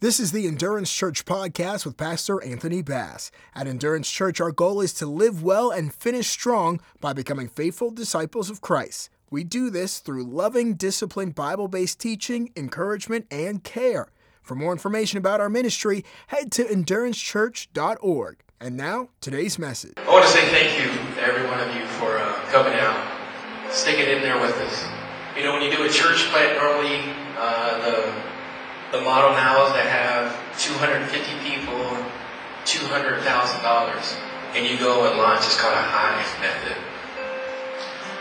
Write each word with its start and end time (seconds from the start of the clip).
This 0.00 0.20
is 0.20 0.30
the 0.30 0.46
Endurance 0.46 0.94
Church 0.94 1.24
podcast 1.24 1.84
with 1.84 1.96
Pastor 1.96 2.40
Anthony 2.44 2.82
Bass. 2.82 3.32
At 3.52 3.66
Endurance 3.66 4.08
Church, 4.08 4.40
our 4.40 4.52
goal 4.52 4.80
is 4.80 4.94
to 4.94 5.06
live 5.06 5.42
well 5.42 5.72
and 5.72 5.92
finish 5.92 6.28
strong 6.28 6.80
by 7.00 7.12
becoming 7.12 7.48
faithful 7.48 7.90
disciples 7.90 8.48
of 8.48 8.60
Christ. 8.60 9.10
We 9.28 9.42
do 9.42 9.70
this 9.70 9.98
through 9.98 10.22
loving, 10.22 10.74
disciplined, 10.74 11.34
Bible 11.34 11.66
based 11.66 11.98
teaching, 11.98 12.52
encouragement, 12.54 13.26
and 13.28 13.64
care. 13.64 14.06
For 14.40 14.54
more 14.54 14.70
information 14.70 15.18
about 15.18 15.40
our 15.40 15.50
ministry, 15.50 16.04
head 16.28 16.52
to 16.52 16.62
endurancechurch.org. 16.62 18.36
And 18.60 18.76
now, 18.76 19.08
today's 19.20 19.58
message. 19.58 19.94
I 19.96 20.08
want 20.08 20.24
to 20.26 20.30
say 20.30 20.48
thank 20.50 20.78
you 20.78 20.86
to 21.16 21.22
every 21.22 21.44
one 21.48 21.58
of 21.58 21.74
you 21.74 21.84
for 21.98 22.18
uh, 22.18 22.34
coming 22.52 22.74
out, 22.74 23.04
sticking 23.72 24.06
in 24.06 24.22
there 24.22 24.40
with 24.40 24.54
us. 24.58 24.86
You 25.36 25.42
know, 25.42 25.54
when 25.54 25.62
you 25.62 25.76
do 25.76 25.82
a 25.82 25.88
church 25.88 26.26
plant, 26.26 26.56
normally 26.56 27.00
uh, 27.36 27.90
the 27.90 28.37
the 28.92 29.00
model 29.02 29.32
now 29.32 29.66
is 29.66 29.72
to 29.72 29.80
have 29.80 30.32
250 30.58 31.20
people, 31.44 31.74
$200,000, 32.64 34.16
and 34.54 34.66
you 34.66 34.78
go 34.78 35.08
and 35.08 35.18
launch. 35.18 35.44
It's 35.44 35.60
called 35.60 35.74
a 35.74 35.82
Hive 35.82 36.40
method. 36.40 36.76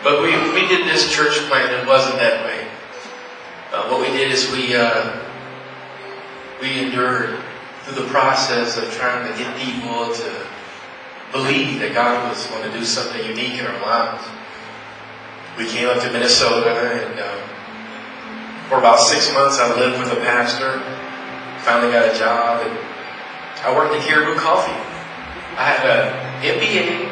But 0.04 0.22
we, 0.22 0.32
we 0.54 0.68
did 0.68 0.86
this 0.86 1.12
church 1.12 1.38
plant, 1.48 1.72
it 1.72 1.88
wasn't 1.88 2.18
that 2.18 2.46
way. 2.46 2.68
Uh, 3.72 3.90
what 3.90 4.02
we 4.02 4.08
did 4.08 4.32
is 4.32 4.52
we, 4.52 4.76
uh, 4.76 5.20
we 6.62 6.80
endured 6.80 7.40
through 7.84 8.04
the 8.04 8.10
process 8.10 8.78
of 8.78 8.92
trying 8.94 9.32
to 9.32 9.38
get 9.38 9.56
people 9.58 10.14
to 10.14 10.46
believe 11.32 11.80
that 11.80 11.94
God 11.94 12.30
was 12.30 12.46
going 12.48 12.70
to 12.70 12.78
do 12.78 12.84
something 12.84 13.26
unique 13.26 13.60
in 13.60 13.66
our 13.66 13.82
lives. 13.82 14.24
We 15.58 15.68
came 15.68 15.88
up 15.88 16.02
to 16.04 16.12
Minnesota 16.12 17.08
and 17.08 17.20
uh, 17.20 17.57
for 18.68 18.80
about 18.80 19.00
six 19.00 19.32
months, 19.32 19.60
I 19.60 19.72
lived 19.80 20.00
with 20.00 20.12
a 20.12 20.20
pastor. 20.28 20.84
Finally 21.64 21.92
got 21.92 22.14
a 22.14 22.18
job, 22.20 22.68
and 22.68 22.76
I 23.64 23.72
worked 23.72 23.96
at 23.96 24.04
Caribou 24.04 24.36
Coffee. 24.40 24.76
I 25.56 25.64
had 25.72 25.88
a 25.88 26.12
MBA, 26.44 27.08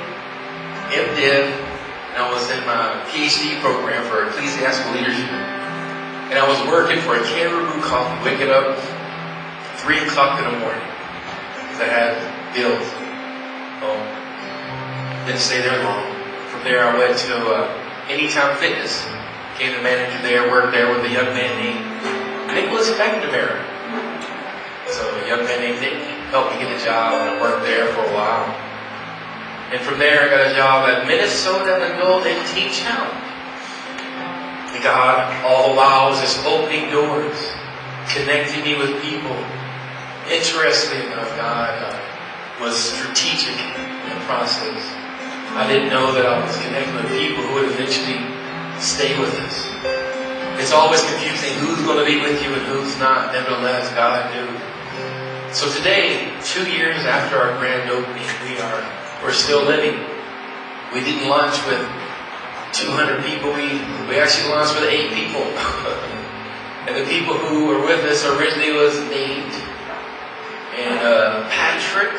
MDiv, 0.92 1.48
and 1.48 2.18
I 2.20 2.28
was 2.32 2.44
in 2.52 2.60
my 2.68 3.00
PhD 3.08 3.60
program 3.64 4.04
for 4.04 4.28
ecclesiastical 4.28 4.94
leadership. 4.94 5.32
And 6.28 6.40
I 6.40 6.48
was 6.48 6.60
working 6.68 7.00
for 7.02 7.16
a 7.16 7.24
Caribou 7.24 7.82
Coffee, 7.82 8.20
waking 8.28 8.52
up 8.52 8.76
three 9.80 10.00
o'clock 10.04 10.40
in 10.40 10.52
the 10.52 10.60
morning 10.60 10.88
because 11.56 11.80
I 11.80 11.88
had 11.88 12.14
bills. 12.52 12.84
Um, 13.80 14.04
didn't 15.26 15.40
stay 15.40 15.62
there 15.62 15.84
long. 15.84 16.04
From 16.52 16.64
there, 16.64 16.84
I 16.84 16.98
went 16.98 17.18
to 17.18 17.36
uh, 17.48 18.08
Anytime 18.10 18.56
Fitness 18.58 19.04
Became 19.56 19.78
the 19.78 19.84
manager 19.84 20.22
there, 20.22 20.52
worked 20.52 20.74
there 20.74 20.92
with 20.92 21.06
a 21.06 21.14
young 21.16 21.32
man 21.32 21.48
named 21.56 21.80
Nicholas 22.52 22.92
McNamara. 23.00 23.64
So 24.92 25.08
a 25.16 25.28
young 25.32 25.48
man 25.48 25.64
named 25.64 25.80
Nick 25.80 25.96
helped 26.28 26.52
me 26.52 26.60
get 26.60 26.76
a 26.76 26.84
job 26.84 27.16
and 27.16 27.40
I 27.40 27.42
worked 27.42 27.64
there 27.64 27.88
for 27.96 28.04
a 28.04 28.12
while. 28.12 28.52
And 29.72 29.80
from 29.80 29.98
there 29.98 30.28
I 30.28 30.28
got 30.28 30.52
a 30.52 30.54
job 30.54 30.90
at 30.92 31.08
Minnesota 31.08 31.96
Adult 31.96 32.28
Teen 32.52 32.68
Challenge. 32.68 33.16
And 34.76 34.84
God, 34.84 35.24
all 35.48 35.72
the 35.72 35.76
while, 35.80 36.12
was 36.12 36.20
just 36.20 36.44
opening 36.44 36.92
doors, 36.92 37.40
connecting 38.12 38.60
me 38.60 38.76
with 38.76 39.02
people. 39.02 39.40
Interestingly 40.28 41.08
enough, 41.08 41.32
God 41.40 41.72
uh, 41.80 42.60
was 42.60 42.76
strategic 42.76 43.56
in 43.56 44.10
the 44.12 44.20
process. 44.28 44.84
I 45.56 45.64
didn't 45.66 45.88
know 45.88 46.12
that 46.12 46.26
I 46.26 46.44
was 46.44 46.60
connecting 46.60 46.96
with 46.96 47.08
people 47.08 47.48
who 47.48 47.54
would 47.56 47.72
eventually 47.72 48.35
stay 48.80 49.20
with 49.20 49.34
us. 49.42 49.68
It's 50.60 50.72
always 50.72 51.04
confusing 51.04 51.54
who's 51.60 51.82
going 51.84 52.00
to 52.00 52.06
be 52.06 52.22
with 52.22 52.42
you 52.42 52.54
and 52.54 52.64
who's 52.68 52.98
not. 52.98 53.34
Nevertheless, 53.34 53.94
God 53.94 54.34
knew. 54.34 54.50
So 55.54 55.72
today, 55.72 56.34
two 56.44 56.70
years 56.70 57.06
after 57.06 57.38
our 57.38 57.58
grand 57.60 57.90
opening, 57.90 58.28
we 58.48 58.58
are 58.60 58.82
we're 59.24 59.34
still 59.34 59.64
living. 59.64 60.00
We 60.94 61.02
didn't 61.02 61.30
launch 61.30 61.56
with 61.68 61.80
200 62.74 63.24
people. 63.24 63.54
We 63.54 63.80
we 64.08 64.20
actually 64.20 64.50
launched 64.50 64.76
with 64.80 64.90
eight 64.90 65.12
people. 65.12 65.44
and 66.88 66.96
the 66.96 67.06
people 67.10 67.36
who 67.36 67.68
were 67.68 67.84
with 67.84 68.04
us 68.06 68.26
originally 68.26 68.74
was 68.74 68.98
Nate 69.10 69.54
and 70.76 71.00
uh, 71.00 71.48
Patrick. 71.50 72.16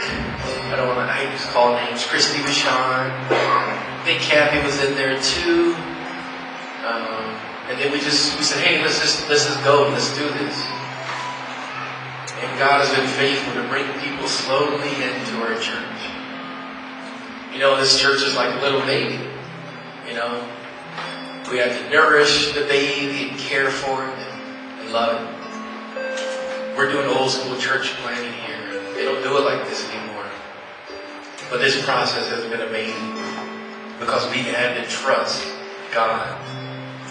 I 0.73 0.77
don't 0.77 0.89
want 0.89 0.99
to. 0.99 1.13
I 1.13 1.31
just 1.31 1.49
call 1.51 1.75
names. 1.75 2.07
Christy. 2.07 2.41
I 2.41 4.03
think 4.05 4.21
Kathy 4.21 4.65
was 4.65 4.83
in 4.83 4.95
there 4.95 5.21
too. 5.21 5.77
Um, 6.87 7.35
and 7.67 7.81
then 7.81 7.91
we 7.91 7.99
just 7.99 8.39
we 8.39 8.45
said, 8.45 8.63
hey, 8.63 8.81
let's 8.81 9.01
just 9.01 9.29
let's 9.29 9.45
just 9.45 9.59
go, 9.65 9.89
let's 9.91 10.15
do 10.17 10.23
this. 10.39 10.55
And 12.39 12.59
God 12.61 12.79
has 12.79 12.95
been 12.95 13.09
faithful 13.19 13.61
to 13.61 13.69
bring 13.69 13.91
people 13.99 14.29
slowly 14.29 14.95
into 15.03 15.43
our 15.43 15.59
church. 15.59 15.99
You 17.53 17.59
know, 17.59 17.77
this 17.77 17.99
church 17.99 18.23
is 18.23 18.37
like 18.37 18.55
a 18.55 18.61
little 18.61 18.83
baby. 18.83 19.19
You 20.07 20.15
know, 20.15 20.47
we 21.51 21.59
have 21.59 21.77
to 21.77 21.91
nourish 21.91 22.53
the 22.53 22.61
baby 22.67 23.31
and 23.31 23.39
care 23.41 23.71
for 23.71 24.05
it 24.05 24.15
and, 24.15 24.93
love 24.93 25.19
it. 25.19 26.77
We're 26.77 26.89
doing 26.89 27.09
old 27.09 27.33
school 27.33 27.59
church 27.59 27.95
planning 27.97 28.33
here. 28.47 28.95
They 28.95 29.05
don't 29.05 29.23
do 29.25 29.37
it 29.39 29.41
like 29.41 29.67
this 29.67 29.91
anymore. 29.91 30.27
But 31.51 31.59
this 31.59 31.85
process 31.85 32.29
has 32.29 32.45
been 32.45 32.61
amazing 32.61 33.11
because 33.99 34.31
we 34.31 34.43
had 34.43 34.81
to 34.81 34.89
trust 34.89 35.45
God 35.93 36.39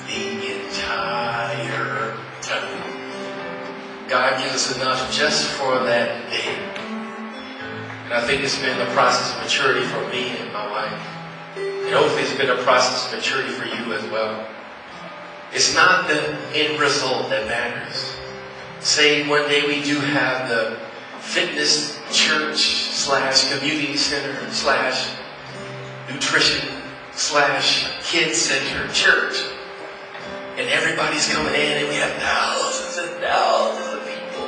the 0.08 0.66
entire 0.66 2.18
time. 2.42 2.86
God 4.08 4.40
gives 4.40 4.54
us 4.54 4.76
enough 4.76 5.12
just 5.12 5.50
for 5.52 5.80
that 5.84 6.30
day. 6.30 6.56
And 8.06 8.14
I 8.14 8.22
think 8.26 8.44
it's 8.44 8.60
been 8.60 8.80
a 8.80 8.92
process 8.92 9.36
of 9.36 9.42
maturity 9.42 9.86
for 9.88 10.08
me 10.10 10.30
and 10.38 10.54
my 10.54 10.70
wife. 10.70 11.08
And 11.58 11.94
hopefully 11.94 12.22
it's 12.22 12.36
been 12.36 12.52
a 12.52 12.62
process 12.64 13.08
of 13.08 13.18
maturity 13.18 13.50
for 13.50 13.66
you 13.66 13.94
as 13.94 14.04
well. 14.12 14.48
It's 15.52 15.74
not 15.74 16.08
the 16.08 16.38
end 16.54 16.80
result 16.80 17.30
that 17.30 17.48
matters. 17.48 18.16
Say 18.80 19.28
one 19.28 19.50
day 19.50 19.66
we 19.68 19.82
do 19.82 20.00
have 20.00 20.50
the 20.50 20.78
fitness 21.20 22.00
church 22.12 22.60
slash 22.94 23.52
community 23.52 23.98
center 23.98 24.52
slash 24.52 25.10
nutrition 26.08 26.70
slash 27.12 27.90
kids 28.04 28.38
center 28.38 28.88
church 28.94 29.38
and 30.58 30.70
everybody's 30.70 31.28
coming 31.32 31.54
in, 31.54 31.78
and 31.80 31.90
we 31.90 31.96
have 31.96 32.12
thousands 32.14 32.98
and 32.98 33.22
thousands 33.22 33.94
of 33.94 34.08
people. 34.08 34.48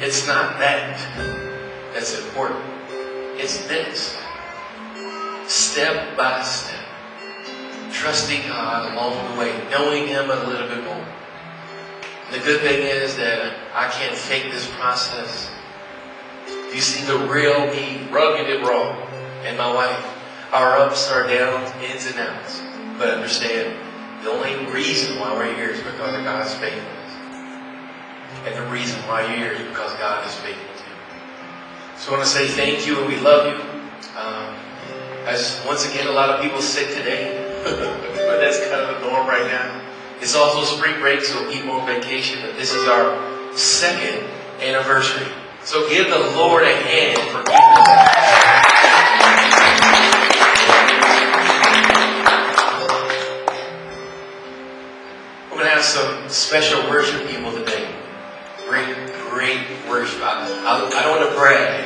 It's 0.00 0.26
not 0.26 0.58
that 0.58 0.98
that's 1.94 2.18
important. 2.18 2.64
It's 3.36 3.66
this. 3.68 4.18
Step 5.46 6.16
by 6.16 6.42
step. 6.42 6.80
Trusting 7.92 8.42
God 8.48 8.92
along 8.92 9.32
the 9.32 9.40
way, 9.40 9.52
knowing 9.70 10.08
Him 10.08 10.30
a 10.30 10.44
little 10.48 10.68
bit 10.68 10.82
more. 10.84 11.06
The 12.32 12.38
good 12.38 12.62
thing 12.62 12.82
is 12.82 13.14
that 13.16 13.54
I 13.74 13.88
can't 13.90 14.16
fake 14.16 14.50
this 14.50 14.68
process. 14.76 15.50
You 16.74 16.80
see 16.80 17.04
the 17.04 17.18
real 17.28 17.66
me, 17.66 18.08
rugged 18.10 18.48
and 18.50 18.66
raw, 18.66 18.96
and 19.44 19.56
my 19.58 19.72
wife. 19.72 20.06
Our 20.52 20.78
ups, 20.78 21.10
our 21.12 21.28
downs, 21.28 21.70
ins 21.82 22.06
and 22.06 22.18
outs. 22.18 22.62
But 22.98 23.10
understand, 23.10 23.76
the 24.22 24.30
only 24.30 24.54
reason 24.72 25.18
why 25.18 25.34
we're 25.34 25.54
here 25.54 25.70
is 25.70 25.78
because 25.78 26.14
of 26.14 26.24
God's 26.24 26.54
faithfulness. 26.54 26.88
And 28.46 28.54
the 28.54 28.70
reason 28.70 29.00
why 29.08 29.22
you're 29.22 29.36
here 29.36 29.52
is 29.52 29.68
because 29.68 29.92
God 29.98 30.24
is 30.26 30.34
faithful 30.36 30.74
to 30.76 30.84
you. 30.90 31.98
So 31.98 32.12
I 32.12 32.16
want 32.16 32.28
to 32.28 32.32
say 32.32 32.46
thank 32.46 32.86
you 32.86 32.98
and 33.00 33.08
we 33.08 33.18
love 33.18 33.46
you. 33.46 33.60
Um, 34.16 34.54
as 35.26 35.60
once 35.66 35.88
again, 35.88 36.06
a 36.06 36.12
lot 36.12 36.30
of 36.30 36.40
people 36.40 36.60
sick 36.60 36.88
today, 36.88 37.34
but 37.64 38.38
that's 38.38 38.58
kind 38.60 38.82
of 38.82 39.00
the 39.00 39.06
norm 39.08 39.26
right 39.26 39.46
now. 39.46 39.80
It's 40.20 40.36
also 40.36 40.62
spring 40.76 41.00
break, 41.00 41.22
so 41.22 41.50
people 41.50 41.72
on 41.72 41.86
vacation, 41.86 42.40
but 42.42 42.56
this 42.56 42.72
is 42.72 42.88
our 42.88 43.56
second 43.56 44.28
anniversary. 44.60 45.26
So 45.64 45.88
give 45.88 46.08
the 46.08 46.18
Lord 46.36 46.62
a 46.62 46.74
hand 46.74 47.18
for 47.30 47.42
keeping 47.42 47.58
us. 47.58 48.11
Special 56.32 56.88
worship 56.88 57.28
people 57.28 57.52
today. 57.52 57.94
Great, 58.66 58.96
great 59.28 59.60
worship. 59.88 60.20
I, 60.22 60.48
I, 60.64 60.88
I 60.88 61.02
don't 61.02 61.20
want 61.20 61.30
to 61.30 61.36
brag. 61.36 61.84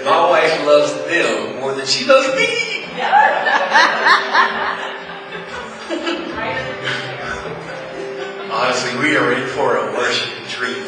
My 0.04 0.30
wife 0.30 0.64
loves 0.64 0.94
them 1.04 1.56
more 1.60 1.74
than 1.74 1.84
she 1.86 2.06
loves 2.06 2.34
me. 2.34 2.84
Honestly, 8.50 8.96
we 8.98 9.16
are 9.16 9.32
in 9.32 9.46
for 9.48 9.76
a 9.76 9.92
worship 9.92 10.32
treat. 10.48 10.86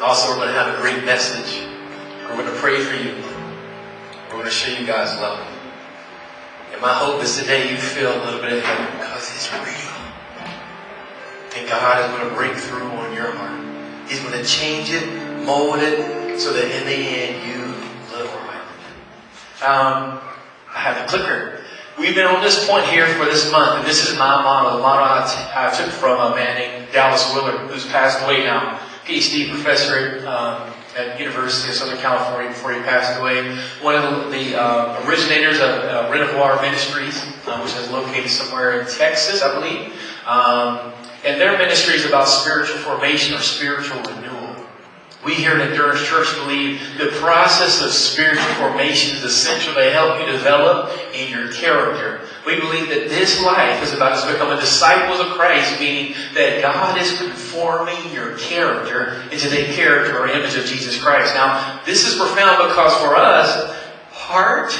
Also, 0.00 0.30
we're 0.30 0.36
going 0.36 0.48
to 0.48 0.54
have 0.54 0.78
a 0.78 0.80
great 0.80 1.04
message. 1.04 1.62
We're 2.24 2.36
going 2.36 2.46
to 2.46 2.56
pray 2.58 2.80
for 2.80 2.94
you. 2.94 3.14
We're 4.28 4.36
going 4.36 4.46
to 4.46 4.50
show 4.50 4.72
you 4.72 4.86
guys 4.86 5.14
love. 5.20 5.46
And 6.72 6.80
my 6.80 6.94
hope 6.94 7.22
is 7.22 7.36
today 7.36 7.70
you 7.70 7.76
feel 7.76 8.10
a 8.10 8.24
little 8.24 8.40
bit 8.40 8.54
of 8.54 8.62
heaven 8.62 8.86
because 8.98 9.28
it's 9.34 9.52
real. 9.52 9.89
God 11.70 12.04
is 12.04 12.18
going 12.18 12.28
to 12.28 12.34
break 12.34 12.56
through 12.56 12.82
on 12.82 13.14
your 13.14 13.30
heart. 13.30 14.08
He's 14.08 14.18
going 14.18 14.32
to 14.32 14.44
change 14.44 14.90
it, 14.90 15.06
mold 15.44 15.78
it, 15.78 16.36
so 16.36 16.52
that 16.52 16.64
in 16.64 16.84
the 16.84 16.92
end 16.92 17.46
you 17.46 17.64
live 18.12 18.28
right. 18.34 19.62
Um, 19.62 20.20
I 20.74 20.78
have 20.80 21.00
the 21.00 21.16
clicker. 21.16 21.60
We've 21.96 22.16
been 22.16 22.26
on 22.26 22.42
this 22.42 22.68
point 22.68 22.86
here 22.86 23.06
for 23.06 23.24
this 23.24 23.52
month, 23.52 23.78
and 23.78 23.86
this 23.86 24.08
is 24.08 24.18
my 24.18 24.42
motto. 24.42 24.78
The 24.78 24.82
motto 24.82 25.04
I, 25.04 25.32
t- 25.32 25.52
I 25.54 25.70
took 25.70 25.92
from 25.92 26.32
a 26.32 26.34
man 26.34 26.58
named 26.58 26.92
Dallas 26.92 27.32
Willard, 27.32 27.70
who's 27.70 27.86
passed 27.86 28.20
away 28.24 28.42
now, 28.42 28.80
PhD 29.06 29.50
professor 29.50 30.26
um, 30.26 30.72
at 30.96 31.20
University 31.20 31.68
of 31.68 31.76
Southern 31.76 31.98
California 31.98 32.48
before 32.50 32.72
he 32.72 32.80
passed 32.80 33.16
away. 33.20 33.56
One 33.80 33.94
of 33.94 34.32
the, 34.32 34.60
uh, 34.60 35.06
originators 35.06 35.60
of 35.60 35.70
uh, 35.70 36.10
Ministries, 36.62 37.22
uh, 37.46 37.60
which 37.60 37.76
is 37.76 37.88
located 37.90 38.28
somewhere 38.28 38.80
in 38.80 38.86
Texas, 38.88 39.40
I 39.42 39.54
believe. 39.54 39.92
Um, 40.26 40.99
and 41.24 41.40
their 41.40 41.58
ministry 41.58 41.94
is 41.94 42.06
about 42.06 42.28
spiritual 42.28 42.78
formation 42.78 43.34
or 43.34 43.40
spiritual 43.40 44.00
renewal. 44.02 44.40
We 45.24 45.34
here 45.34 45.52
at 45.52 45.60
Endurance 45.60 46.02
Church 46.06 46.34
believe 46.36 46.80
the 46.96 47.08
process 47.20 47.82
of 47.82 47.90
spiritual 47.90 48.54
formation 48.54 49.14
is 49.14 49.22
essential 49.22 49.74
to 49.74 49.90
help 49.90 50.18
you 50.18 50.32
develop 50.32 50.98
in 51.14 51.30
your 51.30 51.52
character. 51.52 52.26
We 52.46 52.58
believe 52.58 52.88
that 52.88 53.10
this 53.10 53.42
life 53.42 53.82
is 53.82 53.92
about 53.92 54.12
us 54.12 54.24
becoming 54.24 54.58
disciples 54.58 55.20
of 55.20 55.26
Christ, 55.36 55.78
meaning 55.78 56.14
that 56.34 56.62
God 56.62 56.98
is 56.98 57.18
conforming 57.18 57.98
your 58.14 58.38
character 58.38 59.22
into 59.30 59.50
the 59.50 59.64
character 59.74 60.18
or 60.18 60.26
image 60.26 60.56
of 60.56 60.64
Jesus 60.64 60.98
Christ. 61.02 61.34
Now, 61.34 61.82
this 61.84 62.06
is 62.08 62.16
profound 62.16 62.68
because 62.68 62.94
for 63.02 63.14
us, 63.14 63.76
heart 64.10 64.72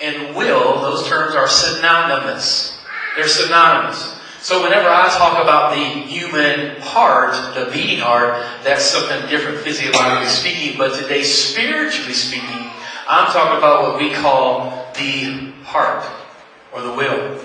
and 0.00 0.36
will, 0.36 0.80
those 0.80 1.08
terms 1.08 1.34
are 1.34 1.48
synonymous. 1.48 2.78
They're 3.16 3.26
synonymous. 3.26 4.17
So 4.40 4.62
whenever 4.62 4.88
I 4.88 5.08
talk 5.08 5.42
about 5.42 5.74
the 5.74 5.82
human 5.82 6.80
heart, 6.80 7.34
the 7.56 7.70
beating 7.72 7.98
heart, 7.98 8.40
that's 8.62 8.84
something 8.84 9.28
different 9.28 9.58
physiologically 9.58 10.28
speaking. 10.28 10.78
But 10.78 10.94
today, 10.94 11.24
spiritually 11.24 12.12
speaking, 12.12 12.70
I'm 13.08 13.32
talking 13.32 13.58
about 13.58 13.82
what 13.82 13.98
we 13.98 14.14
call 14.14 14.86
the 14.94 15.50
heart 15.64 16.04
or 16.72 16.82
the 16.82 16.92
will. 16.92 17.40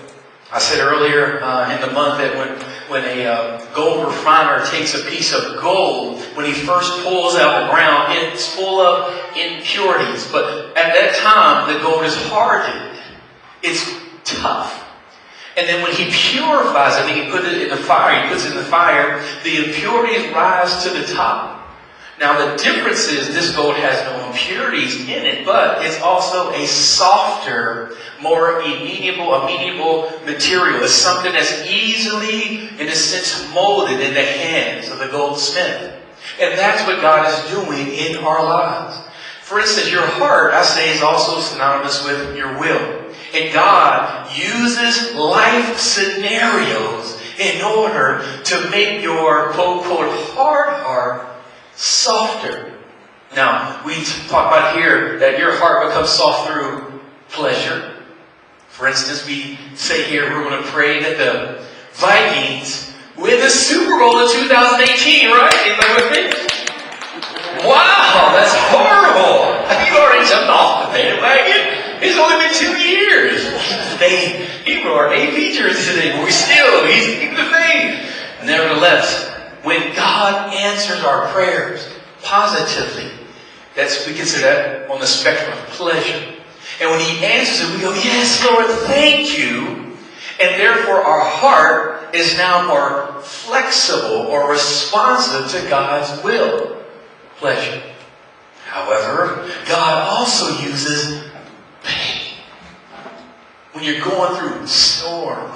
I 0.51 0.59
said 0.59 0.81
earlier 0.81 1.41
uh, 1.41 1.73
in 1.73 1.81
the 1.81 1.91
month 1.93 2.19
that 2.19 2.37
when 2.37 2.73
when 2.89 3.05
a 3.05 3.25
uh, 3.25 3.73
gold 3.73 4.05
refiner 4.05 4.63
takes 4.67 4.93
a 4.93 5.03
piece 5.09 5.33
of 5.33 5.59
gold, 5.59 6.21
when 6.35 6.45
he 6.45 6.53
first 6.53 7.01
pulls 7.01 7.35
out 7.35 7.61
the 7.61 7.71
ground, 7.71 8.13
it's 8.13 8.53
full 8.53 8.79
of 8.79 9.11
impurities. 9.35 10.31
But 10.31 10.77
at 10.77 10.93
that 10.93 11.15
time, 11.15 11.73
the 11.73 11.79
gold 11.81 12.03
is 12.03 12.15
hardened. 12.27 12.99
It's 13.63 13.99
tough. 14.25 14.82
And 15.55 15.67
then 15.67 15.83
when 15.83 15.93
he 15.93 16.09
purifies 16.09 16.97
it, 16.97 17.15
he 17.15 17.29
puts 17.29 17.45
it 17.45 17.61
in 17.61 17.69
the 17.69 17.77
fire, 17.77 18.23
he 18.23 18.29
puts 18.33 18.45
it 18.45 18.51
in 18.51 18.57
the 18.57 18.63
fire, 18.63 19.23
the 19.43 19.65
impurities 19.65 20.31
rise 20.33 20.83
to 20.83 20.89
the 20.89 21.13
top. 21.13 21.53
Now 22.19 22.45
the 22.45 22.55
difference 22.63 23.07
is 23.07 23.27
this 23.27 23.55
gold 23.55 23.75
has 23.75 24.01
no 24.05 24.27
impurities 24.27 25.01
in 25.01 25.25
it, 25.25 25.45
but 25.45 25.85
it's 25.85 25.99
also 26.01 26.51
a 26.51 26.65
softer, 26.65 27.97
more 28.21 28.61
amenable, 28.61 29.33
amenable 29.33 30.11
material. 30.25 30.83
It's 30.83 30.93
something 30.93 31.31
that's 31.31 31.67
easily, 31.67 32.69
in 32.79 32.87
a 32.87 32.95
sense, 32.95 33.51
molded 33.53 33.99
in 33.99 34.13
the 34.13 34.23
hands 34.23 34.89
of 34.89 34.99
the 34.99 35.07
goldsmith. 35.07 35.99
And 36.39 36.57
that's 36.57 36.85
what 36.87 37.01
God 37.01 37.27
is 37.27 37.51
doing 37.51 37.87
in 37.89 38.23
our 38.23 38.43
lives. 38.43 38.99
For 39.41 39.59
instance, 39.59 39.91
your 39.91 40.05
heart, 40.05 40.53
I 40.53 40.63
say, 40.63 40.93
is 40.93 41.01
also 41.01 41.41
synonymous 41.41 42.05
with 42.05 42.35
your 42.35 42.57
will. 42.57 43.02
And 43.33 43.51
God 43.51 44.31
uses 44.37 45.15
life 45.15 45.79
scenarios 45.79 47.19
in 47.39 47.63
order 47.63 48.23
to 48.43 48.69
make 48.69 49.01
your 49.01 49.51
quote 49.53 49.83
unquote 49.83 50.11
hard 50.29 50.73
heart 50.83 51.27
softer. 51.75 52.71
Now, 53.35 53.81
we 53.83 53.95
talk 54.29 54.47
about 54.47 54.75
here 54.75 55.17
that 55.17 55.39
your 55.39 55.55
heart 55.55 55.87
becomes 55.87 56.09
soft 56.09 56.47
through 56.47 57.01
pleasure. 57.29 57.93
For 58.67 58.87
instance, 58.87 59.25
we 59.25 59.57
say 59.75 60.03
here 60.03 60.29
we're 60.29 60.47
going 60.47 60.61
to 60.61 60.69
pray 60.69 61.01
that 61.01 61.17
the 61.17 61.65
Vikings 61.93 62.93
win 63.17 63.39
the 63.39 63.49
Super 63.49 63.97
Bowl 63.97 64.19
in 64.19 64.29
2018, 64.29 65.29
right? 65.31 65.53
Anybody 65.65 65.93
with 65.97 66.11
me? 66.13 67.67
Wow, 67.67 68.33
that's 68.33 68.53
horrible. 68.69 69.61
You 69.93 69.99
already 69.99 70.27
jumped 70.27 70.49
off 70.49 70.87
the 70.87 70.97
bandwagon. 70.97 71.82
It's 72.03 72.19
only 72.19 72.35
been 72.43 72.53
two 72.53 72.75
years. 72.83 73.45
They, 73.97 74.45
he 74.65 74.83
wore 74.83 75.07
our 75.07 75.13
AP 75.13 75.55
jersey 75.55 75.95
today, 75.95 76.11
but 76.11 76.25
we 76.25 76.31
still, 76.31 76.85
he's 76.85 77.07
the 77.31 77.45
thing. 77.49 78.03
Nevertheless, 78.43 79.29
when 79.63 79.95
God 79.95 80.53
answers 80.53 81.03
our 81.03 81.27
prayers 81.29 81.87
positively, 82.21 83.09
that's 83.75 84.05
we 84.05 84.13
consider 84.13 84.43
that 84.43 84.89
on 84.89 84.99
the 84.99 85.07
spectrum 85.07 85.57
of 85.57 85.65
pleasure. 85.69 86.33
And 86.81 86.89
when 86.91 86.99
He 86.99 87.25
answers 87.25 87.69
it, 87.69 87.73
we 87.73 87.81
go, 87.81 87.93
Yes, 87.93 88.43
Lord, 88.43 88.65
thank 88.81 89.37
you. 89.37 89.95
And 90.41 90.59
therefore 90.59 91.01
our 91.03 91.23
heart 91.23 92.13
is 92.13 92.37
now 92.37 92.67
more 92.67 93.21
flexible 93.21 94.27
or 94.27 94.49
responsive 94.49 95.49
to 95.51 95.69
God's 95.69 96.21
will. 96.23 96.83
Pleasure. 97.37 97.81
However, 98.65 99.49
God 99.67 100.09
also 100.09 100.61
uses 100.63 101.32
pain. 101.83 102.37
When 103.73 103.83
you're 103.83 104.03
going 104.03 104.35
through 104.37 104.67
storm 104.67 105.51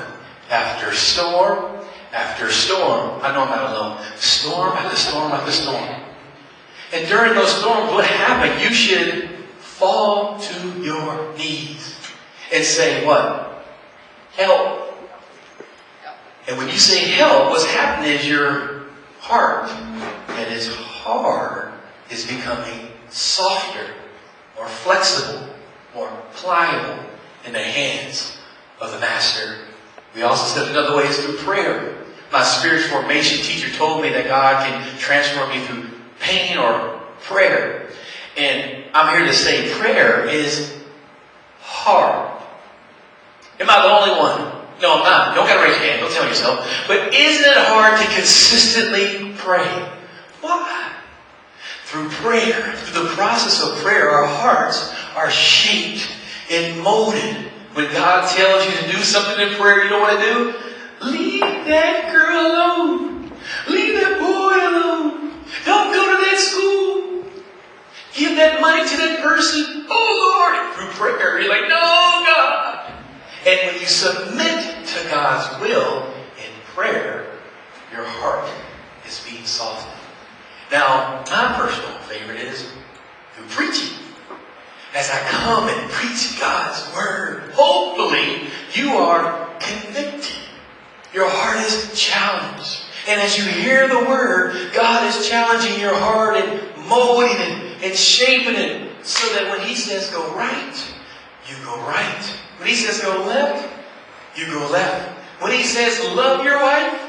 after 0.49 0.93
storm 0.93 1.85
after 2.13 2.51
storm, 2.51 3.19
I 3.21 3.33
know 3.33 3.43
I'm 3.43 3.49
not 3.49 3.71
alone, 3.71 4.05
storm 4.15 4.73
after 4.73 4.97
storm 4.97 5.31
after 5.31 5.51
storm. 5.51 6.01
And 6.93 7.07
during 7.07 7.33
those 7.33 7.51
storms, 7.51 7.91
what 7.91 8.05
happened? 8.05 8.61
You 8.61 8.73
should 8.73 9.29
fall 9.59 10.39
to 10.39 10.81
your 10.81 11.35
knees 11.37 11.95
and 12.53 12.63
say, 12.63 13.05
what? 13.05 13.65
Help. 14.35 14.93
And 16.47 16.57
when 16.57 16.67
you 16.67 16.77
say 16.77 16.99
help, 17.11 17.49
what's 17.49 17.65
happening 17.65 18.11
is 18.11 18.27
your 18.27 18.83
heart 19.19 19.67
that 20.27 20.51
is 20.51 20.73
hard 20.73 21.73
is 22.09 22.25
becoming 22.25 22.87
softer, 23.09 23.85
more 24.55 24.67
flexible, 24.67 25.49
more 25.97 26.11
pliable 26.33 27.03
in 27.45 27.53
the 27.53 27.59
hands 27.59 28.37
of 28.79 28.91
the 28.91 28.99
Master. 28.99 29.57
We 30.13 30.21
also 30.21 30.45
said 30.45 30.69
another 30.69 30.95
way 30.95 31.05
is 31.05 31.17
through 31.17 31.37
prayer. 31.37 31.97
My 32.31 32.43
spiritual 32.43 33.01
formation 33.01 33.43
teacher 33.43 33.75
told 33.75 34.03
me 34.03 34.09
that 34.09 34.27
God 34.27 34.67
can 34.67 34.97
transform 34.99 35.49
me 35.49 35.65
through 35.65 35.89
pain 36.19 36.57
or 36.57 36.99
prayer. 37.21 37.89
And 38.37 38.83
I'm 38.93 39.17
here 39.17 39.25
to 39.25 39.33
say 39.33 39.73
prayer 39.79 40.25
is 40.27 40.77
hard. 41.61 42.43
Am 43.59 43.67
I 43.67 43.81
the 43.81 43.89
only 43.89 44.19
one? 44.19 44.53
No, 44.79 44.99
I'm 44.99 45.03
not. 45.03 45.35
Don't 45.35 45.47
gotta 45.47 45.63
raise 45.63 45.75
your 45.77 45.89
hand. 45.89 46.01
Don't 46.01 46.13
tell 46.13 46.27
yourself. 46.27 46.67
But 46.87 47.11
isn't 47.11 47.43
it 47.43 47.57
hard 47.57 47.99
to 47.99 48.05
consistently 48.13 49.33
pray? 49.37 49.65
Why? 50.41 50.93
Through 51.87 52.09
prayer, 52.09 52.75
through 52.75 53.01
the 53.01 53.09
process 53.15 53.63
of 53.63 53.77
prayer, 53.77 54.09
our 54.09 54.25
hearts 54.25 54.93
are 55.15 55.31
shaped 55.31 56.05
and 56.51 56.83
molded. 56.83 57.49
When 57.71 57.89
God 57.93 58.29
tells 58.29 58.65
you 58.65 58.75
to 58.75 58.91
do 58.91 58.97
something 59.03 59.47
in 59.47 59.53
prayer 59.55 59.83
you 59.85 59.89
don't 59.89 60.01
want 60.01 60.19
to 60.19 60.25
do, 60.25 60.53
leave 60.99 61.39
that 61.39 62.11
girl 62.11 62.41
alone. 62.41 63.31
Leave 63.69 63.93
that 64.01 64.19
boy 64.19 64.67
alone. 64.67 65.45
Don't 65.63 65.93
go 65.93 66.11
to 66.11 66.25
that 66.25 66.37
school. 66.37 67.23
Give 68.13 68.35
that 68.35 68.59
money 68.59 68.85
to 68.89 68.97
that 68.97 69.21
person. 69.21 69.85
Oh 69.89 70.73
Lord, 70.75 70.75
through 70.75 71.07
prayer, 71.07 71.39
you're 71.39 71.49
like, 71.49 71.69
no, 71.69 71.69
God. 71.69 72.91
And 73.45 73.71
when 73.71 73.79
you 73.79 73.87
submit 73.87 74.85
to 74.87 75.09
God's 75.09 75.61
will 75.61 76.13
in 76.35 76.51
prayer, 76.75 77.31
your 77.93 78.03
heart 78.03 78.49
is 79.05 79.23
being 79.25 79.45
softened. 79.45 79.96
Now, 80.71 81.23
my 81.29 81.53
personal 81.55 81.97
favorite 81.99 82.39
is 82.39 82.71
through 83.33 83.45
preaching. 83.49 83.95
As 84.93 85.09
I 85.09 85.19
come 85.27 85.69
and 85.69 85.91
preach 85.91 86.39
God's 86.39 86.93
word, 86.93 87.51
hopefully 87.53 88.49
you 88.73 88.97
are 88.97 89.49
convicted. 89.59 90.35
Your 91.13 91.29
heart 91.29 91.57
is 91.59 91.97
challenged. 91.99 92.81
And 93.07 93.21
as 93.21 93.37
you 93.37 93.45
hear 93.45 93.87
the 93.87 93.99
word, 93.99 94.73
God 94.73 95.07
is 95.07 95.27
challenging 95.27 95.79
your 95.79 95.95
heart 95.95 96.35
and 96.35 96.87
molding 96.87 97.37
it 97.37 97.83
and 97.83 97.95
shaping 97.95 98.55
it 98.55 99.05
so 99.05 99.33
that 99.33 99.49
when 99.49 99.65
He 99.65 99.75
says 99.75 100.09
go 100.09 100.35
right, 100.35 100.93
you 101.47 101.55
go 101.63 101.77
right. 101.87 102.23
When 102.57 102.67
He 102.67 102.75
says 102.75 102.99
go 103.01 103.23
left, 103.23 103.69
you 104.35 104.45
go 104.47 104.69
left. 104.69 105.17
When 105.41 105.51
He 105.51 105.63
says 105.63 106.03
love 106.13 106.43
your 106.43 106.61
wife, 106.61 107.06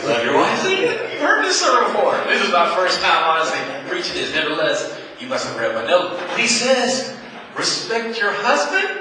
you 0.00 0.08
love 0.08 0.24
your 0.24 0.34
wife. 0.36 0.58
See, 0.60 0.80
you've 0.82 1.20
heard 1.20 1.44
this 1.44 1.60
sermon 1.60 1.92
before. 1.92 2.16
This 2.24 2.42
is 2.42 2.52
my 2.52 2.74
first 2.74 3.00
time, 3.00 3.24
honestly, 3.24 3.58
preaching 3.88 4.14
this. 4.14 4.32
Nevertheless, 4.34 4.98
you 5.20 5.28
must 5.28 5.46
have 5.46 5.56
read 5.56 5.74
my 5.74 5.86
note. 5.86 6.18
He 6.36 6.46
says 6.46 7.14
respect 7.56 8.18
your 8.18 8.32
husband, 8.32 9.00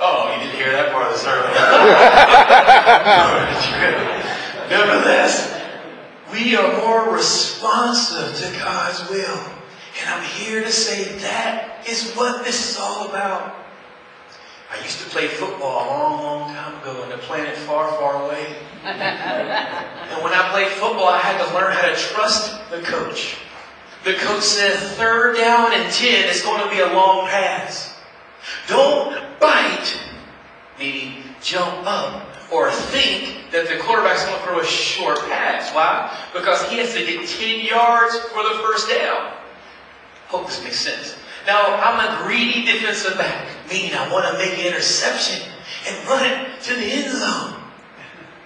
Oh, 0.00 0.32
you 0.32 0.38
didn't 0.44 0.54
hear 0.54 0.70
that 0.72 0.92
part 0.92 1.06
of 1.08 1.12
the 1.12 1.18
sermon. 1.18 1.50
Nevertheless, 4.70 5.54
We 6.30 6.54
are 6.54 6.76
more 6.78 7.12
responsive 7.14 8.36
to 8.36 8.58
God's 8.58 9.08
will. 9.10 9.40
And 10.00 10.08
I'm 10.10 10.22
here 10.22 10.62
to 10.62 10.70
say 10.70 11.16
that 11.18 11.84
is 11.88 12.12
what 12.12 12.44
this 12.44 12.70
is 12.70 12.78
all 12.78 13.08
about. 13.08 13.56
I 14.70 14.82
used 14.82 15.00
to 15.00 15.10
play 15.10 15.28
football 15.28 15.84
a 15.84 15.86
long, 15.88 16.22
long 16.22 16.54
time 16.54 16.80
ago 16.80 17.04
in 17.04 17.12
a 17.12 17.18
planet 17.18 17.56
far, 17.56 17.90
far 17.92 18.22
away. 18.24 18.56
and 18.84 20.22
when 20.22 20.34
I 20.34 20.48
played 20.52 20.68
football, 20.68 21.08
I 21.08 21.18
had 21.18 21.44
to 21.44 21.54
learn 21.54 21.72
how 21.72 21.88
to 21.88 21.96
trust 21.96 22.58
the 22.70 22.82
coach. 22.82 23.36
The 24.04 24.14
coach 24.14 24.42
said, 24.42 24.76
third 24.96 25.36
down 25.36 25.72
and 25.72 25.92
10 25.92 26.28
is 26.28 26.42
going 26.42 26.62
to 26.62 26.70
be 26.70 26.80
a 26.80 26.92
long 26.92 27.26
pass. 27.28 27.96
Don't 28.66 29.18
bite, 29.40 29.98
meaning 30.78 31.24
jump 31.42 31.86
up 31.86 32.28
or 32.52 32.70
think 32.70 33.50
that 33.50 33.68
the 33.68 33.78
quarterback's 33.78 34.24
going 34.24 34.38
to 34.38 34.44
throw 34.44 34.60
a 34.60 34.64
short 34.64 35.18
pass. 35.28 35.74
Why? 35.74 36.14
Because 36.32 36.62
he 36.68 36.78
has 36.78 36.92
to 36.94 37.00
get 37.00 37.26
10 37.26 37.66
yards 37.66 38.18
for 38.18 38.42
the 38.42 38.60
first 38.62 38.88
down. 38.88 39.32
Hope 40.28 40.46
this 40.46 40.62
makes 40.62 40.80
sense. 40.80 41.16
Now, 41.48 41.80
I'm 41.80 41.96
a 41.96 42.26
greedy 42.26 42.66
defensive 42.66 43.16
back, 43.16 43.48
meaning 43.70 43.94
I 43.94 44.12
want 44.12 44.30
to 44.30 44.36
make 44.36 44.58
an 44.58 44.66
interception 44.66 45.48
and 45.88 46.06
run 46.06 46.22
it 46.22 46.60
to 46.64 46.74
the 46.74 46.84
end 46.84 47.10
zone. 47.10 47.58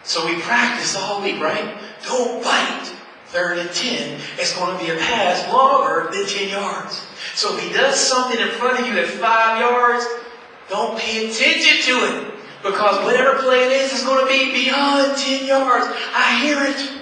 So 0.05 0.25
we 0.25 0.41
practice 0.41 0.95
all 0.95 1.21
week, 1.21 1.41
right? 1.41 1.77
Don't 2.05 2.45
bite. 2.45 2.95
Third 3.27 3.59
and 3.59 3.69
10, 3.73 4.21
it's 4.39 4.57
going 4.57 4.79
to 4.79 4.85
be 4.85 4.93
a 4.93 4.97
pass 4.99 5.53
longer 5.53 6.13
than 6.13 6.29
10 6.29 6.51
yards. 6.51 7.05
So 7.35 7.57
if 7.57 7.65
he 7.65 7.73
does 7.73 7.99
something 7.99 8.39
in 8.39 8.51
front 8.51 8.79
of 8.79 8.87
you 8.87 8.97
at 8.97 9.09
5 9.09 9.59
yards, 9.59 10.07
don't 10.69 10.97
pay 10.97 11.29
attention 11.29 11.83
to 11.83 12.05
it. 12.07 12.35
Because 12.63 13.05
whatever 13.05 13.41
play 13.43 13.65
it 13.65 13.73
is, 13.73 13.95
is 13.95 14.05
going 14.05 14.25
to 14.25 14.31
be 14.31 14.65
beyond 14.65 15.19
10 15.19 15.45
yards. 15.45 15.87
I 16.15 16.39
hear 16.41 16.63
it. 16.63 16.93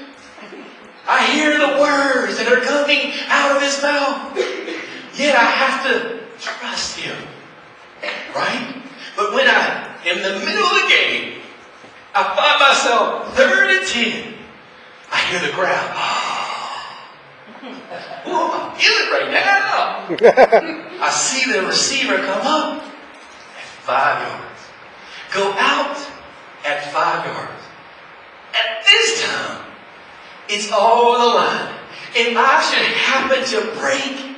I 1.06 1.26
hear 1.26 1.58
the 1.58 1.78
words 1.78 2.38
that 2.38 2.50
are 2.50 2.64
coming 2.64 3.12
out 3.28 3.54
of 3.54 3.62
his 3.62 3.82
mouth. 3.82 4.79
Yet 5.14 5.36
I 5.36 5.44
have 5.44 5.84
to 5.86 6.20
trust 6.38 6.98
him. 6.98 7.16
Right? 8.34 8.82
But 9.16 9.34
when 9.34 9.46
I 9.48 9.96
am 10.06 10.16
in 10.16 10.22
the 10.22 10.44
middle 10.44 10.64
of 10.64 10.82
the 10.82 10.88
game, 10.88 11.42
I 12.14 12.22
find 12.34 12.60
myself 12.60 13.34
third 13.36 13.70
and 13.70 13.86
10. 13.86 14.34
I 15.12 15.18
hear 15.26 15.40
the 15.40 15.52
crowd. 15.52 15.90
Ah. 15.92 16.30
Oh, 18.26 18.72
I 18.72 18.78
feel 18.78 18.92
it 18.92 19.10
right 19.12 19.30
now. 19.30 21.00
I 21.04 21.10
see 21.10 21.52
the 21.52 21.62
receiver 21.66 22.16
come 22.16 22.46
up 22.46 22.82
at 22.82 23.64
five 23.82 24.26
yards, 24.26 24.60
go 25.32 25.52
out 25.58 25.96
at 26.64 26.92
five 26.92 27.26
yards. 27.26 27.62
At 28.54 28.84
this 28.84 29.22
time, 29.24 29.64
it's 30.48 30.70
all 30.72 31.12
on 31.12 31.20
the 31.20 31.26
line. 31.26 31.74
If 32.14 32.36
I 32.36 32.60
should 32.62 32.86
happen 32.86 33.44
to 33.44 33.78
break 33.78 34.29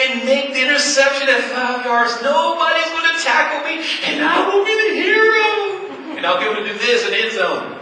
and 0.00 0.24
make 0.24 0.52
the 0.52 0.62
interception 0.62 1.28
at 1.28 1.40
five 1.52 1.84
yards, 1.84 2.20
nobody's 2.22 2.88
going 2.90 3.16
to 3.16 3.22
tackle 3.22 3.60
me, 3.68 3.84
and 4.04 4.22
I 4.24 4.48
will 4.48 4.64
be 4.64 4.74
the 4.74 4.94
hero. 4.94 6.16
And 6.16 6.24
I'll 6.26 6.38
be 6.38 6.44
able 6.46 6.56
to 6.62 6.68
do 6.72 6.78
this 6.78 7.04
in 7.04 7.10
the 7.10 7.18
end 7.18 7.32
zone. 7.32 7.72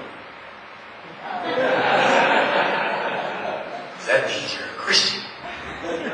that 4.07 4.27
means 4.29 4.55
you're 4.55 4.65
a 4.65 4.79
Christian. 4.79 5.21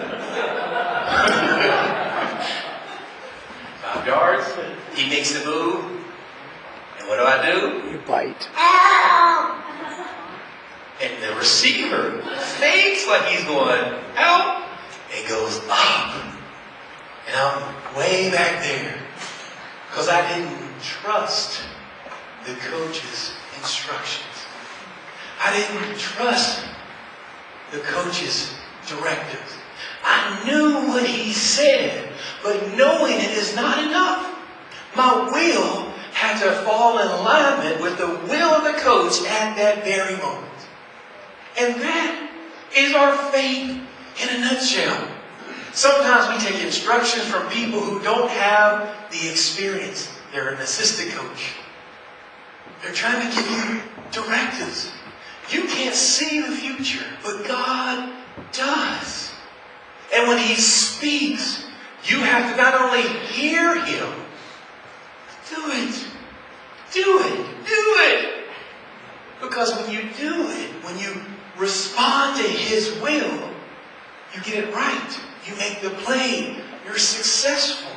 Five 3.82 4.06
yards, 4.06 4.46
he 4.94 5.08
makes 5.08 5.32
the 5.32 5.44
move, 5.44 5.84
and 6.98 7.08
what 7.08 7.16
do 7.16 7.24
I 7.24 7.50
do? 7.50 7.82
You 7.90 7.98
bite. 8.06 8.48
And 11.02 11.22
the 11.22 11.34
receiver 11.36 12.20
fakes 12.58 13.06
like 13.08 13.24
he's 13.26 13.44
going 13.44 13.94
out 14.16 14.59
and 15.14 15.28
goes 15.28 15.60
up. 15.68 16.14
And 17.26 17.36
I'm 17.36 17.96
way 17.96 18.30
back 18.30 18.62
there 18.62 18.98
because 19.88 20.08
I 20.08 20.26
didn't 20.34 20.80
trust 20.80 21.62
the 22.46 22.54
coach's 22.54 23.32
instructions. 23.58 24.26
I 25.42 25.56
didn't 25.56 25.98
trust 25.98 26.64
the 27.72 27.78
coach's 27.80 28.54
directives. 28.86 29.54
I 30.04 30.44
knew 30.44 30.88
what 30.88 31.06
he 31.06 31.32
said, 31.32 32.12
but 32.42 32.76
knowing 32.76 33.14
it 33.14 33.30
is 33.30 33.54
not 33.54 33.82
enough. 33.84 34.26
My 34.96 35.30
will 35.30 35.90
had 36.12 36.40
to 36.40 36.50
fall 36.62 36.98
in 36.98 37.06
alignment 37.06 37.80
with 37.80 37.96
the 37.98 38.08
will 38.28 38.50
of 38.50 38.64
the 38.64 38.80
coach 38.80 39.20
at 39.28 39.56
that 39.56 39.84
very 39.84 40.16
moment. 40.16 40.46
And 41.58 41.80
that 41.80 42.30
is 42.76 42.94
our 42.94 43.16
faith 43.30 43.80
in 44.22 44.36
a 44.36 44.38
nutshell. 44.40 45.08
Sometimes 45.72 46.28
we 46.28 46.50
take 46.50 46.64
instructions 46.64 47.24
from 47.24 47.48
people 47.48 47.80
who 47.80 48.02
don't 48.02 48.30
have 48.30 49.10
the 49.10 49.28
experience. 49.28 50.10
They're 50.32 50.50
an 50.50 50.60
assistant 50.60 51.12
coach. 51.12 51.52
They're 52.82 52.92
trying 52.92 53.28
to 53.28 53.36
give 53.36 53.50
you 53.50 53.80
directives. 54.10 54.92
You 55.50 55.64
can't 55.64 55.94
see 55.94 56.40
the 56.40 56.54
future, 56.54 57.04
but 57.22 57.46
God 57.46 58.12
does. 58.52 59.30
And 60.14 60.28
when 60.28 60.38
He 60.38 60.54
speaks, 60.54 61.66
you 62.04 62.18
have 62.18 62.50
to 62.50 62.56
not 62.56 62.74
only 62.74 63.02
hear 63.02 63.74
Him, 63.84 64.08
do 65.48 65.62
it. 65.66 66.06
Do 66.92 67.18
it. 67.20 67.46
Do 67.66 67.94
it. 67.98 68.44
Because 69.40 69.74
when 69.76 69.90
you 69.90 70.02
do 70.18 70.48
it, 70.50 70.84
when 70.84 70.98
you 70.98 71.22
respond 71.56 72.36
to 72.36 72.42
His 72.42 72.98
will, 73.00 73.49
you 74.34 74.40
get 74.42 74.64
it 74.64 74.74
right. 74.74 75.20
You 75.46 75.56
make 75.56 75.80
the 75.80 75.90
play. 76.02 76.56
You're 76.84 76.98
successful. 76.98 77.90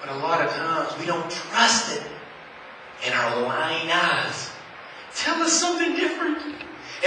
But 0.00 0.10
a 0.10 0.18
lot 0.18 0.40
of 0.40 0.50
times 0.52 0.98
we 0.98 1.06
don't 1.06 1.30
trust 1.30 1.96
it. 1.96 2.02
And 3.04 3.14
our 3.14 3.42
lying 3.42 3.90
eyes 3.90 4.50
tell 5.14 5.40
us 5.42 5.52
something 5.52 5.94
different. 5.96 6.38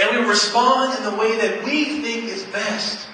And 0.00 0.16
we 0.16 0.28
respond 0.28 0.96
in 0.98 1.04
the 1.04 1.16
way 1.18 1.36
that 1.36 1.64
we 1.64 2.02
think 2.02 2.24
is 2.24 2.44
best. 2.44 3.08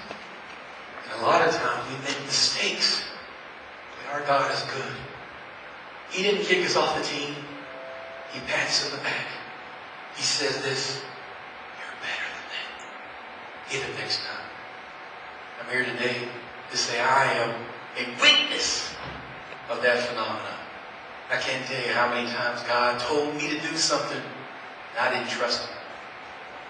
And 1.05 1.21
a 1.21 1.25
lot 1.25 1.47
of 1.47 1.53
times 1.53 1.89
we 1.89 1.97
make 2.05 2.25
mistakes. 2.25 3.03
But 3.97 4.19
our 4.19 4.27
God 4.27 4.51
is 4.51 4.61
good. 4.71 4.91
He 6.11 6.23
didn't 6.23 6.45
kick 6.45 6.65
us 6.65 6.75
off 6.75 6.97
the 6.97 7.03
team. 7.03 7.33
He 8.31 8.39
pats 8.41 8.83
us 8.83 8.91
on 8.91 8.97
the 8.97 9.03
back. 9.03 9.27
He 10.15 10.23
says 10.23 10.61
this, 10.61 11.01
you're 11.77 11.97
better 12.01 12.29
than 12.35 12.47
that. 12.53 13.71
Get 13.71 13.89
it 13.89 13.99
next 13.99 14.17
time. 14.25 14.52
I'm 15.59 15.69
here 15.69 15.85
today 15.85 16.27
to 16.71 16.77
say 16.77 16.99
I 16.99 17.31
am 17.33 17.49
a 17.97 18.21
witness 18.21 18.93
of 19.69 19.81
that 19.81 20.07
phenomenon. 20.07 20.59
I 21.31 21.37
can't 21.37 21.65
tell 21.65 21.81
you 21.85 21.93
how 21.93 22.09
many 22.09 22.29
times 22.29 22.61
God 22.63 22.99
told 22.99 23.35
me 23.35 23.49
to 23.49 23.59
do 23.59 23.75
something 23.75 24.17
and 24.17 24.99
I 24.99 25.13
didn't 25.13 25.29
trust 25.29 25.67
Him. 25.67 25.77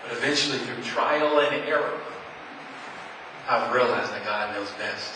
But 0.03 0.17
eventually, 0.17 0.57
through 0.59 0.83
trial 0.83 1.39
and 1.39 1.63
error, 1.65 1.99
I've 3.47 3.73
realized 3.73 4.11
that 4.11 4.23
God 4.25 4.53
knows 4.55 4.69
best. 4.71 5.13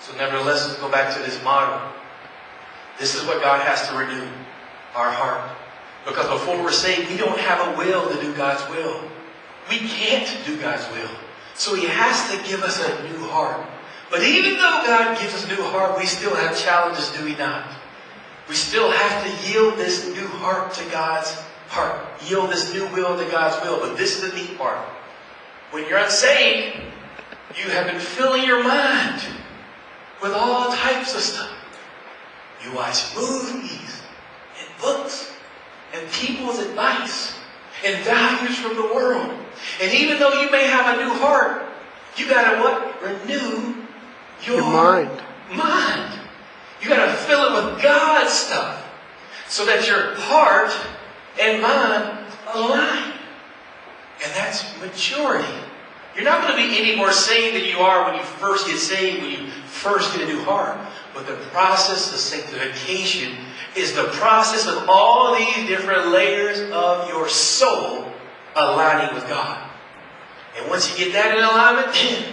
So 0.00 0.16
nevertheless, 0.16 0.66
let's 0.66 0.80
go 0.80 0.90
back 0.90 1.14
to 1.16 1.22
this 1.22 1.42
model. 1.42 1.80
This 2.98 3.14
is 3.14 3.26
what 3.26 3.42
God 3.42 3.60
has 3.62 3.88
to 3.88 3.96
renew 3.96 4.28
our 4.94 5.10
heart. 5.10 5.50
Because 6.04 6.28
before 6.28 6.62
we're 6.62 6.72
saved, 6.72 7.10
we 7.10 7.16
don't 7.16 7.38
have 7.38 7.74
a 7.74 7.78
will 7.78 8.08
to 8.08 8.20
do 8.20 8.34
God's 8.34 8.68
will. 8.70 9.00
We 9.70 9.78
can't 9.78 10.28
do 10.44 10.60
God's 10.60 10.86
will. 10.92 11.10
So 11.54 11.74
he 11.74 11.86
has 11.86 12.30
to 12.30 12.48
give 12.48 12.62
us 12.62 12.80
a 12.80 13.08
new 13.08 13.26
heart. 13.28 13.66
But 14.10 14.22
even 14.22 14.54
though 14.54 14.82
God 14.84 15.18
gives 15.18 15.34
us 15.34 15.44
a 15.44 15.48
new 15.54 15.62
heart, 15.62 15.98
we 15.98 16.06
still 16.06 16.34
have 16.34 16.58
challenges, 16.58 17.10
do 17.12 17.24
we 17.24 17.34
not? 17.36 17.66
We 18.48 18.54
still 18.54 18.90
have 18.90 19.24
to 19.24 19.50
yield 19.50 19.78
this 19.78 20.06
new 20.08 20.26
heart 20.26 20.72
to 20.74 20.84
God's 20.90 21.32
heart. 21.68 22.06
Yield 22.26 22.50
this 22.50 22.72
new 22.74 22.86
will 22.88 23.16
to 23.16 23.30
God's 23.30 23.64
will. 23.64 23.80
But 23.80 23.96
this 23.96 24.22
is 24.22 24.30
the 24.30 24.36
neat 24.36 24.58
part. 24.58 24.78
When 25.70 25.88
you're 25.88 25.98
unsaved, 25.98 26.76
you 27.56 27.70
have 27.70 27.86
been 27.86 28.00
filling 28.00 28.44
your 28.44 28.62
mind 28.62 29.22
with 30.22 30.32
all 30.32 30.72
types 30.72 31.14
of 31.14 31.20
stuff. 31.20 31.50
You 32.64 32.74
watch 32.74 33.14
movies 33.16 34.02
and 34.60 34.68
books 34.80 35.32
and 35.94 36.10
people's 36.12 36.58
advice 36.58 37.34
and 37.84 38.04
values 38.04 38.58
from 38.58 38.76
the 38.76 38.94
world. 38.94 39.34
And 39.82 39.92
even 39.92 40.20
though 40.20 40.40
you 40.40 40.48
may 40.52 40.64
have 40.68 40.96
a 40.96 41.04
new 41.04 41.12
heart, 41.14 41.66
you 42.16 42.28
gotta 42.28 42.60
what? 42.62 43.02
Renew 43.02 43.74
your, 44.46 44.58
Your 44.58 44.62
mind. 44.62 45.10
Mind. 45.52 46.20
You 46.80 46.88
gotta 46.88 47.12
fill 47.12 47.44
it 47.46 47.74
with 47.74 47.82
God's 47.82 48.32
stuff 48.32 48.88
so 49.48 49.66
that 49.66 49.88
your 49.88 50.14
heart 50.14 50.72
and 51.40 51.60
mind 51.60 52.26
align. 52.54 53.12
And 54.22 54.32
that's 54.36 54.78
maturity. 54.78 55.52
You're 56.14 56.24
not 56.24 56.46
going 56.46 56.62
to 56.62 56.68
be 56.68 56.78
any 56.78 56.94
more 56.94 57.10
saved 57.10 57.56
than 57.56 57.64
you 57.64 57.78
are 57.78 58.04
when 58.04 58.14
you 58.14 58.22
first 58.22 58.66
get 58.66 58.78
saved, 58.78 59.22
when 59.22 59.30
you 59.32 59.50
first 59.66 60.14
get 60.14 60.28
a 60.28 60.32
new 60.32 60.42
heart. 60.44 60.78
But 61.14 61.26
the 61.26 61.36
process 61.50 62.12
of 62.12 62.18
sanctification 62.18 63.34
is 63.74 63.94
the 63.94 64.04
process 64.12 64.66
of 64.66 64.88
all 64.88 65.34
these 65.34 65.66
different 65.66 66.08
layers 66.08 66.60
of 66.70 67.08
your 67.08 67.28
soul 67.28 68.12
aligning 68.54 69.14
with 69.14 69.26
God. 69.26 69.70
And 70.56 70.68
once 70.68 70.90
you 70.90 71.04
get 71.04 71.12
that 71.14 71.36
in 71.36 71.44
alignment, 71.44 71.94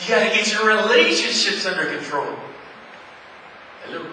you 0.00 0.08
got 0.08 0.28
to 0.28 0.34
get 0.34 0.52
your 0.52 0.66
relationships 0.66 1.66
under 1.66 1.86
control. 1.86 2.36
Hello. 3.84 4.02
And 4.02 4.12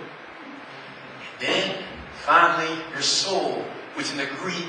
then, 1.39 1.83
finally, 2.23 2.77
your 2.91 3.01
soul, 3.01 3.63
which 3.95 4.11
in 4.11 4.17
the 4.17 4.27
Greek 4.37 4.67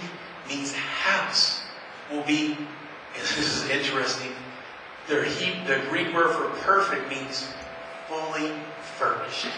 means 0.48 0.74
house, 0.74 1.62
will 2.10 2.22
be, 2.24 2.52
and 2.52 3.22
this 3.36 3.38
is 3.38 3.70
interesting, 3.70 4.32
the, 5.08 5.24
he, 5.24 5.58
the 5.66 5.82
Greek 5.88 6.14
word 6.14 6.34
for 6.34 6.48
perfect 6.60 7.08
means 7.08 7.48
fully 8.08 8.52
furnished. 8.98 9.48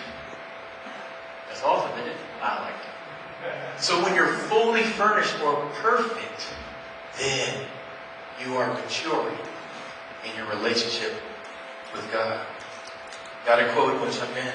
That's 1.49 1.63
awesome, 1.63 1.99
isn't 1.99 2.13
it? 2.13 2.17
I 2.41 2.63
like 2.63 2.75
it. 2.75 3.81
So 3.83 4.03
when 4.03 4.15
you're 4.15 4.33
fully 4.33 4.83
furnished 4.83 5.39
or 5.43 5.69
perfect, 5.75 6.47
then 7.19 7.67
you 8.43 8.57
are 8.57 8.73
maturing 8.75 9.37
in 10.25 10.37
your 10.37 10.49
relationship 10.49 11.13
with 11.93 12.11
God. 12.13 12.47
Got 13.47 13.61
a 13.61 13.73
quote 13.73 14.01
which 14.01 14.21
I'm 14.21 14.37
in. 14.37 14.55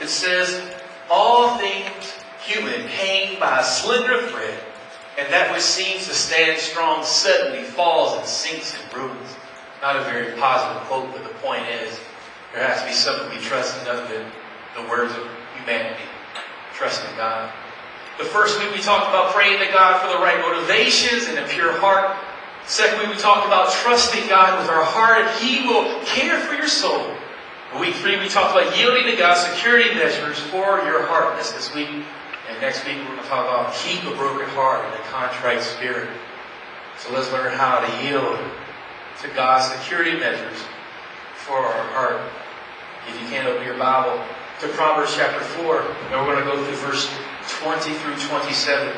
It 0.00 0.08
says, 0.08 0.74
All 1.10 1.58
things 1.58 2.14
human 2.40 2.82
hang 2.82 3.38
by 3.38 3.60
a 3.60 3.64
slender 3.64 4.26
thread, 4.28 4.58
and 5.18 5.32
that 5.32 5.52
which 5.52 5.62
seems 5.62 6.06
to 6.06 6.14
stand 6.14 6.58
strong 6.60 7.04
suddenly 7.04 7.62
falls 7.62 8.18
and 8.18 8.26
sinks 8.26 8.74
and 8.80 8.94
ruins. 8.94 9.36
Not 9.80 9.96
a 9.96 10.04
very 10.04 10.36
positive 10.38 10.82
quote, 10.84 11.12
but 11.12 11.22
the 11.24 11.34
point 11.40 11.64
is, 11.68 11.98
there 12.52 12.66
has 12.66 12.80
to 12.80 12.86
be 12.86 12.92
something 12.92 13.28
we 13.30 13.42
trust 13.42 13.80
in 13.82 13.88
other 13.88 14.06
than 14.06 14.30
the 14.76 14.88
words 14.88 15.12
of 15.14 15.26
humanity. 15.56 16.04
Trust 16.74 17.04
in 17.08 17.16
God. 17.16 17.52
The 18.18 18.24
first 18.24 18.60
week 18.60 18.74
we 18.74 18.82
talked 18.82 19.08
about 19.08 19.32
praying 19.32 19.58
to 19.60 19.72
God 19.72 20.02
for 20.02 20.08
the 20.12 20.22
right 20.22 20.38
motivations 20.38 21.28
and 21.28 21.38
a 21.38 21.48
pure 21.48 21.72
heart. 21.80 22.14
Second 22.66 23.00
week 23.00 23.08
we 23.08 23.16
talked 23.16 23.46
about 23.46 23.72
trusting 23.72 24.28
God 24.28 24.60
with 24.60 24.68
our 24.68 24.84
heart 24.84 25.24
and 25.24 25.30
He 25.40 25.66
will 25.66 25.98
care 26.04 26.38
for 26.38 26.52
your 26.52 26.68
soul. 26.68 27.16
Week 27.80 27.94
three 27.96 28.20
we 28.20 28.28
talked 28.28 28.52
about 28.52 28.76
yielding 28.76 29.04
to 29.04 29.16
God 29.16 29.34
security 29.34 29.94
measures 29.94 30.38
for 30.38 30.84
your 30.84 31.06
heart. 31.06 31.36
That's 31.36 31.52
this 31.52 31.74
week. 31.74 31.88
And 31.88 32.60
next 32.60 32.84
week 32.84 32.98
we're 32.98 33.16
going 33.16 33.22
to 33.22 33.28
talk 33.28 33.48
about 33.48 33.74
keep 33.74 34.04
a 34.04 34.14
broken 34.14 34.46
heart 34.50 34.84
and 34.84 34.94
a 34.94 35.02
contrite 35.08 35.62
spirit. 35.62 36.10
So 36.98 37.14
let's 37.14 37.32
learn 37.32 37.56
how 37.56 37.80
to 37.80 37.88
yield 38.04 38.38
to 39.22 39.28
God's 39.28 39.72
security 39.72 40.18
measures 40.20 40.60
for 41.34 41.56
our 41.56 41.82
heart. 41.96 42.20
If 43.08 43.18
you 43.20 43.26
can't 43.28 43.48
open 43.48 43.64
your 43.64 43.78
Bible 43.78 44.22
to 44.60 44.68
Proverbs 44.68 45.14
chapter 45.16 45.40
4, 45.40 45.80
and 45.80 46.26
we're 46.26 46.34
going 46.34 46.44
to 46.44 46.44
go 46.44 46.62
through 46.62 46.76
verse 46.76 47.10
20 47.48 47.92
through 47.94 48.16
27. 48.16 48.92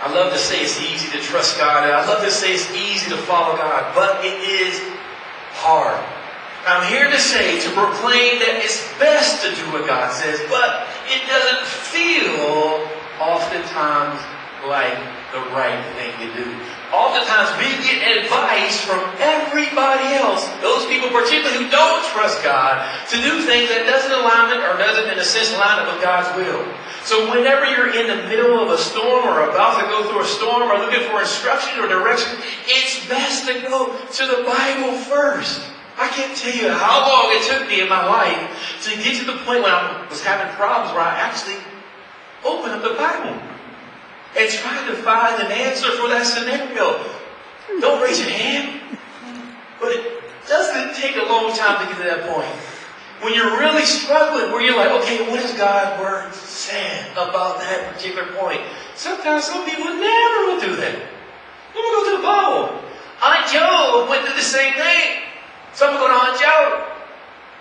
I 0.00 0.12
love 0.14 0.32
to 0.32 0.38
say 0.38 0.62
it's 0.62 0.80
easy 0.80 1.10
to 1.10 1.22
trust 1.22 1.58
God, 1.58 1.88
I 1.88 2.06
love 2.06 2.22
to 2.24 2.30
say 2.30 2.54
it's 2.54 2.70
easy 2.70 3.10
to 3.10 3.16
follow 3.16 3.56
God, 3.56 3.94
but 3.94 4.24
it 4.24 4.38
is 4.46 4.80
hard. 5.58 5.98
I'm 6.66 6.86
here 6.86 7.10
to 7.10 7.18
say, 7.18 7.60
to 7.60 7.70
proclaim 7.70 8.38
that 8.38 8.60
it's 8.62 8.86
best 8.98 9.42
to 9.42 9.54
do 9.54 9.72
what 9.72 9.86
God 9.86 10.12
says, 10.12 10.38
but 10.48 10.86
it 11.06 11.26
doesn't 11.26 11.66
feel 11.66 12.86
oftentimes 13.18 14.20
like 14.66 14.98
the 15.30 15.42
right 15.54 15.78
thing 15.94 16.10
to 16.18 16.28
do. 16.34 16.46
Oftentimes 16.88 17.52
we 17.60 17.68
get 17.84 18.00
advice 18.24 18.80
from 18.80 19.04
everybody 19.20 20.16
else, 20.16 20.48
those 20.64 20.88
people 20.88 21.12
particularly 21.12 21.64
who 21.64 21.70
don't 21.70 22.00
trust 22.16 22.42
God, 22.42 22.80
to 23.12 23.16
do 23.20 23.44
things 23.44 23.68
that 23.68 23.84
doesn't 23.84 24.10
align 24.10 24.56
or 24.56 24.72
doesn't 24.80 25.12
in 25.12 25.18
a 25.20 25.24
sense 25.24 25.52
line 25.60 25.84
up 25.84 25.92
with 25.92 26.00
God's 26.00 26.32
will. 26.32 26.64
So 27.04 27.28
whenever 27.28 27.68
you're 27.68 27.92
in 27.92 28.08
the 28.08 28.24
middle 28.28 28.56
of 28.58 28.72
a 28.72 28.80
storm 28.80 29.28
or 29.28 29.52
about 29.52 29.80
to 29.80 29.86
go 29.86 30.08
through 30.08 30.24
a 30.24 30.30
storm 30.32 30.72
or 30.72 30.80
looking 30.80 31.04
for 31.12 31.20
instruction 31.20 31.78
or 31.78 31.88
direction, 31.88 32.40
it's 32.64 33.04
best 33.06 33.46
to 33.46 33.60
go 33.68 33.92
to 33.92 34.22
the 34.24 34.48
Bible 34.48 34.96
first. 35.04 35.60
I 35.98 36.08
can't 36.08 36.36
tell 36.36 36.54
you 36.54 36.72
how 36.72 37.04
long 37.04 37.36
it 37.36 37.44
took 37.44 37.68
me 37.68 37.80
in 37.82 37.88
my 37.88 38.06
life 38.06 38.80
to 38.84 38.96
get 39.02 39.18
to 39.20 39.24
the 39.24 39.36
point 39.44 39.60
when 39.60 39.72
I 39.72 40.06
was 40.08 40.22
having 40.22 40.48
problems 40.56 40.94
where 40.94 41.04
I 41.04 41.20
actually 41.20 41.60
opened 42.44 42.72
up 42.72 42.82
the 42.82 42.96
Bible 42.96 43.36
and 44.36 44.50
trying 44.50 44.86
to 44.88 44.94
find 45.02 45.42
an 45.42 45.52
answer 45.52 45.90
for 45.96 46.08
that 46.08 46.26
scenario. 46.26 47.00
Don't 47.80 48.02
raise 48.02 48.20
your 48.20 48.30
hand. 48.30 48.80
But 49.80 49.92
it 49.92 50.22
doesn't 50.46 50.94
take 51.00 51.16
a 51.16 51.24
long 51.24 51.54
time 51.56 51.86
to 51.86 51.92
get 51.92 52.02
to 52.02 52.08
that 52.08 52.34
point. 52.34 52.50
When 53.22 53.34
you're 53.34 53.58
really 53.58 53.84
struggling, 53.84 54.52
where 54.52 54.62
you're 54.62 54.76
like, 54.76 54.90
okay, 55.02 55.28
what 55.30 55.40
does 55.40 55.52
God's 55.54 56.00
word 56.00 56.32
say 56.34 57.10
about 57.12 57.58
that 57.58 57.94
particular 57.94 58.30
point? 58.38 58.60
Sometimes 58.94 59.44
some 59.44 59.64
people 59.64 59.86
never 59.86 60.38
will 60.46 60.60
do 60.60 60.76
that. 60.76 60.94
Let 61.74 61.80
me 61.82 61.90
go 61.94 62.04
to 62.10 62.16
the 62.16 62.22
Bible. 62.22 62.82
Aunt 63.22 63.50
Joe 63.50 64.06
went 64.08 64.24
through 64.24 64.36
the 64.36 64.42
same 64.42 64.74
thing. 64.74 65.22
Some 65.74 65.94
go 65.94 66.06
to 66.06 66.14
Aunt 66.14 66.40
Joe. 66.40 66.97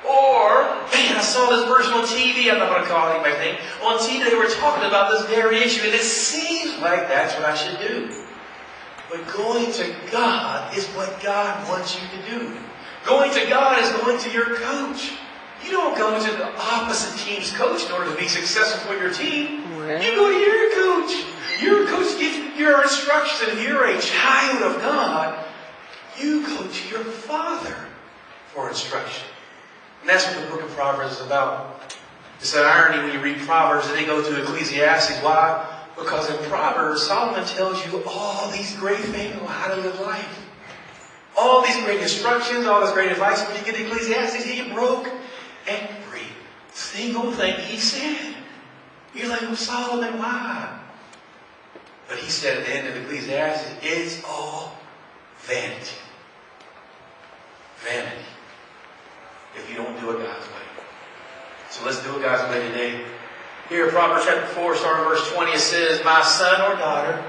Or, 0.05 0.63
man, 0.93 1.17
I 1.17 1.21
saw 1.21 1.49
this 1.49 1.65
person 1.65 1.93
on 1.93 2.03
TV, 2.05 2.51
I'm 2.51 2.59
not 2.59 2.69
going 2.69 2.83
to 2.83 2.89
call 2.89 3.09
it 3.09 3.25
anything. 3.25 3.57
On 3.83 3.97
TV, 3.97 4.29
they 4.29 4.35
were 4.35 4.49
talking 4.49 4.85
about 4.87 5.11
this 5.11 5.25
very 5.25 5.57
issue, 5.57 5.85
and 5.85 5.93
it 5.93 6.03
seems 6.03 6.77
like 6.81 7.07
that's 7.07 7.33
what 7.35 7.45
I 7.45 7.55
should 7.55 7.79
do. 7.79 8.23
But 9.09 9.27
going 9.33 9.71
to 9.71 9.95
God 10.11 10.75
is 10.77 10.85
what 10.87 11.21
God 11.21 11.67
wants 11.67 11.95
you 11.95 12.07
to 12.09 12.29
do. 12.29 12.57
Going 13.05 13.31
to 13.33 13.45
God 13.49 13.81
is 13.81 13.89
going 14.01 14.19
to 14.19 14.31
your 14.31 14.57
coach. 14.57 15.13
You 15.63 15.71
don't 15.71 15.97
go 15.97 16.23
to 16.23 16.31
the 16.31 16.55
opposite 16.57 17.17
team's 17.25 17.51
coach 17.51 17.85
in 17.85 17.91
order 17.91 18.11
to 18.11 18.17
be 18.17 18.27
successful 18.27 18.91
for 18.91 18.99
your 19.01 19.11
team. 19.11 19.63
You 19.73 20.15
go 20.15 20.31
to 20.31 20.37
your 20.37 20.73
coach. 20.75 21.25
Your 21.61 21.87
coach 21.87 22.19
gives 22.19 22.37
you 22.37 22.51
your 22.51 22.83
instructions. 22.83 23.53
If 23.53 23.63
you're 23.63 23.85
a 23.85 23.99
child 23.99 24.61
of 24.61 24.81
God, 24.81 25.43
you 26.19 26.45
go 26.45 26.67
to 26.67 26.89
your 26.89 27.03
father 27.03 27.75
for 28.53 28.69
instruction. 28.69 29.25
And 30.01 30.09
that's 30.09 30.25
what 30.25 30.43
the 30.43 30.51
book 30.51 30.61
of 30.61 30.69
Proverbs 30.69 31.19
is 31.19 31.25
about. 31.25 31.93
It's 32.39 32.55
an 32.55 32.63
irony 32.63 33.03
when 33.03 33.13
you 33.13 33.19
read 33.19 33.39
Proverbs 33.45 33.87
and 33.87 33.95
they 33.95 34.05
go 34.05 34.21
to 34.21 34.41
Ecclesiastes. 34.41 35.23
Why? 35.23 35.65
Because 35.97 36.29
in 36.29 36.37
Proverbs, 36.49 37.01
Solomon 37.01 37.45
tells 37.45 37.83
you 37.85 38.03
all 38.07 38.49
these 38.51 38.75
great 38.75 38.99
things 38.99 39.35
about 39.35 39.49
how 39.49 39.73
to 39.73 39.81
live 39.81 39.99
life. 40.01 40.45
All 41.35 41.61
these 41.63 41.77
great 41.83 42.01
instructions, 42.01 42.65
all 42.65 42.81
this 42.81 42.91
great 42.93 43.11
advice. 43.11 43.45
When 43.47 43.57
you 43.57 43.65
get 43.65 43.75
to 43.75 43.85
Ecclesiastes, 43.85 44.43
he 44.43 44.71
broke 44.71 45.09
every 45.67 46.27
single 46.73 47.31
thing 47.31 47.59
he 47.61 47.77
said. 47.77 48.35
You're 49.15 49.29
like, 49.29 49.41
well, 49.41 49.55
Solomon, 49.55 50.19
why? 50.19 50.79
But 52.07 52.17
he 52.19 52.29
said 52.29 52.59
at 52.59 52.65
the 52.65 52.75
end 52.75 52.87
of 52.87 52.95
Ecclesiastes, 53.03 53.71
it's 53.81 54.23
all 54.23 54.77
vanity. 55.41 55.95
Vanity 57.83 58.36
if 59.57 59.69
you 59.69 59.75
don't 59.75 59.99
do 59.99 60.11
it 60.11 60.19
God's 60.19 60.45
way. 60.47 60.53
So 61.69 61.85
let's 61.85 62.03
do 62.03 62.15
it 62.17 62.21
God's 62.21 62.49
way 62.51 62.67
today. 62.67 63.03
Here, 63.69 63.89
Proverbs 63.91 64.25
chapter 64.25 64.45
4, 64.47 64.75
starting 64.77 65.05
verse 65.05 65.29
20, 65.33 65.51
it 65.51 65.59
says, 65.59 66.03
My 66.05 66.21
son 66.21 66.61
or 66.61 66.77
daughter, 66.77 67.23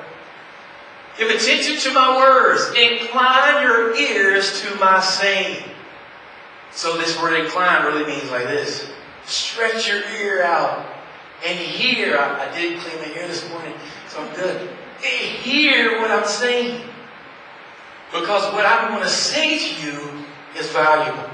give 1.19 1.31
attention 1.31 1.79
to 1.79 1.93
my 1.93 2.17
words. 2.17 2.73
Incline 2.77 3.63
your 3.63 3.97
ears 3.97 4.63
to 4.63 4.75
my 4.77 5.01
saying. 5.01 5.65
So 6.71 6.97
this 6.97 7.21
word 7.21 7.41
incline 7.41 7.85
really 7.87 8.07
means 8.07 8.31
like 8.31 8.45
this. 8.45 8.91
Stretch 9.27 9.89
your 9.89 10.03
ear 10.21 10.43
out 10.43 10.87
and 11.45 11.59
hear. 11.59 12.19
I, 12.19 12.49
I 12.49 12.55
did 12.57 12.79
clean 12.81 13.03
my 13.03 13.21
ear 13.21 13.27
this 13.27 13.49
morning, 13.51 13.75
so 14.09 14.23
I'm 14.23 14.35
good. 14.37 14.61
And 14.61 15.27
hear 15.43 16.01
what 16.01 16.11
I'm 16.11 16.25
saying. 16.27 16.83
Because 18.13 18.53
what 18.53 18.65
I'm 18.65 18.93
going 18.93 19.03
to 19.03 19.09
say 19.09 19.59
to 19.59 19.87
you 19.87 20.25
is 20.57 20.71
valuable. 20.71 21.29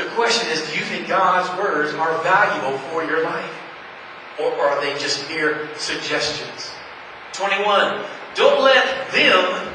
The 0.00 0.08
question 0.12 0.48
is, 0.48 0.62
do 0.70 0.78
you 0.78 0.84
think 0.84 1.08
God's 1.08 1.46
words 1.58 1.92
are 1.92 2.22
valuable 2.22 2.78
for 2.88 3.04
your 3.04 3.22
life? 3.22 3.52
Or 4.40 4.50
are 4.50 4.80
they 4.80 4.98
just 4.98 5.28
mere 5.28 5.68
suggestions? 5.76 6.70
21. 7.34 8.02
Don't 8.34 8.64
let 8.64 9.12
them, 9.12 9.74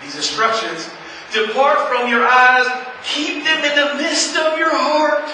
these 0.00 0.16
instructions, 0.16 0.88
depart 1.30 1.88
from 1.88 2.08
your 2.08 2.24
eyes. 2.26 2.66
Keep 3.04 3.44
them 3.44 3.64
in 3.64 3.76
the 3.76 4.02
midst 4.02 4.34
of 4.34 4.56
your 4.56 4.74
heart. 4.74 5.28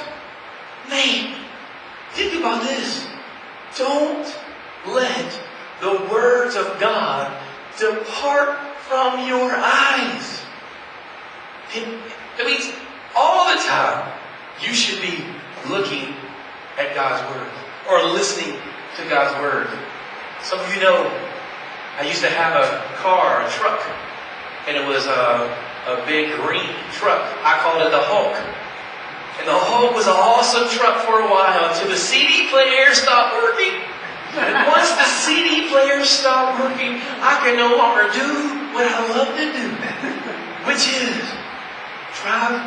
Man, 0.90 1.38
think 2.14 2.35
about 2.40 2.64
this. 2.64 3.07
Don't 3.78 4.26
let 4.88 5.40
the 5.81 6.09
words 6.12 6.57
of 6.57 6.81
God 6.81 7.33
depart 7.78 8.59
from 8.88 9.24
your 9.28 9.52
eyes. 9.55 10.42
It, 11.76 11.87
it 12.40 12.44
means 12.44 12.72
all 13.14 13.55
the 13.55 13.62
time 13.62 14.18
you 14.62 14.72
should 14.72 15.03
be 15.03 15.25
looking 15.68 16.14
at 16.79 16.94
God's 16.94 17.20
Word 17.35 17.51
or 17.90 18.03
listening 18.12 18.59
to 18.96 19.09
God's 19.09 19.35
Word. 19.42 19.68
Some 20.42 20.61
of 20.61 20.75
you 20.75 20.81
know 20.81 21.11
I 21.98 22.07
used 22.07 22.22
to 22.22 22.31
have 22.31 22.57
a 22.57 22.81
car, 23.03 23.44
a 23.44 23.51
truck, 23.51 23.83
and 24.66 24.77
it 24.77 24.87
was 24.87 25.07
a, 25.07 25.51
a 25.90 26.07
big 26.07 26.35
green 26.40 26.70
truck. 26.94 27.20
I 27.42 27.59
called 27.61 27.83
it 27.83 27.90
the 27.90 28.01
Hulk. 28.01 28.33
And 29.38 29.48
the 29.48 29.59
Hulk 29.59 29.94
was 29.94 30.07
an 30.07 30.14
awesome 30.14 30.68
truck 30.70 31.03
for 31.03 31.20
a 31.20 31.29
while 31.29 31.68
until 31.68 31.88
the 31.88 31.96
CD 31.96 32.48
player 32.48 32.94
stopped 32.94 33.35
working. 33.35 33.81
And 34.38 34.68
once 34.68 34.88
the 34.94 35.05
CD 35.05 35.68
player 35.68 36.05
stopped 36.05 36.61
working, 36.61 37.01
I 37.20 37.40
could 37.42 37.57
no 37.57 37.77
longer 37.77 38.09
do 38.12 38.29
what 38.72 38.88
I 38.88 39.01
love 39.12 39.35
to 39.37 39.46
do, 39.53 39.66
which 40.64 40.88
is 40.88 41.20
drive 42.22 42.61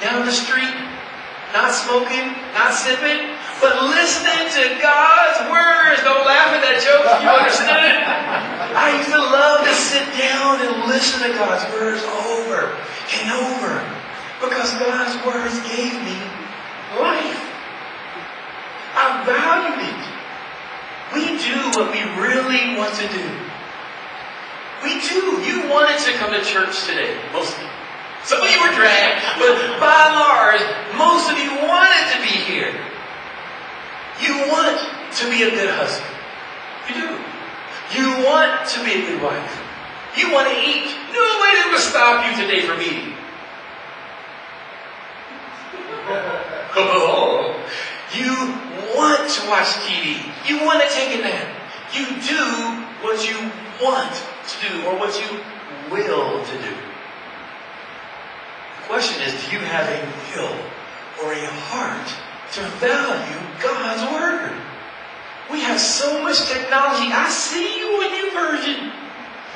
down 0.00 0.24
the 0.24 0.32
street, 0.32 0.72
not 1.54 1.70
smoking, 1.70 2.34
not 2.50 2.74
sipping, 2.74 3.30
but 3.62 3.78
listening 3.94 4.50
to 4.58 4.74
God's 4.82 5.38
words. 5.46 6.02
Don't 6.02 6.26
laugh 6.26 6.50
at 6.50 6.66
that 6.66 6.82
joke, 6.82 7.06
if 7.06 7.22
you 7.22 7.30
understand? 7.30 7.94
It. 7.94 8.02
I 8.74 8.98
used 8.98 9.14
to 9.14 9.22
love 9.22 9.62
to 9.62 9.74
sit 9.78 10.02
down 10.18 10.58
and 10.58 10.90
listen 10.90 11.22
to 11.22 11.30
God's 11.38 11.62
words 11.70 12.02
over 12.26 12.74
and 12.74 13.26
over 13.38 13.78
because 14.42 14.74
God's 14.82 15.14
words 15.22 15.54
gave 15.70 15.94
me 16.02 16.18
life. 16.98 17.38
I 18.98 19.22
valued 19.22 19.78
it. 19.78 20.02
We 21.14 21.38
do 21.38 21.54
what 21.78 21.94
we 21.94 22.02
really 22.18 22.74
want 22.74 22.98
to 22.98 23.06
do. 23.14 23.26
We 24.82 24.98
do. 25.06 25.38
You 25.46 25.70
wanted 25.70 26.02
to 26.02 26.18
come 26.18 26.34
to 26.34 26.42
church 26.42 26.84
today, 26.84 27.14
most 27.32 27.54
you. 27.62 27.73
Some 28.24 28.40
of 28.40 28.48
you 28.50 28.58
were 28.58 28.72
dragged, 28.72 29.20
but 29.38 29.78
by 29.78 30.08
and 30.08 30.16
large, 30.16 30.64
most 30.96 31.30
of 31.30 31.36
you 31.36 31.50
wanted 31.68 32.08
to 32.12 32.18
be 32.24 32.32
here. 32.48 32.72
You 34.18 34.48
want 34.48 34.80
to 35.12 35.28
be 35.28 35.42
a 35.42 35.50
good 35.50 35.68
husband. 35.68 36.08
You 36.88 36.94
do. 36.94 37.20
You 37.92 38.24
want 38.24 38.66
to 38.66 38.84
be 38.84 38.92
a 38.92 39.00
good 39.06 39.22
wife. 39.22 39.60
You 40.16 40.32
want 40.32 40.48
to 40.48 40.56
eat. 40.56 40.96
Nobody 41.12 41.70
will 41.70 41.78
stop 41.78 42.24
you 42.24 42.42
today 42.42 42.66
from 42.66 42.80
eating. 42.80 43.14
Oh, 46.76 47.54
you 48.12 48.34
want 48.96 49.30
to 49.30 49.48
watch 49.48 49.68
TV. 49.86 50.18
You 50.48 50.64
want 50.64 50.82
to 50.82 50.88
take 50.88 51.20
a 51.20 51.22
nap. 51.22 51.46
You 51.92 52.04
do 52.20 52.42
what 53.00 53.28
you 53.28 53.48
want 53.80 54.12
to 54.12 54.68
do 54.68 54.84
or 54.86 54.98
what 54.98 55.14
you 55.14 55.38
will 55.88 56.44
to 56.44 56.62
do. 56.62 56.93
Question 58.86 59.22
is, 59.22 59.32
do 59.44 59.56
you 59.56 59.62
have 59.64 59.88
a 59.88 60.00
will 60.36 60.54
or 61.24 61.32
a 61.32 61.46
heart 61.72 62.08
to 62.52 62.60
value 62.78 63.40
God's 63.62 64.04
Word? 64.12 64.52
We 65.50 65.60
have 65.60 65.80
so 65.80 66.22
much 66.22 66.44
technology. 66.48 67.08
I 67.12 67.28
see 67.28 67.78
you 67.78 68.02
in 68.02 68.12
on 68.12 68.20
YouVersion. 68.30 68.92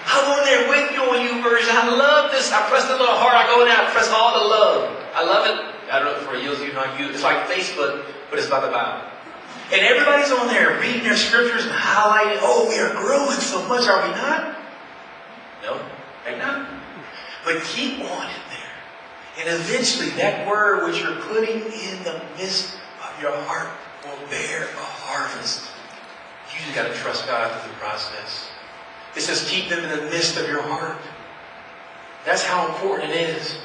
I'm 0.08 0.24
on 0.32 0.44
there 0.44 0.68
with 0.68 0.92
you 0.92 1.02
on 1.04 1.20
YouVersion. 1.20 1.68
I 1.68 1.92
love 1.92 2.30
this. 2.30 2.52
I 2.52 2.68
press 2.68 2.86
the 2.88 2.96
little 2.96 3.16
heart. 3.16 3.34
I 3.34 3.46
go 3.46 3.60
in 3.62 3.68
there. 3.68 3.76
I 3.76 3.90
press 3.90 4.08
all 4.10 4.38
the 4.38 4.46
love. 4.48 4.96
I 5.14 5.24
love 5.24 5.44
it. 5.46 5.74
I 5.92 5.98
don't 5.98 6.12
know 6.12 6.20
for 6.24 6.36
you, 6.36 6.56
you 6.64 6.72
know, 6.72 6.84
you. 6.96 7.10
It's 7.10 7.22
like 7.22 7.46
Facebook, 7.48 8.04
but 8.30 8.38
it's 8.38 8.48
about 8.48 8.64
the 8.64 8.70
Bible. 8.70 9.08
And 9.72 9.82
everybody's 9.82 10.32
on 10.32 10.46
there 10.48 10.80
reading 10.80 11.02
their 11.02 11.16
scriptures 11.16 11.64
and 11.64 11.72
highlighting. 11.72 12.38
Oh, 12.40 12.68
we 12.68 12.78
are 12.80 12.92
growing 12.92 13.38
so 13.40 13.66
much, 13.68 13.86
are 13.86 14.06
we 14.06 14.14
not? 14.14 14.56
No, 15.62 15.80
right 16.24 16.38
not. 16.38 16.68
But 17.44 17.62
keep 17.64 18.00
on 18.00 18.26
there. 18.26 18.47
And 19.38 19.48
eventually 19.48 20.10
that 20.10 20.48
word 20.48 20.88
which 20.88 21.00
you're 21.00 21.14
putting 21.14 21.62
in 21.62 22.02
the 22.02 22.20
midst 22.36 22.74
of 23.02 23.22
your 23.22 23.36
heart 23.42 23.70
will 24.04 24.28
bear 24.28 24.64
a 24.64 24.86
harvest. 25.06 25.70
You 26.52 26.64
just 26.64 26.74
got 26.74 26.88
to 26.88 26.94
trust 26.94 27.26
God 27.26 27.48
through 27.62 27.70
the 27.70 27.78
process. 27.78 28.48
It 29.14 29.20
says 29.20 29.48
keep 29.48 29.68
them 29.68 29.84
in 29.84 29.90
the 29.90 30.10
midst 30.10 30.36
of 30.36 30.48
your 30.48 30.62
heart. 30.62 30.98
That's 32.24 32.42
how 32.42 32.66
important 32.68 33.10
it 33.10 33.36
is. 33.36 33.58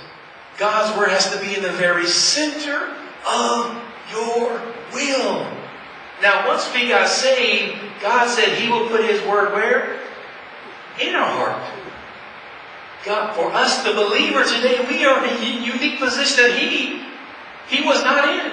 God's 0.59 0.95
word 0.97 1.09
has 1.09 1.31
to 1.33 1.39
be 1.39 1.55
in 1.55 1.63
the 1.63 1.71
very 1.71 2.05
center 2.05 2.95
of 3.27 3.75
your 4.11 4.61
will. 4.93 5.51
Now, 6.21 6.47
once 6.47 6.71
we 6.73 6.87
got 6.87 7.09
saved, 7.09 7.75
God 7.99 8.29
said 8.29 8.57
He 8.57 8.69
will 8.69 8.87
put 8.87 9.03
His 9.03 9.21
word 9.23 9.53
where? 9.53 9.99
In 11.01 11.15
our 11.15 11.25
heart. 11.25 11.72
God, 13.05 13.35
for 13.35 13.51
us, 13.51 13.83
the 13.83 13.93
believer 13.93 14.43
today, 14.43 14.85
we 14.87 15.03
are 15.05 15.25
in 15.25 15.35
a 15.35 15.65
unique 15.65 15.99
position 15.99 16.43
that 16.43 16.57
He 16.57 17.03
He 17.67 17.85
was 17.85 18.01
not 18.03 18.29
in. 18.29 18.51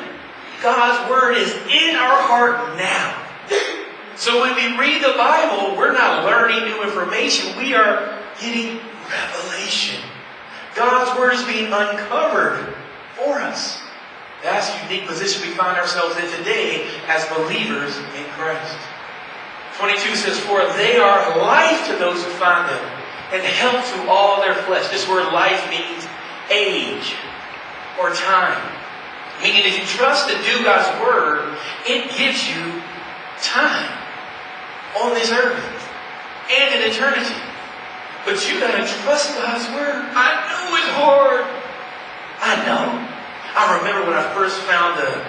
God's 0.62 1.08
word 1.08 1.36
is 1.36 1.52
in 1.68 1.96
our 1.96 2.20
heart 2.22 2.76
now. 2.76 3.16
So 4.16 4.42
when 4.42 4.54
we 4.54 4.78
read 4.78 5.02
the 5.02 5.14
Bible, 5.16 5.76
we're 5.76 5.92
not 5.92 6.26
learning 6.26 6.64
new 6.64 6.82
information. 6.82 7.56
We 7.56 7.74
are 7.74 8.18
getting 8.38 8.78
revelation. 9.08 10.02
God's 10.76 11.18
word 11.18 11.32
is 11.32 11.44
being 11.44 11.72
uncovered 11.72 12.74
for 13.16 13.40
us. 13.40 13.80
That's 14.42 14.70
the 14.70 14.94
unique 14.94 15.08
position 15.08 15.48
we 15.48 15.54
find 15.54 15.78
ourselves 15.78 16.16
in 16.16 16.30
today 16.36 16.88
as 17.08 17.24
believers 17.28 17.96
in 18.16 18.24
Christ. 18.36 18.76
22 19.78 20.16
says, 20.16 20.38
For 20.40 20.60
they 20.76 20.98
are 20.98 21.38
life 21.38 21.86
to 21.88 21.96
those 21.96 22.22
who 22.22 22.30
find 22.32 22.68
them, 22.68 22.99
and 23.32 23.42
health 23.42 23.86
to 23.94 24.10
all 24.10 24.40
their 24.40 24.54
flesh. 24.66 24.88
This 24.88 25.08
word 25.08 25.32
life 25.32 25.68
means 25.70 26.06
age 26.50 27.14
or 28.00 28.12
time. 28.12 28.60
Meaning 29.42 29.62
if 29.64 29.78
you 29.78 29.84
trust 29.86 30.28
to 30.28 30.36
do 30.42 30.64
God's 30.64 30.90
word, 31.00 31.56
it 31.86 32.10
gives 32.16 32.48
you 32.48 32.82
time 33.40 33.90
on 35.00 35.14
this 35.14 35.30
earth 35.30 35.64
and 36.50 36.74
in 36.74 36.90
eternity. 36.90 37.38
But 38.24 38.36
you 38.48 38.60
gotta 38.60 38.84
trust 39.02 39.34
God's 39.36 39.64
word. 39.72 40.04
I 40.12 40.44
know 40.50 40.76
it's 40.76 40.92
hard. 40.98 41.46
I 42.42 42.56
know. 42.66 43.06
I 43.56 43.78
remember 43.78 44.06
when 44.06 44.18
I 44.18 44.34
first 44.34 44.60
found 44.62 44.98
the 44.98 45.24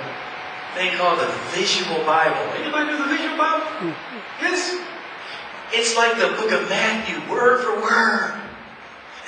thing 0.74 0.98
called 0.98 1.20
the 1.20 1.32
Visual 1.56 2.04
Bible. 2.06 2.42
Anybody 2.56 2.86
know 2.92 2.98
the 2.98 3.16
Visual 3.16 3.38
Bible? 3.38 3.66
Hmm. 3.80 4.44
Yes. 4.44 4.81
It's 5.74 5.96
like 5.96 6.18
the 6.18 6.28
book 6.36 6.52
of 6.52 6.68
Matthew, 6.70 7.32
word 7.32 7.64
for 7.64 7.82
word. 7.82 8.34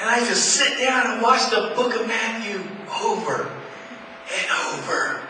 And 0.02 0.10
I 0.10 0.20
just 0.20 0.56
sit 0.56 0.78
down 0.78 1.12
and 1.12 1.22
watch 1.22 1.50
the 1.50 1.74
book 1.76 1.96
of 1.96 2.08
Matthew 2.08 2.62
over 3.02 3.44
and 3.44 4.52
over 4.74 5.22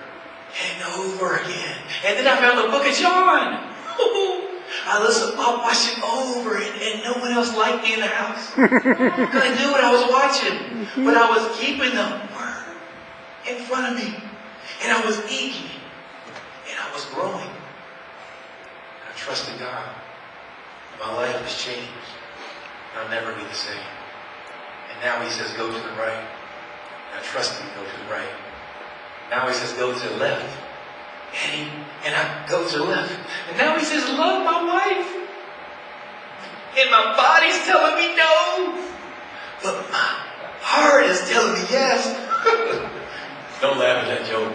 and 0.64 0.84
over 0.96 1.36
again. 1.38 1.78
And 2.06 2.18
then 2.18 2.28
I 2.28 2.38
found 2.38 2.58
the 2.58 2.72
book 2.72 2.88
of 2.88 2.96
John. 2.96 3.70
I 4.86 5.04
listened, 5.04 5.40
I 5.40 5.56
watched 5.58 5.96
it 5.96 6.04
over 6.04 6.58
and, 6.58 6.82
and 6.82 7.04
no 7.04 7.14
one 7.22 7.32
else 7.32 7.56
liked 7.56 7.84
me 7.84 7.94
in 7.94 8.00
the 8.00 8.08
house. 8.08 8.50
Because 8.50 9.44
I 9.44 9.56
knew 9.60 9.72
what 9.72 9.84
I 9.84 9.92
was 9.92 10.10
watching. 10.10 11.06
But 11.06 11.16
I 11.16 11.30
was 11.30 11.60
keeping 11.60 11.94
the 11.94 12.22
word 12.36 12.76
in 13.48 13.64
front 13.66 13.94
of 13.94 14.04
me. 14.04 14.18
And 14.82 14.92
I 14.92 15.06
was 15.06 15.20
eating 15.32 15.66
it. 15.66 15.82
And 16.72 16.80
I 16.80 16.92
was 16.94 17.06
growing. 17.06 17.46
And 17.46 19.08
I 19.08 19.16
trusted 19.16 19.60
God. 19.60 20.03
My 21.00 21.14
life 21.16 21.36
has 21.42 21.64
changed. 21.64 21.90
I'll 22.96 23.10
never 23.10 23.34
be 23.34 23.44
the 23.44 23.54
same. 23.54 23.88
And 24.92 25.02
now 25.02 25.22
he 25.24 25.30
says, 25.30 25.52
go 25.54 25.68
to 25.68 25.74
the 25.74 25.94
right. 25.98 26.26
Now 27.12 27.22
trust 27.24 27.60
me, 27.60 27.68
go 27.76 27.84
to 27.84 27.98
the 28.04 28.12
right. 28.12 28.30
Now 29.30 29.48
he 29.48 29.54
says, 29.54 29.74
go 29.74 29.94
to 29.94 30.10
the 30.10 30.18
left. 30.18 30.46
And, 31.44 31.52
he, 31.54 31.62
and 32.06 32.16
I 32.16 32.48
go 32.48 32.68
to 32.68 32.78
the 32.78 32.84
left. 32.84 33.14
And 33.50 33.58
now 33.58 33.78
he 33.78 33.84
says, 33.84 34.04
love 34.10 34.46
my 34.46 34.64
wife. 34.64 35.10
And 36.78 36.92
my 36.92 37.16
body's 37.16 37.58
telling 37.66 37.96
me 37.96 38.16
no. 38.16 38.90
But 39.64 39.90
my 39.92 40.22
heart 40.62 41.06
is 41.06 41.20
telling 41.30 41.54
me 41.54 41.68
yes. 41.70 42.06
Don't 43.62 43.80
laugh 43.80 44.06
at 44.06 44.08
that 44.08 44.28
joke. 44.28 44.52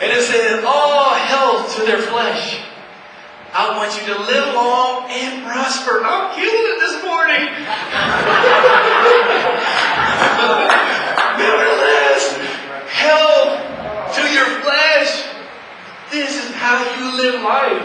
And 0.00 0.12
it 0.12 0.22
says, 0.22 0.62
all 0.64 1.14
health 1.14 1.74
to 1.76 1.82
their 1.82 2.02
flesh. 2.02 2.60
I 3.58 3.74
want 3.74 3.90
you 3.98 4.06
to 4.14 4.20
live 4.22 4.54
long 4.54 5.10
and 5.10 5.42
prosper. 5.42 5.98
I'm 6.06 6.30
killing 6.38 6.46
it 6.46 6.78
this 6.78 7.02
morning. 7.02 7.42
Nevertheless, 11.42 12.38
health 12.86 13.58
to 14.14 14.22
your 14.30 14.46
flesh. 14.62 15.26
This 16.14 16.38
is 16.38 16.54
how 16.54 16.86
you 17.02 17.18
live 17.18 17.42
life. 17.42 17.82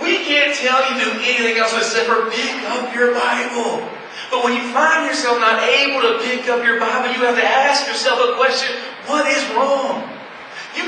We 0.00 0.24
can't 0.24 0.56
tell 0.56 0.88
you 0.88 1.04
to 1.04 1.04
do 1.04 1.20
anything 1.20 1.60
else 1.60 1.76
except 1.76 2.08
for 2.08 2.30
pick 2.30 2.56
up 2.72 2.88
your 2.94 3.12
Bible. 3.12 3.84
But 4.30 4.42
when 4.42 4.56
you 4.56 4.72
find 4.72 5.04
yourself 5.04 5.38
not 5.38 5.60
able 5.60 6.00
to 6.00 6.24
pick 6.24 6.48
up 6.48 6.64
your 6.64 6.80
Bible, 6.80 7.12
you 7.12 7.20
have 7.28 7.36
to 7.36 7.44
ask 7.44 7.86
yourself 7.86 8.24
a 8.24 8.36
question, 8.40 8.74
what 9.04 9.26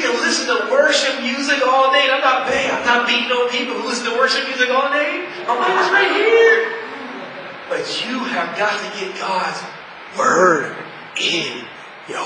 can 0.02 0.20
listen 0.20 0.46
to 0.46 0.70
worship 0.70 1.22
music 1.22 1.62
all 1.66 1.92
day. 1.92 2.10
I'm 2.10 2.20
not 2.20 2.46
bad. 2.46 2.80
I'm 2.80 2.84
not 2.84 3.06
beating 3.06 3.30
on 3.30 3.48
people 3.48 3.74
who 3.74 3.88
listen 3.88 4.10
to 4.10 4.18
worship 4.18 4.46
music 4.46 4.68
all 4.70 4.90
day. 4.90 5.26
My 5.46 5.56
Bible's 5.56 5.90
right 5.90 6.10
here. 6.10 6.72
But 7.68 7.86
you 8.04 8.18
have 8.18 8.58
got 8.58 8.78
to 8.82 9.00
get 9.00 9.18
God's 9.18 9.62
word 10.18 10.76
in 11.20 11.64
your 12.08 12.18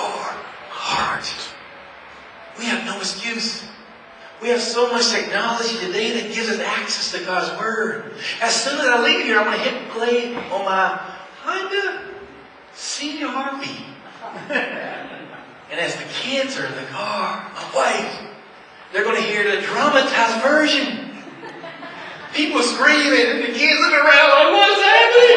heart. 0.70 1.30
We 2.58 2.64
have 2.64 2.84
no 2.86 2.98
excuse. 2.98 3.68
We 4.40 4.48
have 4.48 4.60
so 4.60 4.90
much 4.90 5.10
technology 5.10 5.78
today 5.78 6.20
that 6.20 6.34
gives 6.34 6.48
us 6.48 6.60
access 6.60 7.12
to 7.12 7.24
God's 7.24 7.58
Word. 7.58 8.12
As 8.42 8.54
soon 8.54 8.78
as 8.78 8.86
I 8.86 9.02
leave 9.02 9.24
here, 9.24 9.38
I'm 9.38 9.46
going 9.46 9.58
to 9.58 9.64
hit 9.64 9.88
play 9.90 10.34
on 10.36 10.64
my 10.64 11.00
Honda 11.42 12.02
CRV. 12.74 13.82
and 15.70 15.80
as 15.80 15.96
the 15.96 16.04
kids 16.04 16.56
are 16.58 16.66
in 16.66 16.74
the 16.74 16.86
car, 16.90 17.44
wife, 17.74 18.20
they're 18.92 19.04
going 19.04 19.16
to 19.16 19.28
hear 19.28 19.44
the 19.44 19.60
dramatized 19.62 20.42
version. 20.42 21.10
People 22.34 22.62
screaming 22.62 23.30
and 23.30 23.40
the 23.40 23.58
kids 23.58 23.80
looking 23.80 23.98
around 23.98 24.30
like, 24.30 24.52
what's 24.52 24.82
happening? 24.82 25.36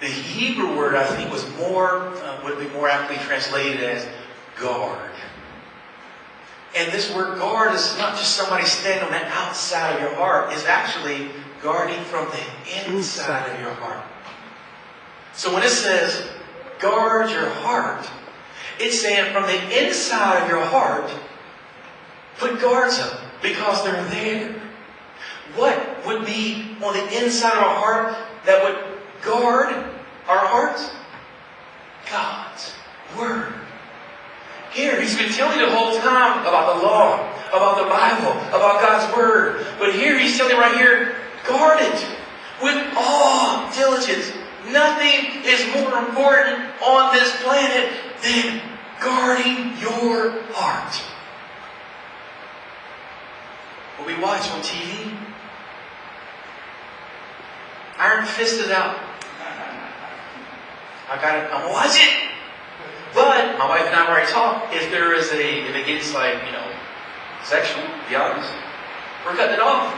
the 0.00 0.06
Hebrew 0.06 0.76
word, 0.76 0.94
I 0.94 1.04
think, 1.16 1.30
was 1.30 1.48
more, 1.56 2.08
uh, 2.08 2.40
would 2.44 2.58
be 2.58 2.68
more 2.74 2.88
aptly 2.88 3.16
translated 3.18 3.82
as 3.82 4.06
guard. 4.58 5.10
And 6.76 6.90
this 6.92 7.14
word 7.14 7.38
guard 7.38 7.74
is 7.74 7.96
not 7.98 8.16
just 8.16 8.36
somebody 8.36 8.64
standing 8.64 9.04
on 9.04 9.12
the 9.12 9.24
outside 9.28 9.94
of 9.94 10.00
your 10.00 10.14
heart. 10.14 10.52
It's 10.52 10.64
actually 10.64 11.30
guarding 11.62 12.02
from 12.04 12.28
the 12.30 12.42
inside 12.86 13.48
of 13.50 13.60
your 13.60 13.72
heart. 13.74 14.04
So 15.34 15.52
when 15.54 15.62
it 15.62 15.70
says 15.70 16.28
guard 16.78 17.30
your 17.30 17.48
heart, 17.48 18.08
it's 18.78 19.00
saying 19.00 19.32
from 19.32 19.44
the 19.44 19.84
inside 19.84 20.42
of 20.42 20.48
your 20.48 20.64
heart, 20.64 21.10
put 22.38 22.60
guards 22.60 22.98
up 22.98 23.20
because 23.42 23.84
they're 23.84 24.04
there. 24.06 24.60
What 25.56 26.06
would 26.06 26.26
be 26.26 26.76
on 26.82 26.94
the 26.94 27.24
inside 27.24 27.56
of 27.56 27.64
our 27.64 27.74
heart 27.76 28.16
that 28.46 28.62
would 28.64 28.98
guard 29.22 29.72
our 30.28 30.46
hearts? 30.46 30.90
God's 32.10 32.74
Word. 33.16 33.54
Here, 34.72 35.00
he's 35.00 35.16
been 35.16 35.30
telling 35.30 35.60
you 35.60 35.66
the 35.66 35.72
whole 35.76 35.96
time 35.98 36.40
about 36.40 36.76
the 36.76 36.82
law, 36.82 37.30
about 37.48 37.78
the 37.78 37.88
Bible, 37.88 38.32
about 38.48 38.80
God's 38.80 39.16
Word. 39.16 39.64
But 39.78 39.94
here 39.94 40.18
he's 40.18 40.36
telling 40.36 40.56
you 40.56 40.60
right 40.60 40.76
here, 40.76 41.14
guard 41.46 41.78
it 41.80 42.06
with 42.60 42.92
all 42.96 43.70
diligence. 43.72 44.32
Nothing 44.74 45.44
is 45.44 45.64
more 45.72 45.98
important 46.00 46.66
on 46.82 47.14
this 47.14 47.30
planet 47.44 47.94
than 48.24 48.60
guarding 49.00 49.78
your 49.78 50.42
heart. 50.50 50.92
What 53.96 54.08
we 54.08 54.20
watch 54.20 54.50
on 54.50 54.60
TV, 54.62 55.16
Iron 58.00 58.26
Fist 58.26 58.58
is 58.58 58.70
out. 58.70 58.98
I 61.08 61.20
got 61.22 61.38
it. 61.38 61.52
I'm 61.52 61.70
watch 61.70 61.94
it. 61.94 62.30
But 63.14 63.56
my 63.56 63.68
wife 63.68 63.86
and 63.86 63.94
I 63.94 64.08
already 64.08 64.26
talked. 64.32 64.74
If 64.74 64.90
there 64.90 65.14
is 65.14 65.30
a, 65.30 65.68
if 65.70 65.76
it 65.76 65.86
gets 65.86 66.12
like 66.12 66.34
you 66.46 66.50
know, 66.50 66.66
sexual, 67.44 67.84
be 68.08 68.16
honest, 68.16 68.50
we're 69.24 69.36
cutting 69.36 69.54
it 69.54 69.60
off. 69.60 69.94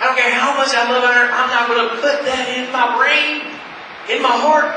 I 0.00 0.06
don't 0.08 0.16
care 0.16 0.32
how 0.32 0.56
much 0.56 0.72
I 0.72 0.88
love 0.88 1.04
her. 1.04 1.28
I'm 1.32 1.48
not 1.52 1.68
to 1.68 2.00
put 2.00 2.24
that 2.24 2.48
in 2.52 2.72
my 2.72 2.96
brain, 2.96 3.55
in 4.10 4.22
my 4.22 4.34
heart. 4.34 4.70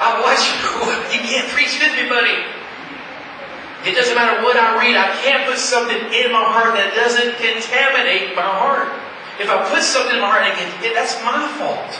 I 0.00 0.20
watch 0.24 0.40
you. 0.48 0.56
You 1.10 1.26
can't 1.26 1.50
preach 1.50 1.74
with 1.82 1.92
me, 1.98 2.08
buddy. 2.08 2.38
It 3.82 3.98
doesn't 3.98 4.14
matter 4.14 4.44
what 4.44 4.56
I 4.56 4.78
read. 4.78 4.94
I 4.96 5.10
can't 5.26 5.48
put 5.48 5.58
something 5.58 5.98
in 6.14 6.30
my 6.30 6.44
heart 6.44 6.78
that 6.78 6.94
doesn't 6.94 7.34
contaminate 7.40 8.36
my 8.36 8.46
heart. 8.46 8.88
If 9.42 9.50
I 9.50 9.58
put 9.68 9.82
something 9.82 10.14
in 10.14 10.22
my 10.22 10.30
heart, 10.30 10.46
that's 10.94 11.18
my 11.26 11.50
fault. 11.58 11.90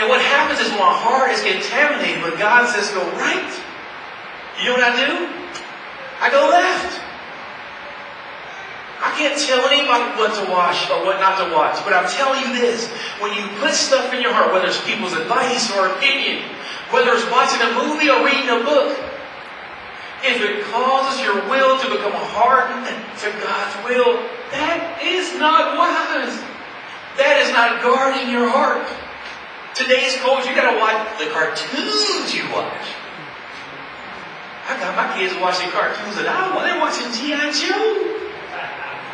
And 0.00 0.08
what 0.08 0.24
happens 0.24 0.58
is 0.58 0.72
my 0.72 0.90
heart 0.90 1.30
is 1.30 1.42
contaminated, 1.44 2.22
but 2.24 2.38
God 2.38 2.66
says, 2.72 2.90
go 2.96 3.04
right. 3.20 3.52
You 4.58 4.72
know 4.72 4.80
what 4.80 4.88
I 4.88 4.94
do? 4.96 5.28
I 6.22 6.30
go 6.30 6.48
left. 6.48 7.03
I 9.04 9.12
can't 9.20 9.36
tell 9.36 9.60
anybody 9.68 10.16
what 10.16 10.32
to 10.40 10.48
watch 10.48 10.88
or 10.88 11.04
what 11.04 11.20
not 11.20 11.36
to 11.36 11.52
watch, 11.52 11.76
but 11.84 11.92
I'm 11.92 12.08
telling 12.08 12.40
you 12.40 12.56
this. 12.56 12.88
When 13.20 13.36
you 13.36 13.44
put 13.60 13.76
stuff 13.76 14.14
in 14.14 14.24
your 14.24 14.32
heart, 14.32 14.48
whether 14.48 14.64
it's 14.64 14.80
people's 14.88 15.12
advice 15.12 15.68
or 15.76 15.92
opinion, 15.92 16.40
whether 16.88 17.12
it's 17.12 17.28
watching 17.28 17.60
a 17.60 17.76
movie 17.84 18.08
or 18.08 18.24
reading 18.24 18.48
a 18.48 18.64
book, 18.64 18.96
if 20.24 20.40
it 20.40 20.64
causes 20.72 21.20
your 21.20 21.36
will 21.52 21.76
to 21.84 21.86
become 21.92 22.16
hardened 22.16 22.88
to 23.20 23.28
God's 23.44 23.76
will, 23.84 24.24
that 24.56 24.80
is 25.04 25.36
not 25.36 25.76
wise. 25.76 26.40
That 27.20 27.44
is 27.44 27.52
not 27.52 27.84
guarding 27.84 28.32
your 28.32 28.48
heart. 28.48 28.88
Today's 29.76 30.16
culture, 30.24 30.48
you 30.48 30.56
gotta 30.56 30.80
watch 30.80 30.96
the 31.20 31.28
cartoons 31.28 32.32
you 32.32 32.48
watch. 32.56 32.88
I 34.64 34.80
got 34.80 34.96
my 34.96 35.12
kids 35.12 35.36
watching 35.36 35.68
cartoons 35.68 36.16
that 36.16 36.24
I 36.24 36.56
want. 36.56 36.64
They're 36.64 36.80
watching 36.80 37.12
G.I. 37.12 37.52
Joe. 37.52 38.13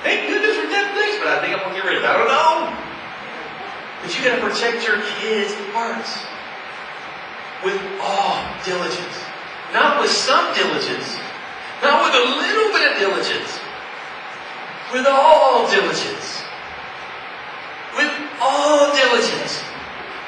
Thank 0.03 0.29
goodness 0.29 0.57
for 0.57 0.65
Netflix, 0.65 1.19
but 1.21 1.29
I 1.29 1.41
think 1.45 1.53
I'm 1.53 1.61
gonna 1.61 1.75
get 1.75 1.85
rid 1.85 1.99
of 1.99 2.05
it. 2.05 2.09
I 2.09 2.17
don't 2.17 2.33
know. 2.33 2.73
But 4.01 4.17
you 4.17 4.25
gotta 4.25 4.41
protect 4.41 4.87
your 4.89 4.97
kids' 5.21 5.53
hearts 5.77 6.25
with 7.63 7.77
all 8.01 8.41
diligence. 8.65 9.17
Not 9.75 10.01
with 10.01 10.11
some 10.11 10.55
diligence. 10.55 11.21
Not 11.83 12.01
with 12.09 12.17
a 12.17 12.25
little 12.41 12.73
bit 12.73 12.93
of 12.93 12.99
diligence. 12.99 13.61
With 14.91 15.07
all 15.07 15.69
diligence. 15.69 16.43
With 17.93 18.13
all 18.41 18.97
diligence. 18.97 19.61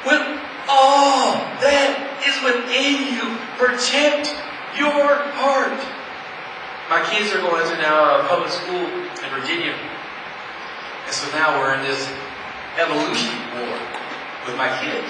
With 0.05 0.21
all 0.69 1.33
that 1.65 1.97
is 2.21 2.37
within 2.45 3.09
you. 3.09 3.25
Protect 3.57 4.29
your 4.77 5.17
heart. 5.33 5.81
My 6.89 6.99
kids 7.07 7.31
are 7.31 7.39
going 7.39 7.63
to 7.63 7.77
now 7.79 8.19
a 8.19 8.27
public 8.27 8.51
school 8.51 8.83
in 8.83 9.29
Virginia. 9.31 9.71
And 9.71 11.13
so 11.13 11.31
now 11.31 11.59
we're 11.59 11.75
in 11.75 11.83
this 11.83 12.03
evolution 12.75 13.31
war 13.55 13.79
with 14.45 14.57
my 14.59 14.67
kids. 14.83 15.07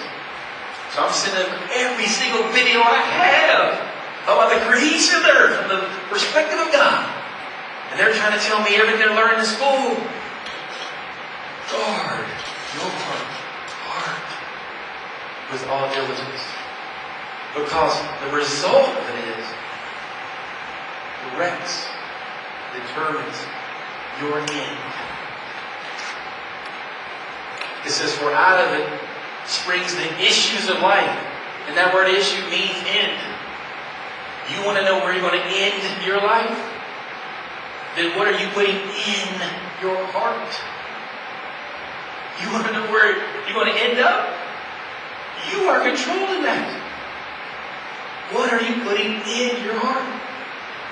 So 0.94 1.02
I'm 1.02 1.12
sending 1.12 1.42
them 1.42 1.54
every 1.74 2.06
single 2.06 2.46
video 2.54 2.78
I 2.86 3.02
have 3.18 3.74
about 4.30 4.54
the 4.54 4.62
creation 4.70 5.18
of 5.18 5.24
the 5.24 5.34
earth 5.34 5.58
from 5.58 5.70
the 5.74 5.82
perspective 6.14 6.60
of 6.62 6.72
God. 6.72 7.10
And 7.90 8.00
they're 8.00 8.14
trying 8.14 8.38
to 8.38 8.44
tell 8.46 8.62
me 8.62 8.78
everything 8.78 9.02
they're 9.02 9.18
learning 9.18 9.40
in 9.42 9.46
school. 9.46 9.98
Guard 11.74 12.26
your 12.78 12.90
heart 13.02 14.30
with 15.52 15.66
all 15.70 15.90
diligence. 15.90 16.44
Because 17.58 17.98
the 18.22 18.30
result 18.38 18.90
of 18.90 19.10
it 19.10 19.38
is 19.38 19.46
directs, 21.32 21.88
determines 22.74 23.38
your 24.20 24.40
end. 24.40 24.80
It 27.86 27.92
says, 27.92 28.14
For 28.16 28.32
out 28.32 28.60
of 28.60 28.80
it 28.80 28.88
springs 29.46 29.94
the 29.96 30.08
issues 30.22 30.70
of 30.70 30.80
life. 30.80 31.12
And 31.68 31.78
that 31.78 31.94
word 31.94 32.08
issue 32.08 32.44
means 32.52 32.76
end. 32.88 33.16
You 34.52 34.60
want 34.66 34.78
to 34.78 34.84
know 34.84 35.00
where 35.00 35.14
you're 35.14 35.24
going 35.24 35.40
to 35.40 35.48
end 35.48 35.80
your 36.04 36.20
life? 36.20 36.60
Then 37.96 38.18
what 38.18 38.28
are 38.28 38.36
you 38.36 38.48
putting 38.52 38.76
in 38.76 39.24
your 39.80 39.96
heart? 40.12 40.52
You 42.42 42.52
want 42.52 42.68
to 42.68 42.74
know 42.74 42.92
where 42.92 43.16
you're 43.48 43.56
going 43.56 43.72
to 43.72 43.80
end 43.80 44.00
up? 44.00 44.28
You 45.52 45.70
are 45.70 45.80
controlling 45.84 46.44
that. 46.44 46.68
What 48.32 48.52
are 48.52 48.62
you 48.62 48.84
putting 48.84 49.22
in 49.24 49.64
your 49.64 49.78
heart? 49.80 50.04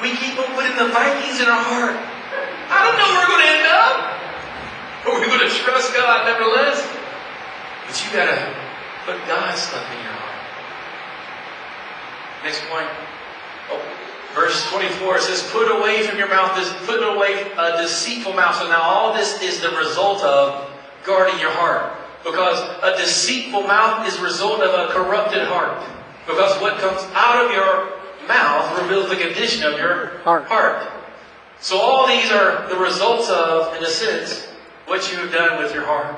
We 0.02 0.18
keep 0.18 0.34
on 0.42 0.50
putting 0.58 0.74
the 0.82 0.90
Vikings 0.90 1.40
in 1.40 1.46
our 1.46 1.62
heart. 1.62 1.94
I 1.94 2.82
don't 2.82 2.98
know 2.98 3.06
where 3.06 3.22
we're 3.22 3.34
going 3.38 3.46
to 3.46 3.54
end 3.54 3.68
up. 3.70 3.94
But 5.06 5.14
we're 5.14 5.30
going 5.30 5.46
to 5.46 5.54
trust 5.62 5.94
God 5.94 6.26
nevertheless. 6.26 6.82
But 7.86 7.94
you 8.02 8.10
got 8.10 8.26
to 8.34 8.38
put 9.06 9.22
God's 9.30 9.62
stuff 9.62 9.86
in 9.94 10.02
your 10.02 10.18
heart. 10.18 10.42
Next 12.44 12.66
point. 12.66 12.90
Oh, 13.70 13.78
verse 14.34 14.66
24 14.72 15.18
it 15.18 15.22
says, 15.22 15.46
Put 15.52 15.70
away 15.70 16.02
from 16.08 16.18
your 16.18 16.30
mouth 16.30 16.58
this, 16.58 16.74
put 16.90 17.04
away 17.06 17.52
a 17.58 17.78
deceitful 17.78 18.34
mouth. 18.34 18.56
So 18.56 18.70
now 18.70 18.82
all 18.82 19.14
this 19.14 19.42
is 19.44 19.62
the 19.62 19.70
result 19.78 20.24
of 20.24 20.68
guarding 21.06 21.40
your 21.40 21.52
heart. 21.52 21.94
Because 22.24 22.58
a 22.82 22.98
deceitful 22.98 23.64
mouth 23.64 24.08
is 24.08 24.20
result 24.20 24.62
of 24.62 24.74
a 24.74 24.94
corrupted 24.94 25.48
heart. 25.48 25.78
Because 26.26 26.60
what 26.60 26.80
comes 26.80 27.02
out 27.14 27.46
of 27.46 27.52
your 27.52 28.01
mouth 28.32 28.82
reveals 28.82 29.10
the 29.10 29.18
condition 29.18 29.64
of 29.64 29.78
your 29.78 30.18
Heart. 30.20 30.46
heart. 30.46 30.88
So 31.60 31.78
all 31.78 32.08
these 32.08 32.32
are 32.32 32.68
the 32.70 32.78
results 32.78 33.30
of, 33.30 33.76
in 33.76 33.84
a 33.84 33.90
sense, 33.90 34.48
what 34.88 35.12
you 35.12 35.18
have 35.20 35.32
done 35.32 35.62
with 35.62 35.74
your 35.74 35.86
heart. 35.86 36.16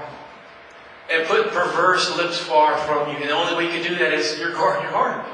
And 1.11 1.27
put 1.27 1.51
perverse 1.51 2.15
lips 2.17 2.37
far 2.37 2.77
from 2.77 3.09
you. 3.09 3.17
And 3.17 3.29
the 3.29 3.33
only 3.33 3.55
way 3.55 3.65
you 3.65 3.81
can 3.81 3.91
do 3.91 3.97
that 3.97 4.13
is 4.13 4.39
you're 4.39 4.53
guarding 4.59 4.83
your 4.83 4.91
heart. 4.91 5.25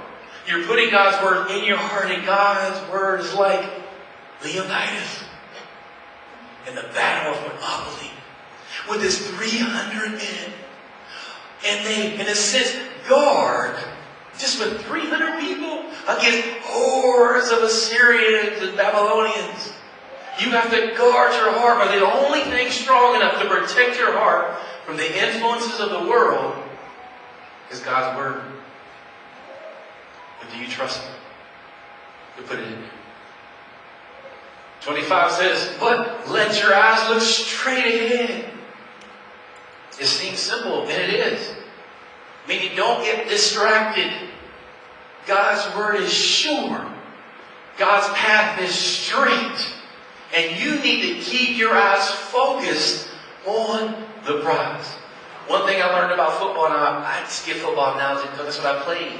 You're 0.47 0.65
putting 0.65 0.89
God's 0.89 1.21
word 1.23 1.51
in 1.51 1.63
your 1.63 1.77
heart, 1.77 2.09
and 2.09 2.25
God's 2.25 2.91
word 2.91 3.19
is 3.19 3.33
like 3.35 3.69
Leonidas 4.43 5.23
in 6.67 6.73
the 6.73 6.89
battle 6.93 7.33
of 7.33 7.39
Thermopylae 7.39 8.11
with 8.89 9.01
his 9.03 9.19
300 9.27 10.11
men. 10.13 10.53
And 11.67 11.85
they, 11.85 12.19
in 12.19 12.27
a 12.27 12.35
sense, 12.35 12.75
guard 13.07 13.75
just 14.39 14.57
with 14.59 14.81
300 14.85 15.39
people 15.41 15.85
against 16.07 16.47
hordes 16.63 17.51
of 17.51 17.61
Assyrians 17.61 18.61
and 18.61 18.75
Babylonians. 18.75 19.73
You 20.39 20.51
have 20.51 20.71
to 20.71 20.95
guard 20.97 21.33
your 21.33 21.51
heart, 21.51 21.79
but 21.79 21.93
the 21.93 22.05
only 22.05 22.39
thing 22.43 22.71
strong 22.71 23.17
enough 23.17 23.41
to 23.41 23.49
protect 23.49 23.97
your 23.97 24.13
heart 24.13 24.57
from 24.85 24.95
the 24.95 25.27
influences 25.27 25.81
of 25.81 25.89
the 25.89 26.09
world 26.09 26.55
is 27.69 27.81
God's 27.81 28.17
Word. 28.17 28.41
But 30.39 30.51
do 30.51 30.57
you 30.57 30.67
trust 30.67 31.01
Him 31.01 31.13
to 32.37 32.43
put 32.43 32.59
it 32.59 32.67
in 32.67 32.79
you? 32.79 32.89
25 34.79 35.31
says, 35.33 35.75
but 35.77 36.29
let 36.29 36.61
your 36.63 36.73
eyes 36.73 37.09
look 37.09 37.21
straight 37.21 37.85
ahead. 37.85 38.45
It 39.99 40.05
seems 40.05 40.39
simple, 40.39 40.83
and 40.83 40.91
it 40.91 41.09
is. 41.09 41.53
Meaning 42.47 42.77
don't 42.77 43.03
get 43.03 43.27
distracted. 43.27 44.28
God's 45.29 45.77
word 45.77 45.95
is 45.97 46.11
sure. 46.11 46.85
God's 47.77 48.11
path 48.17 48.59
is 48.59 48.73
straight. 48.73 49.73
And 50.35 50.59
you 50.59 50.81
need 50.81 51.01
to 51.01 51.21
keep 51.21 51.55
your 51.55 51.73
eyes 51.73 52.09
focused 52.09 53.09
on 53.45 53.95
the 54.25 54.41
prize. 54.41 54.87
One 55.47 55.67
thing 55.67 55.81
I 55.81 55.85
learned 55.93 56.11
about 56.11 56.39
football, 56.39 56.65
and 56.65 56.73
I, 56.73 57.21
I 57.21 57.27
skip 57.27 57.57
football 57.57 57.95
now 57.95 58.21
because 58.21 58.45
that's 58.45 58.57
what 58.57 58.75
I 58.75 58.81
played. 58.81 59.13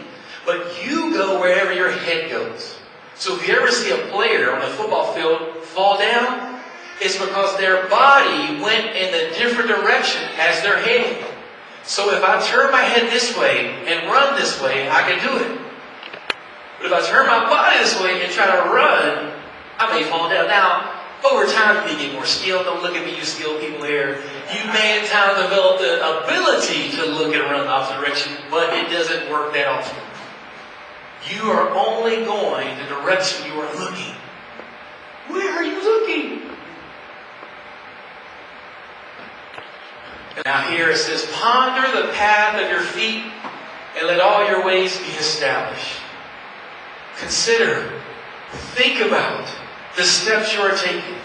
But 0.45 0.85
you 0.85 1.13
go 1.13 1.39
wherever 1.39 1.73
your 1.73 1.91
head 1.91 2.31
goes. 2.31 2.79
So 3.15 3.35
if 3.35 3.47
you 3.47 3.53
ever 3.53 3.71
see 3.71 3.91
a 3.91 4.07
player 4.11 4.51
on 4.51 4.61
the 4.61 4.75
football 4.75 5.13
field 5.13 5.63
fall 5.63 5.99
down, 5.99 6.59
it's 7.01 7.17
because 7.17 7.55
their 7.57 7.87
body 7.87 8.59
went 8.61 8.95
in 8.95 9.13
a 9.13 9.33
different 9.37 9.69
direction 9.69 10.23
as 10.37 10.61
their 10.63 10.79
head. 10.79 11.23
So 11.83 12.15
if 12.15 12.23
I 12.23 12.41
turn 12.47 12.71
my 12.71 12.81
head 12.81 13.11
this 13.11 13.37
way 13.37 13.67
and 13.85 14.07
run 14.07 14.35
this 14.39 14.59
way, 14.61 14.89
I 14.89 15.03
can 15.03 15.19
do 15.27 15.43
it. 15.43 15.68
But 16.79 16.87
if 16.87 16.93
I 16.93 17.01
turn 17.11 17.27
my 17.27 17.43
body 17.49 17.77
this 17.79 17.99
way 18.01 18.23
and 18.23 18.31
try 18.31 18.47
to 18.47 18.69
run, 18.69 19.35
I 19.77 19.99
may 19.99 20.09
fall 20.09 20.29
down. 20.29 20.47
Now, 20.47 20.95
over 21.29 21.45
time, 21.45 21.87
you 21.89 21.97
get 21.97 22.13
more 22.13 22.25
skill. 22.25 22.63
Don't 22.63 22.81
look 22.81 22.95
at 22.95 23.05
me, 23.05 23.15
you 23.17 23.23
skilled 23.23 23.59
people 23.59 23.83
here. 23.83 24.23
You 24.55 24.65
may 24.71 24.99
in 24.99 25.05
time 25.07 25.35
develop 25.35 25.79
the 25.81 25.99
ability 26.23 26.91
to 26.91 27.05
look 27.05 27.35
and 27.35 27.43
run 27.43 27.65
the 27.65 27.69
opposite 27.69 27.99
direction, 27.99 28.33
but 28.49 28.73
it 28.73 28.89
doesn't 28.89 29.29
work 29.29 29.53
that 29.53 29.67
often. 29.67 29.99
You 31.29 31.51
are 31.51 31.69
only 31.71 32.23
going 32.23 32.77
the 32.77 32.85
direction 32.85 33.45
you 33.45 33.59
are 33.59 33.75
looking. 33.75 34.15
Where 35.27 35.51
are 35.51 35.63
you 35.63 35.83
looking? 35.83 36.49
Now 40.45 40.61
here 40.71 40.89
it 40.89 40.97
says, 40.97 41.29
ponder 41.33 42.01
the 42.01 42.13
path 42.13 42.63
of 42.63 42.71
your 42.71 42.81
feet 42.81 43.25
and 43.97 44.07
let 44.07 44.21
all 44.21 44.47
your 44.47 44.65
ways 44.65 44.97
be 44.97 45.11
established. 45.19 45.97
Consider, 47.19 47.91
think 48.75 49.05
about 49.05 49.47
the 49.97 50.03
steps 50.03 50.53
you 50.53 50.61
are 50.61 50.75
taking. 50.75 51.19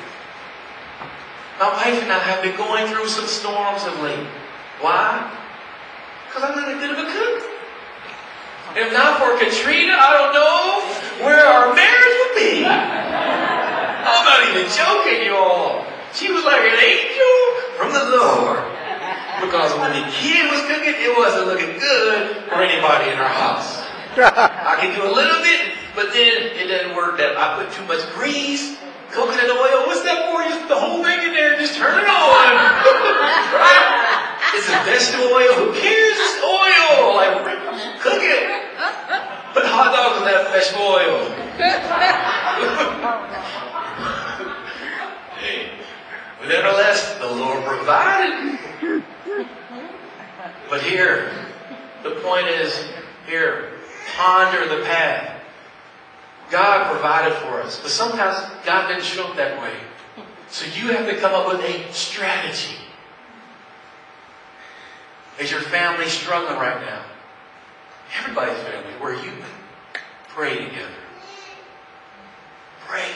My 1.59 1.70
wife 1.70 2.02
and 2.02 2.11
I 2.11 2.18
have 2.18 2.42
been 2.42 2.57
going 2.57 2.88
through 2.88 3.07
some 3.07 3.26
storms 3.26 3.85
of 3.85 4.00
late. 4.00 4.26
Why? 4.80 5.30
Because 6.26 6.50
I'm 6.50 6.57
not 6.57 6.68
a 6.68 6.74
good 6.74 6.90
of 6.90 6.98
a 6.98 7.11
cook. 7.12 7.50
If 8.74 8.92
not 8.92 9.22
for 9.22 9.38
Katrina, 9.38 9.94
I 9.94 10.11
don't 10.18 10.35
know 10.35 11.24
where 11.24 11.46
our 11.46 11.72
marriage 11.72 12.14
would 12.26 12.35
be. 12.42 12.66
I'm 12.66 14.24
not 14.26 14.50
even 14.50 14.66
joking, 14.74 15.30
y'all. 15.30 15.87
She 16.12 16.33
was 16.33 16.42
like 16.42 16.61
an 16.61 16.74
angel 16.74 17.38
from 17.78 17.94
the 17.94 18.18
Lord. 18.18 18.66
Because 19.46 19.70
when 19.78 19.94
the 19.94 20.11
kid 20.11 20.50
was 20.50 20.61
cooking, 20.66 20.94
it 20.98 21.16
wasn't 21.16 21.46
looking 21.46 21.78
good 21.78 22.42
for 22.50 22.59
anybody 22.62 23.11
in 23.12 23.18
our 23.18 23.30
house. 23.30 23.78
I 24.18 24.78
can 24.80 24.94
do 24.94 25.07
a 25.07 25.12
little 25.12 25.42
bit, 25.42 25.74
but 25.94 26.12
then 26.12 26.50
it 26.59 26.66
doesn't 26.66 26.96
work 26.96 27.16
that 27.18 27.37
I 27.37 27.62
put 27.62 27.72
too 27.72 27.85
much 27.87 28.02
grease, 28.14 28.76
coconut 29.11 29.50
oil. 29.50 29.87
What's 29.87 30.02
that 30.02 30.26
for? 30.30 30.42
You 30.42 30.68
the 30.68 30.74
whole 30.74 31.02
thing 31.04 31.22
in 31.22 31.33
there 31.33 31.52
and 31.54 31.61
just 31.61 31.78
turn 31.78 31.94
it 31.98 32.09
on. 32.09 32.54
right? 33.54 34.04
It's 34.54 34.66
a 34.68 34.78
vegetable 34.83 35.30
oil. 35.35 35.54
Who 35.54 35.72
cares? 35.78 36.18
It's 36.18 36.42
oil. 36.42 37.14
Like, 37.14 37.46
cook 38.00 38.22
it. 38.22 38.42
Put 39.54 39.64
hot 39.66 39.94
dogs 39.94 40.18
in 40.18 40.26
that 40.26 40.50
vegetable 40.50 40.83
oil. 40.83 41.30
hey, 45.38 45.70
but 46.40 46.48
nevertheless, 46.48 47.14
the 47.18 47.30
Lord 47.30 47.64
provided. 47.64 48.59
But 50.68 50.83
here, 50.83 51.30
the 52.02 52.18
point 52.22 52.48
is, 52.48 52.88
here, 53.26 53.74
ponder 54.16 54.66
the 54.68 54.83
path. 54.85 55.43
God 56.55 56.88
provided 56.88 57.35
for 57.38 57.61
us, 57.61 57.81
but 57.81 57.90
sometimes 57.90 58.38
God 58.64 58.87
didn't 58.87 59.03
show 59.03 59.25
up 59.25 59.35
that 59.35 59.61
way. 59.61 59.75
So 60.51 60.67
you 60.67 60.93
have 60.93 61.05
to 61.11 61.17
come 61.17 61.35
up 61.35 61.53
with 61.53 61.61
a 61.64 61.93
strategy. 61.93 62.77
Is 65.40 65.51
your 65.51 65.62
family 65.62 66.07
struggling 66.07 66.61
right 66.61 66.81
now? 66.81 67.05
Everybody's 68.21 68.57
family, 68.62 68.93
where 69.01 69.14
you 69.14 69.33
pray 70.29 70.67
together. 70.67 70.95
Pray. 72.87 73.11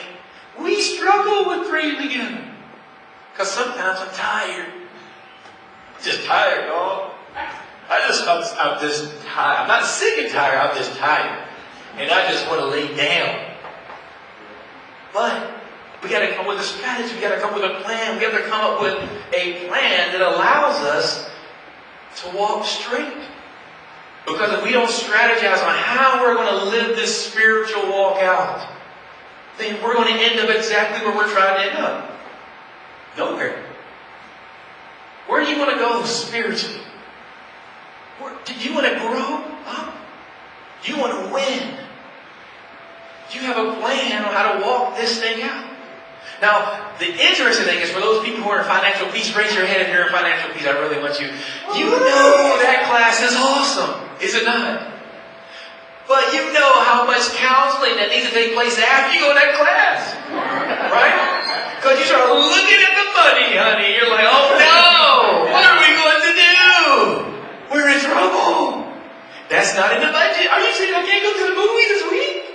We 0.58 0.80
struggle 0.80 1.46
with 1.46 1.68
praying 1.68 2.02
together. 2.02 2.44
Because 3.32 3.52
sometimes 3.52 4.00
I'm 4.00 4.12
tired. 4.16 4.72
Just 6.02 6.24
tired, 6.24 6.66
dog. 6.66 7.12
I 7.88 8.04
just, 8.08 8.26
I'm, 8.26 8.42
I'm 8.58 8.80
just 8.80 9.12
tired. 9.26 9.60
I'm 9.60 9.68
not 9.68 9.84
sick 9.84 10.18
and 10.18 10.32
tired, 10.32 10.58
I'm 10.58 10.76
just 10.76 10.98
tired. 10.98 11.47
And 11.98 12.10
I 12.10 12.30
just 12.30 12.46
want 12.46 12.60
to 12.60 12.66
lay 12.66 12.94
down. 12.96 13.54
But 15.12 15.50
we 16.02 16.08
got 16.08 16.20
to 16.20 16.32
come 16.34 16.46
with 16.46 16.60
a 16.60 16.62
strategy. 16.62 17.14
We 17.16 17.20
got 17.20 17.34
to 17.34 17.40
come 17.40 17.50
up 17.50 17.60
with 17.60 17.64
a 17.64 17.80
plan. 17.82 18.18
We 18.18 18.24
have 18.24 18.34
to 18.34 18.48
come 18.48 18.60
up 18.60 18.80
with 18.80 18.94
a 19.34 19.66
plan 19.66 20.12
that 20.12 20.20
allows 20.20 20.76
us 20.84 21.28
to 22.22 22.36
walk 22.36 22.64
straight. 22.64 23.12
Because 24.26 24.52
if 24.52 24.62
we 24.62 24.70
don't 24.70 24.90
strategize 24.90 25.64
on 25.64 25.74
how 25.74 26.22
we're 26.22 26.34
going 26.34 26.58
to 26.58 26.64
live 26.66 26.96
this 26.96 27.26
spiritual 27.26 27.88
walk 27.90 28.22
out, 28.22 28.68
then 29.56 29.82
we're 29.82 29.94
going 29.94 30.14
to 30.14 30.20
end 30.20 30.38
up 30.38 30.54
exactly 30.54 31.04
where 31.04 31.16
we're 31.16 31.32
trying 31.32 31.56
to 31.56 31.70
end 31.70 31.78
up. 31.78 32.12
Nowhere. 33.16 33.64
Where 35.26 35.44
do 35.44 35.50
you 35.50 35.58
want 35.58 35.72
to 35.72 35.78
go 35.78 36.04
spiritually? 36.04 36.80
Where, 38.20 38.36
do 38.44 38.54
you 38.54 38.72
want 38.72 38.86
to 38.86 38.98
grow 39.00 39.44
up? 39.66 39.94
Do 40.82 40.92
you 40.92 40.98
want 40.98 41.12
to 41.12 41.34
win? 41.34 41.77
Do 43.30 43.38
you 43.38 43.44
have 43.44 43.60
a 43.60 43.76
plan 43.80 44.24
on 44.24 44.32
how 44.32 44.56
to 44.56 44.64
walk 44.64 44.96
this 44.96 45.20
thing 45.20 45.42
out? 45.42 45.68
Now, 46.40 46.94
the 46.98 47.10
interesting 47.10 47.66
thing 47.66 47.80
is 47.82 47.90
for 47.90 48.00
those 48.00 48.24
people 48.24 48.40
who 48.42 48.48
are 48.48 48.60
in 48.60 48.64
financial 48.64 49.10
peace, 49.10 49.34
raise 49.36 49.52
your 49.54 49.66
hand 49.66 49.82
if 49.82 49.92
you're 49.92 50.06
in 50.06 50.12
financial 50.12 50.54
peace. 50.54 50.66
I 50.66 50.78
really 50.78 51.02
want 51.02 51.20
you. 51.20 51.26
You 51.74 51.90
know 51.90 52.56
that 52.62 52.86
class 52.86 53.20
is 53.20 53.34
awesome, 53.36 54.06
is 54.22 54.34
it 54.34 54.46
not? 54.46 54.94
But 56.06 56.32
you 56.32 56.40
know 56.56 56.72
how 56.88 57.04
much 57.04 57.20
counseling 57.36 58.00
that 58.00 58.08
needs 58.08 58.30
to 58.30 58.32
take 58.32 58.56
place 58.56 58.80
after 58.80 59.12
you 59.12 59.20
go 59.20 59.34
to 59.34 59.36
that 59.36 59.60
class. 59.60 60.14
Right? 60.88 61.12
Because 61.76 62.00
you 62.00 62.06
start 62.08 62.32
looking 62.32 62.80
at 62.80 62.94
the 62.96 63.06
money, 63.12 63.52
honey. 63.60 63.92
You're 63.92 64.08
like, 64.08 64.24
oh 64.24 64.56
no, 64.56 65.52
what 65.52 65.62
are 65.68 65.76
we 65.76 65.90
going 66.00 66.22
to 66.24 66.32
do? 66.32 66.56
We're 67.76 67.92
in 67.92 68.00
trouble. 68.00 68.88
That's 69.52 69.76
not 69.76 69.92
in 69.92 70.00
the 70.00 70.08
budget. 70.14 70.48
Are 70.48 70.64
you 70.64 70.72
saying 70.72 70.96
I 70.96 71.04
can't 71.04 71.20
go 71.20 71.34
to 71.34 71.44
the 71.44 71.56
movies 71.60 71.88
this 71.92 72.04
week? 72.08 72.47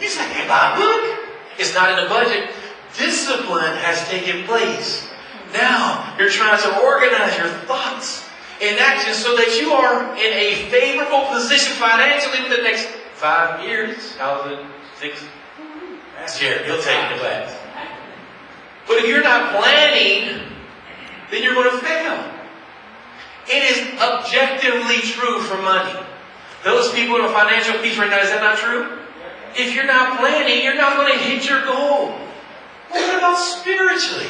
You 0.00 0.08
say, 0.08 0.24
hey, 0.32 0.46
buy 0.48 0.74
a 0.74 0.76
book. 0.76 1.18
It's 1.58 1.74
not 1.74 1.96
in 1.96 2.04
the 2.04 2.08
budget. 2.08 2.50
Discipline 2.98 3.76
has 3.78 4.06
taken 4.08 4.44
place. 4.44 5.08
Now 5.52 6.14
you're 6.18 6.30
trying 6.30 6.60
to 6.62 6.80
organize 6.80 7.36
your 7.36 7.48
thoughts 7.64 8.24
and 8.60 8.78
actions 8.78 9.16
so 9.16 9.36
that 9.36 9.58
you 9.60 9.72
are 9.72 10.16
in 10.16 10.32
a 10.32 10.68
favorable 10.70 11.26
position 11.28 11.74
financially 11.76 12.48
for 12.48 12.56
the 12.56 12.62
next 12.62 12.88
five 13.14 13.64
years. 13.64 14.16
How's 14.16 14.50
it? 14.50 14.58
Six? 14.98 15.24
Ask 16.18 16.40
Jared. 16.40 16.66
He'll 16.66 16.82
take 16.82 17.12
the 17.12 17.18
class. 17.20 17.56
But 18.86 18.98
if 18.98 19.08
you're 19.08 19.22
not 19.22 19.54
planning, 19.56 20.40
then 21.30 21.42
you're 21.42 21.54
going 21.54 21.70
to 21.70 21.84
fail. 21.84 22.32
It 23.48 23.76
is 23.76 24.00
objectively 24.00 24.98
true 25.02 25.40
for 25.42 25.56
money. 25.58 25.98
Those 26.64 26.92
people 26.92 27.16
in 27.16 27.24
a 27.24 27.28
financial 27.28 27.78
peace 27.78 27.98
right 27.98 28.10
now, 28.10 28.18
is 28.18 28.30
that 28.30 28.42
not 28.42 28.58
true? 28.58 29.05
If 29.56 29.74
you're 29.74 29.86
not 29.86 30.18
planning, 30.18 30.62
you're 30.62 30.76
not 30.76 30.96
going 30.96 31.12
to 31.12 31.18
hit 31.18 31.48
your 31.48 31.64
goal. 31.64 32.08
What 32.90 33.18
about 33.18 33.38
spiritually? 33.38 34.28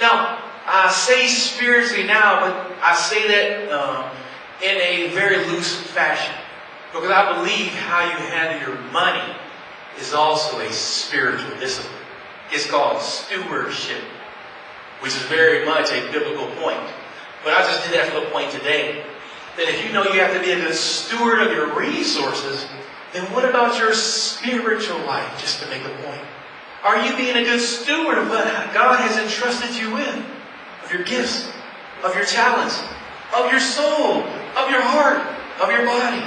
Now, 0.00 0.38
I 0.66 0.90
say 0.90 1.26
spiritually 1.26 2.06
now, 2.06 2.40
but 2.40 2.76
I 2.80 2.94
say 2.94 3.26
that 3.26 3.72
um, 3.72 4.10
in 4.62 4.76
a 4.76 5.08
very 5.08 5.44
loose 5.46 5.80
fashion. 5.80 6.34
Because 6.92 7.10
I 7.10 7.34
believe 7.34 7.68
how 7.68 8.02
you 8.02 8.16
handle 8.16 8.68
your 8.68 8.80
money 8.90 9.34
is 9.98 10.14
also 10.14 10.58
a 10.60 10.72
spiritual 10.72 11.50
discipline. 11.58 11.92
It's 12.52 12.68
called 12.68 13.00
stewardship, 13.02 14.02
which 15.00 15.12
is 15.12 15.22
very 15.22 15.64
much 15.64 15.90
a 15.90 16.10
biblical 16.12 16.46
point. 16.62 16.80
But 17.44 17.54
I 17.54 17.62
just 17.62 17.84
did 17.84 17.98
that 17.98 18.12
for 18.12 18.20
the 18.20 18.26
point 18.26 18.50
today. 18.50 19.04
That 19.56 19.68
if 19.68 19.84
you 19.84 19.92
know 19.92 20.04
you 20.04 20.20
have 20.20 20.34
to 20.34 20.40
be 20.40 20.52
a 20.52 20.56
good 20.56 20.74
steward 20.74 21.40
of 21.42 21.52
your 21.52 21.76
resources, 21.76 22.66
then 23.12 23.24
what 23.32 23.48
about 23.48 23.78
your 23.78 23.92
spiritual 23.92 24.98
life, 25.00 25.40
just 25.40 25.62
to 25.62 25.68
make 25.68 25.84
a 25.84 26.02
point? 26.02 26.20
Are 26.84 27.04
you 27.04 27.16
being 27.16 27.36
a 27.36 27.44
good 27.44 27.60
steward 27.60 28.18
of 28.18 28.28
what 28.28 28.44
God 28.72 29.00
has 29.00 29.18
entrusted 29.18 29.76
you 29.76 29.92
with? 29.92 30.24
Of 30.84 30.92
your 30.92 31.04
gifts, 31.04 31.50
of 32.04 32.14
your 32.14 32.24
talents, 32.24 32.82
of 33.36 33.50
your 33.50 33.60
soul, 33.60 34.22
of 34.56 34.70
your 34.70 34.80
heart, 34.80 35.20
of 35.60 35.70
your 35.70 35.84
body? 35.84 36.24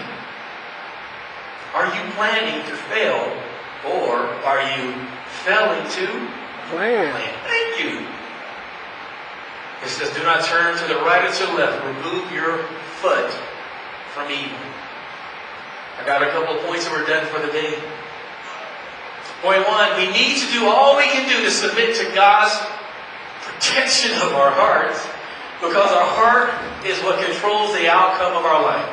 Are 1.74 1.88
you 1.88 2.12
planning 2.12 2.64
to 2.70 2.76
fail 2.76 3.34
or 3.84 4.18
are 4.46 4.62
you 4.78 4.94
fell 5.44 5.74
to 5.76 6.06
Plan. 6.70 7.12
plan. 7.12 7.34
Thank 7.44 7.84
you. 7.84 8.08
It 9.84 9.90
says, 9.90 10.14
do 10.16 10.24
not 10.24 10.46
turn 10.46 10.78
to 10.78 10.88
the 10.88 11.00
right 11.02 11.26
or 11.26 11.34
to 11.34 11.46
the 11.46 11.54
left. 11.54 11.86
Remove 11.86 12.32
your 12.32 12.64
foot 13.02 13.30
from 14.14 14.32
evil. 14.32 14.58
I 16.00 16.06
got 16.06 16.24
a 16.24 16.30
couple 16.32 16.58
of 16.58 16.66
points 16.66 16.86
and 16.86 16.96
we're 16.96 17.06
done 17.06 17.26
for 17.28 17.40
the 17.46 17.52
day. 17.52 17.78
Point 19.42 19.68
one, 19.68 19.96
we 19.98 20.08
need 20.12 20.40
to 20.40 20.48
do 20.52 20.66
all 20.68 20.96
we 20.98 21.04
can 21.12 21.28
do 21.28 21.44
to 21.44 21.52
submit 21.52 21.96
to 21.98 22.06
God's 22.16 22.56
protection 23.42 24.12
of 24.24 24.34
our 24.34 24.52
hearts 24.52 25.06
because 25.60 25.92
our 25.92 26.08
heart 26.16 26.52
is 26.86 27.00
what 27.04 27.24
controls 27.24 27.72
the 27.76 27.88
outcome 27.92 28.36
of 28.36 28.44
our 28.44 28.62
life. 28.64 28.90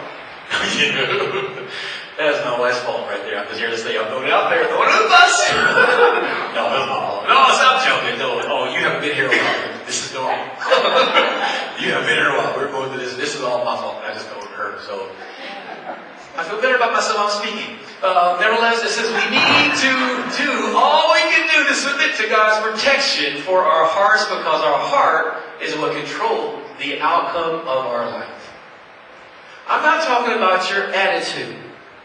you 0.78 0.92
know? 0.92 1.66
That's 2.18 2.44
my 2.44 2.58
wife's 2.58 2.78
fault 2.80 3.08
right 3.08 3.22
there. 3.22 3.38
I'm 3.38 3.48
just 3.48 3.58
here 3.58 3.70
to 3.70 3.78
say 3.78 3.96
I'm 3.96 4.10
it 4.10 4.30
out 4.30 4.50
there, 4.50 4.66
throwing 4.68 4.92
the 4.92 5.08
bus. 5.08 5.32
no, 6.52 6.68
that's 6.68 6.84
my 6.84 7.00
fault. 7.00 7.24
No, 7.24 7.48
stop 7.56 7.80
joking. 7.80 8.18
No, 8.18 8.42
oh, 8.44 8.68
you 8.68 8.84
haven't 8.84 9.00
been 9.00 9.14
here 9.16 9.26
a 9.26 9.32
while. 9.32 9.86
This 9.86 10.04
is 10.04 10.12
normal. 10.12 10.36
you 11.80 11.88
haven't 11.94 12.10
been 12.10 12.20
here 12.20 12.28
a 12.28 12.36
while. 12.36 12.52
We're 12.58 12.70
going 12.70 12.90
through 12.90 13.00
this. 13.00 13.16
This 13.16 13.34
is 13.34 13.40
all 13.40 13.64
my 13.64 13.74
fault. 13.76 14.04
I 14.04 14.12
just 14.12 14.28
told 14.28 14.44
her. 14.52 14.78
So 14.84 15.08
I 16.36 16.44
feel 16.44 16.60
better 16.60 16.76
about 16.76 16.92
myself. 16.92 17.18
I'm 17.18 17.42
speaking. 17.42 17.76
Uh, 18.02 18.38
nevertheless, 18.40 18.82
it 18.82 18.90
says 18.90 19.10
we 19.12 19.26
need 19.28 19.70
to 19.82 19.92
do 20.38 20.76
all 20.76 21.12
we 21.12 21.20
can 21.30 21.48
do 21.52 21.68
to 21.68 21.74
submit 21.74 22.16
to 22.16 22.28
God's 22.28 22.64
protection 22.64 23.42
for 23.42 23.60
our 23.60 23.86
hearts 23.86 24.24
because 24.24 24.62
our 24.62 24.78
heart 24.78 25.42
is 25.60 25.76
what 25.76 25.92
controls 25.96 26.62
the 26.78 26.98
outcome 27.00 27.60
of 27.60 27.86
our 27.86 28.10
life. 28.10 28.50
I'm 29.68 29.82
not 29.82 30.04
talking 30.04 30.34
about 30.34 30.70
your 30.70 30.84
attitude. 30.94 31.56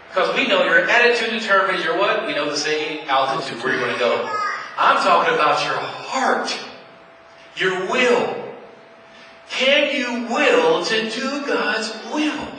Because 0.10 0.36
we 0.36 0.48
know 0.48 0.64
your 0.64 0.88
attitude 0.90 1.40
determines 1.40 1.84
your 1.84 1.98
what? 1.98 2.26
We 2.26 2.34
know 2.34 2.50
the 2.50 2.58
saying, 2.58 3.08
altitude, 3.08 3.62
where 3.64 3.74
you're 3.74 3.82
going 3.82 3.94
to 3.94 4.00
go. 4.00 4.40
I'm 4.78 4.98
talking 5.04 5.34
about 5.34 5.64
your 5.66 5.76
heart, 5.76 6.58
your 7.56 7.92
will. 7.92 8.54
Can 9.50 9.96
you 9.96 10.34
will 10.34 10.84
to 10.86 11.10
do 11.10 11.46
God's 11.46 11.94
will? 12.14 12.55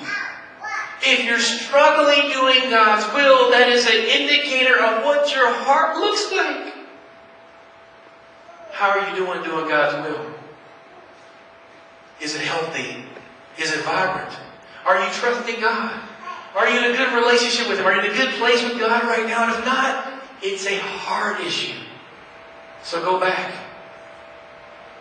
If 1.03 1.25
you're 1.25 1.39
struggling 1.39 2.33
doing 2.33 2.71
God's 2.71 3.07
will, 3.15 3.51
that 3.51 3.69
is 3.69 3.87
an 3.87 3.93
indicator 3.93 4.79
of 4.79 5.05
what 5.05 5.35
your 5.35 5.53
heart 5.53 5.97
looks 5.97 6.33
like. 6.33 6.75
How 8.73 8.91
are 8.91 9.09
you 9.09 9.17
doing 9.17 9.43
doing 9.43 9.69
God's 9.69 10.09
will? 10.09 10.35
Is 12.21 12.35
it 12.35 12.43
healthy? 12.43 13.05
Is 13.59 13.73
it 13.73 13.85
vibrant? 13.85 14.37
Are 14.85 15.03
you 15.03 15.11
trusting 15.13 15.61
God? 15.61 16.01
Are 16.55 16.69
you 16.69 16.79
in 16.79 16.93
a 16.93 16.97
good 16.97 17.13
relationship 17.13 17.69
with 17.69 17.79
Him? 17.79 17.87
Are 17.87 17.95
you 17.95 18.01
in 18.01 18.11
a 18.11 18.15
good 18.15 18.35
place 18.35 18.63
with 18.63 18.79
God 18.79 19.03
right 19.05 19.27
now? 19.27 19.45
And 19.45 19.59
if 19.59 19.65
not, 19.65 20.23
it's 20.43 20.67
a 20.67 20.79
heart 20.79 21.41
issue. 21.41 21.79
So 22.83 23.05
go 23.05 23.21
back. 23.21 23.53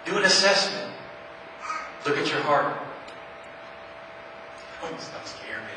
Do 0.05 0.17
an 0.17 0.25
assessment. 0.25 0.91
Look 2.05 2.17
at 2.17 2.29
your 2.29 2.41
heart. 2.41 2.77
Oh, 4.83 4.95
stop 4.99 5.25
scaring 5.25 5.63
me. 5.63 5.71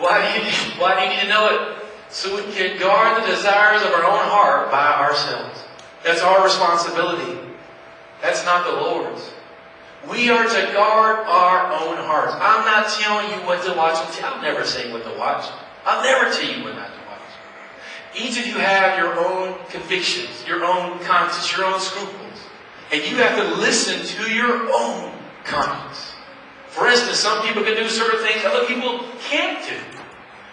Why 0.00 0.38
do, 0.38 0.44
you, 0.44 0.52
why 0.80 0.94
do 0.96 1.02
you 1.02 1.16
need 1.16 1.22
to 1.22 1.28
know 1.28 1.48
it? 1.48 1.84
So 2.10 2.36
we 2.36 2.52
can 2.52 2.78
guard 2.78 3.22
the 3.22 3.26
desires 3.26 3.82
of 3.82 3.90
our 3.92 4.04
own 4.04 4.28
heart 4.28 4.70
by 4.70 4.94
ourselves. 4.94 5.64
That's 6.04 6.22
our 6.22 6.42
responsibility. 6.44 7.38
That's 8.22 8.44
not 8.44 8.64
the 8.64 8.72
Lord's. 8.72 9.32
We 10.08 10.30
are 10.30 10.44
to 10.44 10.72
guard 10.72 11.26
our 11.26 11.72
own 11.72 11.96
hearts. 11.96 12.34
I'm 12.34 12.64
not 12.64 12.88
telling 12.88 13.30
you 13.30 13.46
what 13.46 13.64
to 13.64 13.76
watch. 13.76 13.96
I'll 14.22 14.40
never 14.40 14.64
say 14.64 14.92
what 14.92 15.02
to 15.02 15.18
watch. 15.18 15.50
I'll 15.84 16.02
never 16.02 16.32
tell 16.32 16.48
you 16.48 16.62
what 16.62 16.76
not 16.76 16.88
to 16.88 17.00
watch. 17.08 17.20
Each 18.14 18.38
of 18.38 18.46
you 18.46 18.54
have 18.54 18.98
your 18.98 19.18
own 19.18 19.58
convictions, 19.68 20.46
your 20.46 20.64
own 20.64 21.00
conscience, 21.00 21.56
your 21.56 21.66
own 21.66 21.80
scruples. 21.80 22.40
And 22.92 23.02
you 23.02 23.16
have 23.16 23.36
to 23.36 23.60
listen 23.60 24.06
to 24.06 24.32
your 24.32 24.70
own 24.72 25.12
conscience. 25.44 26.05
For 26.76 26.86
instance, 26.86 27.16
some 27.16 27.42
people 27.42 27.64
can 27.64 27.74
do 27.74 27.88
certain 27.88 28.20
things 28.20 28.44
other 28.44 28.66
people 28.66 29.00
can't 29.30 29.66
do. 29.66 29.76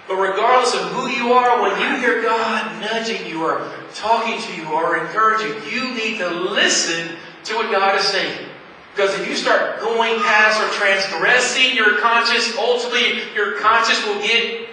But 0.07 0.15
regardless 0.15 0.73
of 0.73 0.81
who 0.91 1.09
you 1.09 1.33
are, 1.33 1.61
when 1.61 1.71
you 1.81 1.99
hear 1.99 2.21
God 2.21 2.79
nudging 2.79 3.25
you 3.27 3.43
or 3.43 3.69
talking 3.93 4.41
to 4.41 4.55
you 4.55 4.67
or 4.71 4.97
encouraging 4.97 5.49
you, 5.69 5.81
you 5.81 5.93
need 5.95 6.17
to 6.19 6.29
listen 6.29 7.17
to 7.43 7.55
what 7.55 7.69
God 7.71 7.99
is 7.99 8.05
saying. 8.05 8.47
Because 8.95 9.19
if 9.19 9.27
you 9.27 9.35
start 9.35 9.81
going 9.81 10.17
past 10.21 10.61
or 10.61 10.69
transgressing 10.79 11.75
your 11.75 11.97
conscience, 11.99 12.55
ultimately 12.57 13.23
your 13.35 13.59
conscience 13.59 14.05
will 14.05 14.21
get 14.21 14.69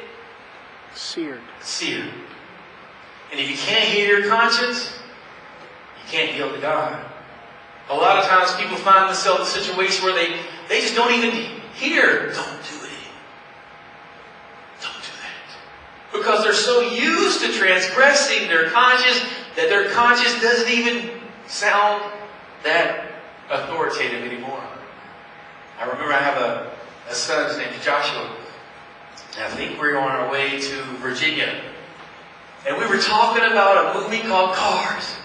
Seared. 0.95 1.41
seared. 1.61 2.11
And 3.33 3.41
if 3.41 3.51
you 3.51 3.57
can't 3.57 3.89
hear 3.89 4.19
your 4.19 4.29
conscience, 4.29 4.93
you 6.05 6.11
can't 6.11 6.37
yield 6.37 6.55
to 6.55 6.61
God. 6.61 7.05
A 7.89 7.95
lot 7.95 8.19
of 8.19 8.25
times 8.29 8.55
people 8.55 8.77
find 8.77 9.09
themselves 9.09 9.55
in 9.55 9.61
a 9.61 9.65
situation 9.65 10.05
where 10.05 10.15
they, 10.15 10.39
they 10.71 10.81
just 10.81 10.95
don't 10.95 11.13
even 11.13 11.33
hear, 11.75 12.33
don't 12.33 12.63
do 12.63 12.77
it. 12.87 13.11
Don't 14.81 15.03
do 15.03 15.13
that. 15.19 16.13
Because 16.13 16.45
they're 16.45 16.53
so 16.53 16.81
used 16.81 17.41
to 17.41 17.53
transgressing 17.53 18.47
their 18.47 18.71
conscience 18.71 19.21
that 19.57 19.69
their 19.69 19.91
conscience 19.91 20.41
doesn't 20.41 20.71
even 20.71 21.11
sound 21.49 22.01
that 22.63 23.11
authoritative 23.51 24.23
anymore. 24.25 24.63
I 25.81 25.87
remember 25.87 26.13
I 26.13 26.21
have 26.21 26.41
a, 26.41 26.71
a 27.09 27.15
son, 27.15 27.49
his 27.49 27.59
name 27.59 27.73
is 27.77 27.85
Joshua. 27.85 28.31
And 29.35 29.45
I 29.45 29.51
think 29.51 29.73
we 29.73 29.89
were 29.89 29.99
on 29.99 30.13
our 30.13 30.31
way 30.31 30.61
to 30.61 30.83
Virginia. 30.99 31.61
And 32.69 32.79
we 32.79 32.87
were 32.87 33.03
talking 33.03 33.43
about 33.43 33.97
a 33.97 34.01
movie 34.01 34.21
called 34.21 34.55
Cars. 34.55 35.17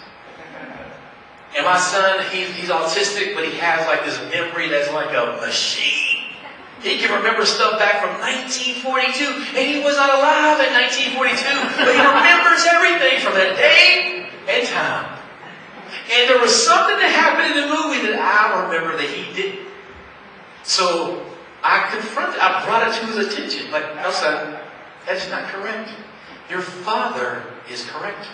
And 1.55 1.65
my 1.65 1.79
son, 1.79 2.19
he, 2.31 2.43
he's 2.43 2.69
autistic, 2.69 3.33
but 3.33 3.45
he 3.45 3.57
has 3.57 3.87
like 3.87 4.03
this 4.03 4.19
memory 4.29 4.67
that's 4.67 4.91
like 4.91 5.15
a 5.15 5.39
machine. 5.39 6.27
He 6.81 6.97
can 6.97 7.15
remember 7.15 7.45
stuff 7.45 7.79
back 7.79 8.03
from 8.03 8.19
1942, 8.19 9.57
and 9.57 9.63
he 9.65 9.81
was 9.81 9.95
not 9.95 10.13
alive 10.13 10.59
in 10.59 10.73
1942, 10.75 11.47
but 11.79 11.95
he 11.95 12.01
remembers 12.03 12.61
everything 12.67 13.23
from 13.23 13.33
that 13.39 13.55
day 13.55 14.29
and 14.51 14.67
time. 14.67 15.15
And 16.11 16.29
there 16.29 16.39
was 16.39 16.53
something 16.53 16.97
that 16.97 17.09
happened 17.09 17.57
in 17.57 17.65
the 17.65 17.73
movie 17.73 18.05
that 18.11 18.19
I 18.19 18.67
remember 18.67 18.97
that 18.97 19.09
he 19.09 19.33
didn't. 19.33 19.65
So 20.61 21.25
I 21.63 21.89
confronted, 21.89 22.39
I 22.39 22.63
brought 22.65 22.87
it 22.87 22.93
to 22.99 23.05
his 23.07 23.17
attention. 23.25 23.71
Like, 23.71 23.85
son, 24.13 24.59
that's 25.07 25.29
not 25.31 25.49
correct. 25.49 25.89
Your 26.49 26.61
father 26.61 27.41
is 27.71 27.85
correct. 27.89 28.27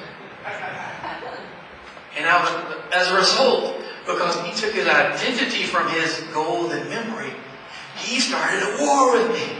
And 2.17 2.25
as 2.93 3.07
a 3.07 3.15
result, 3.15 3.79
because 4.05 4.35
he 4.41 4.51
took 4.53 4.73
his 4.73 4.87
identity 4.87 5.63
from 5.63 5.89
his 5.89 6.23
golden 6.33 6.87
memory, 6.89 7.33
he 7.95 8.19
started 8.19 8.63
a 8.63 8.81
war 8.81 9.13
with 9.13 9.29
me. 9.31 9.57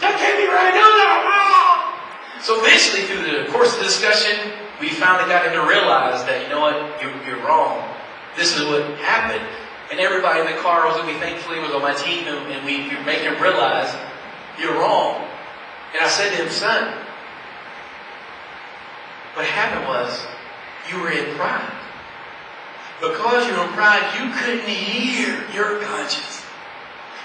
That 0.00 0.16
can't 0.16 0.38
be 0.40 0.48
right. 0.48 0.72
No, 0.72 0.86
no, 0.96 1.04
no. 1.28 2.40
So 2.40 2.64
eventually, 2.64 3.04
through 3.04 3.44
the 3.44 3.52
course 3.52 3.72
of 3.74 3.80
the 3.80 3.84
discussion, 3.84 4.52
we 4.80 4.88
finally 4.88 5.28
got 5.28 5.44
him 5.44 5.52
to 5.52 5.68
realize 5.68 6.24
that, 6.24 6.42
you 6.42 6.48
know 6.48 6.60
what, 6.60 6.76
you're, 7.02 7.12
you're 7.28 7.44
wrong. 7.44 7.84
This 8.36 8.56
is 8.56 8.64
what 8.66 8.82
happened. 9.00 9.44
And 9.90 10.00
everybody 10.00 10.40
in 10.40 10.46
the 10.46 10.56
car 10.62 10.86
was 10.86 10.96
with 10.96 11.06
me, 11.06 11.20
thankfully, 11.20 11.58
was 11.58 11.72
on 11.72 11.82
my 11.82 11.92
team, 11.92 12.26
and, 12.26 12.50
and 12.50 12.64
we 12.64 12.88
could 12.88 13.04
make 13.04 13.20
him 13.20 13.40
realize, 13.42 13.92
you're 14.58 14.72
wrong. 14.72 15.20
And 15.92 16.00
I 16.00 16.08
said 16.08 16.30
to 16.30 16.36
him, 16.36 16.48
son, 16.48 16.94
what 19.34 19.44
happened 19.44 19.86
was, 19.86 20.26
you 20.88 21.00
were 21.00 21.10
in 21.10 21.34
pride. 21.36 21.79
Because 23.00 23.48
you 23.48 23.56
were 23.56 23.72
pride, 23.72 24.04
you 24.20 24.30
couldn't 24.36 24.68
hear 24.68 25.48
your 25.54 25.80
conscience. 25.80 26.44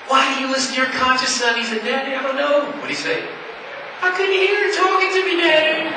Why 0.07 0.33
do 0.33 0.41
you 0.41 0.47
listen 0.47 0.75
to 0.75 0.81
your 0.81 0.91
conscience, 0.91 1.31
son? 1.31 1.57
He 1.57 1.65
said, 1.65 1.83
Daddy, 1.83 2.15
I 2.15 2.23
don't 2.23 2.37
know. 2.37 2.71
What 2.79 2.87
did 2.87 2.89
he 2.91 2.95
say? 2.95 3.27
I 4.01 4.15
couldn't 4.15 4.39
hear 4.39 4.55
you 4.55 4.71
talking 4.71 5.11
to 5.11 5.21
me, 5.25 5.41
Daddy. 5.41 5.89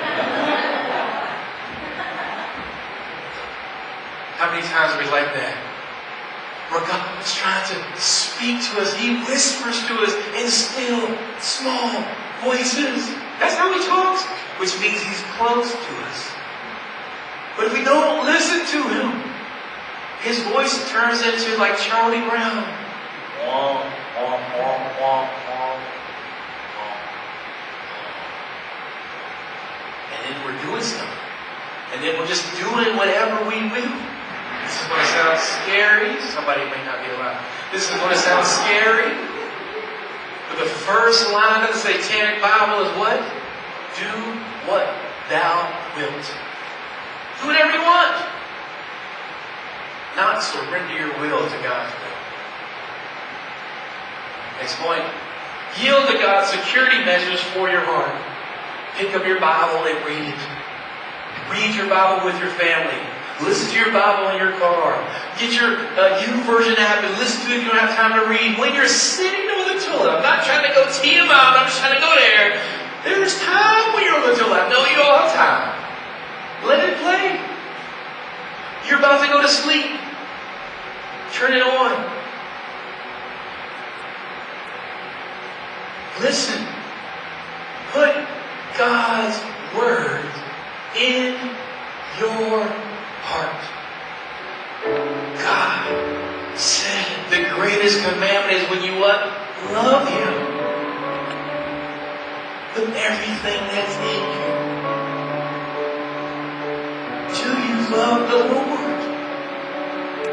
How 4.41 4.51
many 4.51 4.67
times 4.67 4.95
are 4.95 4.99
we 4.99 5.11
like 5.11 5.31
that? 5.35 5.55
Where 6.71 6.83
God 6.83 7.05
is 7.23 7.35
trying 7.35 7.63
to 7.71 7.79
speak 8.01 8.59
to 8.71 8.81
us. 8.83 8.95
He 8.95 9.23
whispers 9.31 9.87
to 9.87 9.95
us 10.03 10.15
in 10.35 10.49
still, 10.51 11.07
small 11.39 12.03
voices. 12.43 13.07
That's 13.39 13.55
how 13.55 13.71
He 13.71 13.85
talks, 13.87 14.25
which 14.59 14.75
means 14.81 15.03
He's 15.03 15.23
close 15.39 15.71
to 15.71 15.93
us. 16.07 16.19
But 17.57 17.67
if 17.67 17.73
we 17.75 17.85
don't 17.85 18.27
listen 18.27 18.67
to 18.67 18.89
Him, 18.89 19.28
His 20.23 20.41
voice 20.51 20.91
turns 20.91 21.23
into 21.23 21.57
like 21.59 21.79
Charlie 21.79 22.21
Brown. 22.29 22.67
And 30.13 30.21
then 30.27 30.45
we're 30.45 30.61
doing 30.67 30.83
something. 30.83 31.09
And 31.95 32.03
then 32.03 32.19
we're 32.19 32.27
just 32.27 32.45
doing 32.59 32.97
whatever 32.97 33.39
we 33.49 33.63
will. 33.71 33.95
This 34.65 34.75
is 34.83 34.87
going 34.89 35.01
to 35.01 35.07
sound 35.07 35.39
scary. 35.39 36.21
Somebody 36.35 36.65
may 36.67 36.85
not 36.85 37.01
be 37.01 37.11
alive. 37.15 37.41
This 37.73 37.89
is 37.89 37.97
going 37.97 38.11
to 38.11 38.19
sound 38.19 38.45
scary. 38.45 39.15
But 40.51 40.59
the 40.65 40.71
first 40.85 41.31
line 41.31 41.63
of 41.65 41.73
the 41.73 41.79
Satanic 41.79 42.43
Bible 42.43 42.85
is 42.85 42.93
what? 42.99 43.21
Do 43.97 44.13
what 44.69 44.85
thou 45.31 45.71
wilt. 45.97 46.27
Do 47.41 47.47
whatever 47.47 47.73
you 47.73 47.83
want. 47.83 48.38
Not 50.17 50.43
surrender 50.43 50.95
your 50.95 51.13
will 51.21 51.43
to 51.43 51.59
God's 51.63 51.93
will. 51.93 52.19
Next 54.61 54.77
point. 54.79 55.05
Yield 55.81 56.09
to 56.09 56.15
God's 56.15 56.51
security 56.51 56.99
measures 57.05 57.41
for 57.55 57.71
your 57.71 57.83
heart. 57.85 58.15
Pick 58.97 59.15
up 59.15 59.27
your 59.27 59.39
Bible 59.39 59.87
and 59.87 59.99
read 60.07 60.33
it. 60.33 60.41
Read 61.51 61.75
your 61.75 61.89
Bible 61.89 62.27
with 62.27 62.41
your 62.41 62.51
family. 62.59 62.99
Listen 63.41 63.71
to 63.71 63.79
your 63.79 63.93
Bible 63.93 64.35
in 64.35 64.43
your 64.43 64.59
car. 64.59 64.99
Get 65.39 65.55
your 65.55 65.79
uh, 65.95 66.19
YouVersion 66.19 66.75
app 66.83 67.05
and 67.05 67.15
listen 67.19 67.47
to 67.47 67.55
it 67.55 67.59
if 67.59 67.63
you 67.63 67.71
don't 67.71 67.79
have 67.79 67.95
time 67.95 68.19
to 68.19 68.27
read. 68.27 68.59
When 68.59 68.75
you're 68.75 68.91
sitting 68.91 69.47
on 69.47 69.71
the 69.71 69.79
toilet, 69.79 70.11
I'm 70.11 70.23
not 70.27 70.43
trying 70.43 70.67
to 70.67 70.75
go 70.75 70.83
out, 71.31 71.57
I'm 71.57 71.67
just 71.67 71.79
trying 71.79 71.95
to 71.95 72.01
go 72.01 72.13
there. 72.19 72.59
There's 73.05 73.39
time 73.41 73.95
when 73.95 74.03
you're 74.03 74.19
on 74.19 74.27
the 74.27 74.37
toilet. 74.37 74.67
I 74.67 74.69
know 74.69 74.83
you 74.91 74.97
don't 74.97 75.15
have 75.15 75.33
time. 75.33 75.71
Let 76.67 76.83
it 76.83 76.99
play. 76.99 77.48
You're 78.89 78.99
about 78.99 79.21
to 79.23 79.31
go 79.31 79.43
to 79.43 79.49
sleep. 79.49 79.85
Turn 81.33 81.53
it 81.53 81.63
on. 81.63 81.93
Listen. 86.21 86.67
Put 87.93 88.15
God's 88.79 89.39
Word 89.77 90.25
in 90.97 91.35
your 92.19 92.65
heart. 93.23 93.65
God 95.43 96.59
said 96.59 97.31
the 97.31 97.45
greatest 97.57 98.03
commandment 98.03 98.63
is 98.63 98.71
when 98.71 98.83
you 98.83 98.99
what? 98.99 99.21
Love 99.71 100.09
Him. 100.09 100.33
With 102.75 102.97
everything 102.97 103.61
that's 103.69 103.97
in 103.97 104.43
you. 104.43 104.48
Do 107.35 107.45
you 107.45 107.77
love 107.93 108.25
the 108.31 108.41
Lord? 108.55 108.99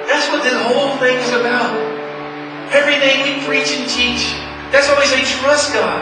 That's 0.08 0.32
what 0.32 0.44
this 0.44 0.56
whole 0.56 0.96
thing 0.98 1.18
is 1.18 1.32
about. 1.34 1.76
Everything 2.72 3.20
we 3.28 3.44
preach 3.46 3.76
and 3.76 3.90
teach. 3.90 4.32
That's 4.72 4.88
why 4.88 5.00
we 5.00 5.06
say 5.06 5.24
trust 5.42 5.74
God. 5.74 6.00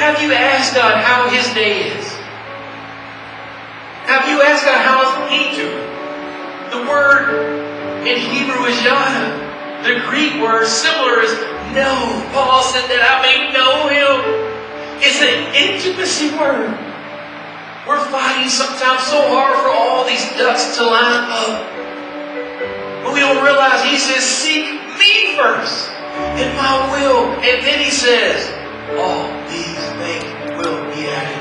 Have 0.00 0.22
you 0.22 0.32
asked 0.32 0.74
God 0.74 0.96
how 1.04 1.28
His 1.28 1.44
day 1.52 1.92
is? 1.92 2.06
Have 4.08 4.26
you 4.28 4.40
asked 4.40 4.64
God 4.64 4.80
how 4.80 5.04
is 5.04 5.12
He 5.28 5.60
doing? 5.60 5.84
The 6.72 6.88
word 6.88 7.28
in 8.08 8.18
Hebrew 8.18 8.64
is 8.64 8.82
yada. 8.82 9.36
The 9.84 10.00
Greek 10.08 10.40
word 10.40 10.66
similar 10.66 11.20
is 11.20 11.32
know. 11.76 12.24
Paul 12.32 12.62
said 12.62 12.88
that 12.88 13.04
I 13.04 13.20
may 13.20 13.52
know 13.52 13.92
Him. 13.92 14.24
It's 15.04 15.20
an 15.20 15.52
intimacy 15.54 16.32
word. 16.38 16.87
We're 17.88 18.04
fighting 18.12 18.50
sometimes 18.50 19.00
so 19.04 19.16
hard 19.32 19.56
for 19.64 19.72
all 19.72 20.04
these 20.04 20.20
ducks 20.36 20.76
to 20.76 20.84
line 20.84 21.24
up. 21.32 21.64
But 23.02 23.14
we 23.14 23.20
don't 23.20 23.42
realize 23.42 23.82
He 23.82 23.96
says, 23.96 24.22
seek 24.22 24.68
me 25.00 25.34
first 25.40 25.88
in 26.36 26.52
my 26.52 26.84
will. 26.92 27.32
And 27.40 27.64
then 27.64 27.80
He 27.82 27.90
says, 27.90 28.52
all 28.92 29.32
these 29.48 29.80
things 29.96 30.28
will 30.60 30.84
be 30.92 31.08
added. 31.08 31.40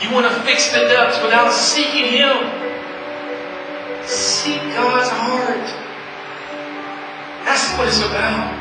You 0.00 0.14
want 0.14 0.32
to 0.32 0.42
fix 0.44 0.72
the 0.72 0.88
ducks 0.88 1.22
without 1.22 1.52
seeking 1.52 2.08
Him. 2.08 2.48
Seek 4.08 4.62
God's 4.72 5.10
heart. 5.10 5.68
That's 7.44 7.68
what 7.76 7.86
it's 7.88 8.00
about. 8.00 8.56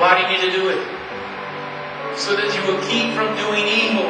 Why 0.00 0.18
do 0.18 0.22
you 0.26 0.28
need 0.36 0.52
to 0.52 0.58
do 0.58 0.68
it? 0.70 0.93
So 2.16 2.36
that 2.36 2.46
you 2.54 2.62
will 2.70 2.78
keep 2.86 3.10
from 3.18 3.34
doing 3.34 3.66
evil. 3.66 4.06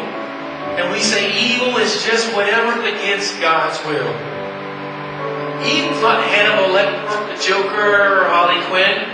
And 0.77 0.93
we 0.93 1.01
say 1.01 1.33
evil 1.33 1.79
is 1.79 2.05
just 2.05 2.29
whatever's 2.37 2.85
against 2.85 3.41
God's 3.41 3.81
will. 3.89 4.13
Evil's 5.65 6.03
not 6.03 6.21
Hannibal 6.29 6.77
Lecter, 6.77 7.09
the 7.33 7.41
Joker, 7.41 8.21
or 8.21 8.29
Harley 8.29 8.61
Quinn. 8.69 9.09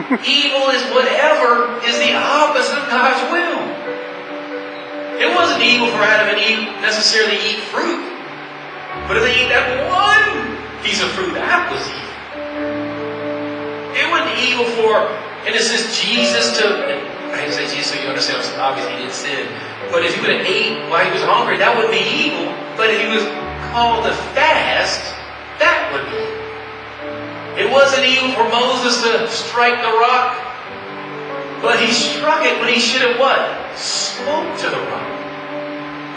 evil 0.22 0.70
is 0.70 0.84
whatever 0.94 1.74
is 1.82 1.98
the 1.98 2.14
opposite 2.14 2.78
of 2.78 2.86
God's 2.86 3.20
will. 3.34 3.66
It 5.18 5.34
wasn't 5.34 5.62
evil 5.62 5.88
for 5.88 6.00
Adam 6.06 6.32
and 6.32 6.40
Eve 6.40 6.80
necessarily 6.80 7.36
to 7.36 7.42
eat 7.42 7.60
fruit. 7.74 8.06
But 9.10 9.18
if 9.18 9.22
they 9.26 9.42
eat 9.42 9.50
that 9.50 9.66
one 9.90 10.56
piece 10.86 11.02
of 11.02 11.10
fruit, 11.10 11.34
that 11.34 11.66
was 11.68 11.82
evil. 11.82 12.10
It 13.98 14.06
wasn't 14.08 14.38
evil 14.38 14.64
for, 14.78 15.10
and 15.44 15.54
it 15.54 15.62
says 15.66 15.98
Jesus 15.98 16.56
to, 16.62 17.09
Didn't 17.36 17.52
say 17.52 17.66
Jesus 17.74 17.92
so 17.92 18.00
you 18.00 18.08
understand, 18.08 18.42
obviously 18.60 18.92
he 18.92 18.98
didn't 19.02 19.14
sin. 19.14 19.46
But 19.90 20.04
if 20.04 20.14
he 20.14 20.20
would 20.20 20.30
have 20.30 20.46
ate 20.46 20.88
while 20.90 21.04
he 21.04 21.10
was 21.10 21.22
hungry, 21.22 21.58
that 21.58 21.74
wouldn't 21.76 21.94
be 21.94 22.02
evil. 22.02 22.50
But 22.76 22.90
if 22.90 23.00
he 23.00 23.08
was 23.08 23.24
called 23.70 24.04
to 24.04 24.12
fast, 24.34 25.02
that 25.58 25.90
would 25.92 26.06
be 26.10 26.24
It 27.60 27.70
wasn't 27.70 28.06
evil 28.06 28.30
for 28.32 28.48
Moses 28.48 29.02
to 29.02 29.28
strike 29.28 29.82
the 29.82 29.92
rock, 29.98 30.38
but 31.62 31.78
he 31.78 31.92
struck 31.92 32.44
it 32.44 32.58
when 32.60 32.72
he 32.72 32.80
should 32.80 33.02
have 33.02 33.18
what? 33.18 33.76
Spoke 33.76 34.58
to 34.60 34.70
the 34.70 34.80
rock. 34.90 35.19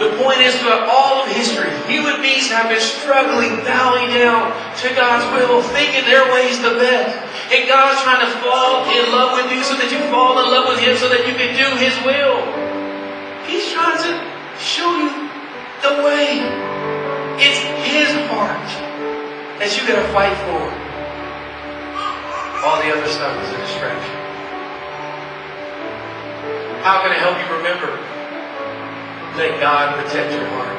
The 0.02 0.10
point 0.18 0.42
is, 0.42 0.58
throughout 0.58 0.90
all 0.90 1.22
of 1.22 1.30
history, 1.30 1.70
human 1.86 2.18
beings 2.18 2.50
have 2.50 2.66
been 2.66 2.82
struggling, 2.82 3.62
bowing 3.62 4.10
down 4.10 4.50
to 4.82 4.90
God's 4.98 5.22
will, 5.38 5.62
thinking 5.70 6.02
their 6.10 6.26
way's 6.34 6.58
the 6.58 6.74
best. 6.82 7.14
And 7.54 7.70
God's 7.70 8.02
trying 8.02 8.26
to 8.26 8.32
fall 8.42 8.90
in 8.90 9.12
love 9.14 9.38
with 9.38 9.54
you 9.54 9.62
so 9.62 9.78
that 9.78 9.94
you 9.94 10.02
fall 10.10 10.42
in 10.42 10.50
love 10.50 10.66
with 10.66 10.82
Him 10.82 10.98
so 10.98 11.10
that 11.10 11.30
you 11.30 11.38
can 11.38 11.54
do 11.54 11.78
His 11.78 11.94
will. 12.02 12.42
He's 13.46 13.70
trying 13.70 14.02
to 14.02 14.18
show 14.58 14.90
you 14.98 15.30
the 15.86 16.02
way. 16.02 16.42
It's 17.38 17.62
His 17.86 18.10
heart 18.34 18.66
that 19.62 19.70
you 19.78 19.86
got 19.86 20.02
to 20.02 20.10
fight 20.10 20.34
for. 20.50 20.64
All 22.66 22.82
the 22.82 22.90
other 22.90 23.10
stuff 23.14 23.38
is 23.46 23.50
a 23.54 23.58
distraction. 23.62 24.16
How 26.82 27.06
can 27.06 27.12
I 27.12 27.20
help 27.22 27.38
you 27.38 27.46
remember? 27.62 28.13
Let 29.36 29.60
God 29.60 29.98
protect 29.98 30.32
your 30.32 30.46
heart. 30.46 30.78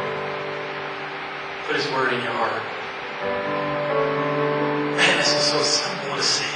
Put 1.66 1.74
His 1.74 1.90
Word 1.90 2.14
in 2.14 2.22
your 2.22 2.30
heart. 2.30 2.62
Man, 4.94 5.18
this 5.18 5.34
is 5.34 5.42
so 5.42 5.59
simple 5.59 6.14
to 6.14 6.22
say. 6.22 6.46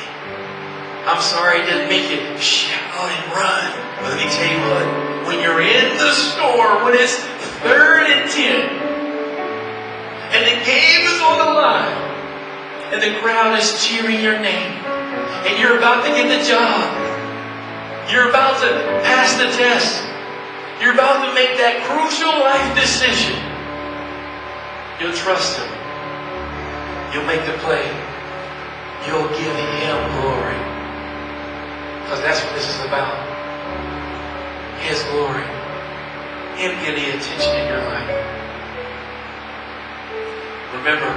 I'm 1.10 1.20
sorry 1.20 1.58
it 1.58 1.66
didn't 1.66 1.90
make 1.90 2.06
you 2.06 2.22
shout 2.38 3.02
and 3.02 3.32
run. 3.34 3.66
But 3.98 4.14
let 4.14 4.18
me 4.22 4.30
tell 4.30 4.46
you 4.46 4.62
what. 4.70 5.26
When 5.26 5.42
you're 5.42 5.60
in 5.60 5.98
the 5.98 6.12
store, 6.14 6.84
when 6.86 6.94
it's 6.94 7.18
third 7.66 8.06
and 8.06 8.30
ten, 8.30 8.70
and 10.30 10.46
the 10.46 10.64
game 10.64 11.02
is 11.02 11.20
on 11.20 11.38
the 11.42 11.50
line, 11.50 11.98
and 12.94 13.02
the 13.02 13.18
crowd 13.18 13.58
is 13.58 13.84
cheering 13.84 14.22
your 14.22 14.38
name, 14.38 14.78
and 15.50 15.58
you're 15.58 15.76
about 15.76 16.06
to 16.06 16.10
get 16.14 16.30
the 16.30 16.46
job, 16.48 16.94
you're 18.08 18.30
about 18.30 18.62
to 18.62 18.70
pass 19.02 19.34
the 19.34 19.50
test, 19.58 20.07
you're 20.80 20.94
about 20.94 21.26
to 21.26 21.34
make 21.34 21.58
that 21.58 21.82
crucial 21.90 22.30
life 22.30 22.70
decision. 22.78 23.34
You'll 25.00 25.16
trust 25.16 25.58
Him. 25.58 25.70
You'll 27.12 27.26
make 27.26 27.42
the 27.46 27.58
play. 27.64 27.86
You'll 29.06 29.28
give 29.34 29.56
Him 29.82 29.96
glory. 30.18 30.58
Because 32.02 32.22
that's 32.22 32.42
what 32.44 32.54
this 32.54 32.68
is 32.68 32.80
about. 32.86 33.18
His 34.80 35.02
glory. 35.10 35.46
Him 36.58 36.78
getting 36.82 37.10
attention 37.10 37.54
in 37.58 37.66
your 37.66 37.82
life. 37.90 38.18
Remember, 40.74 41.10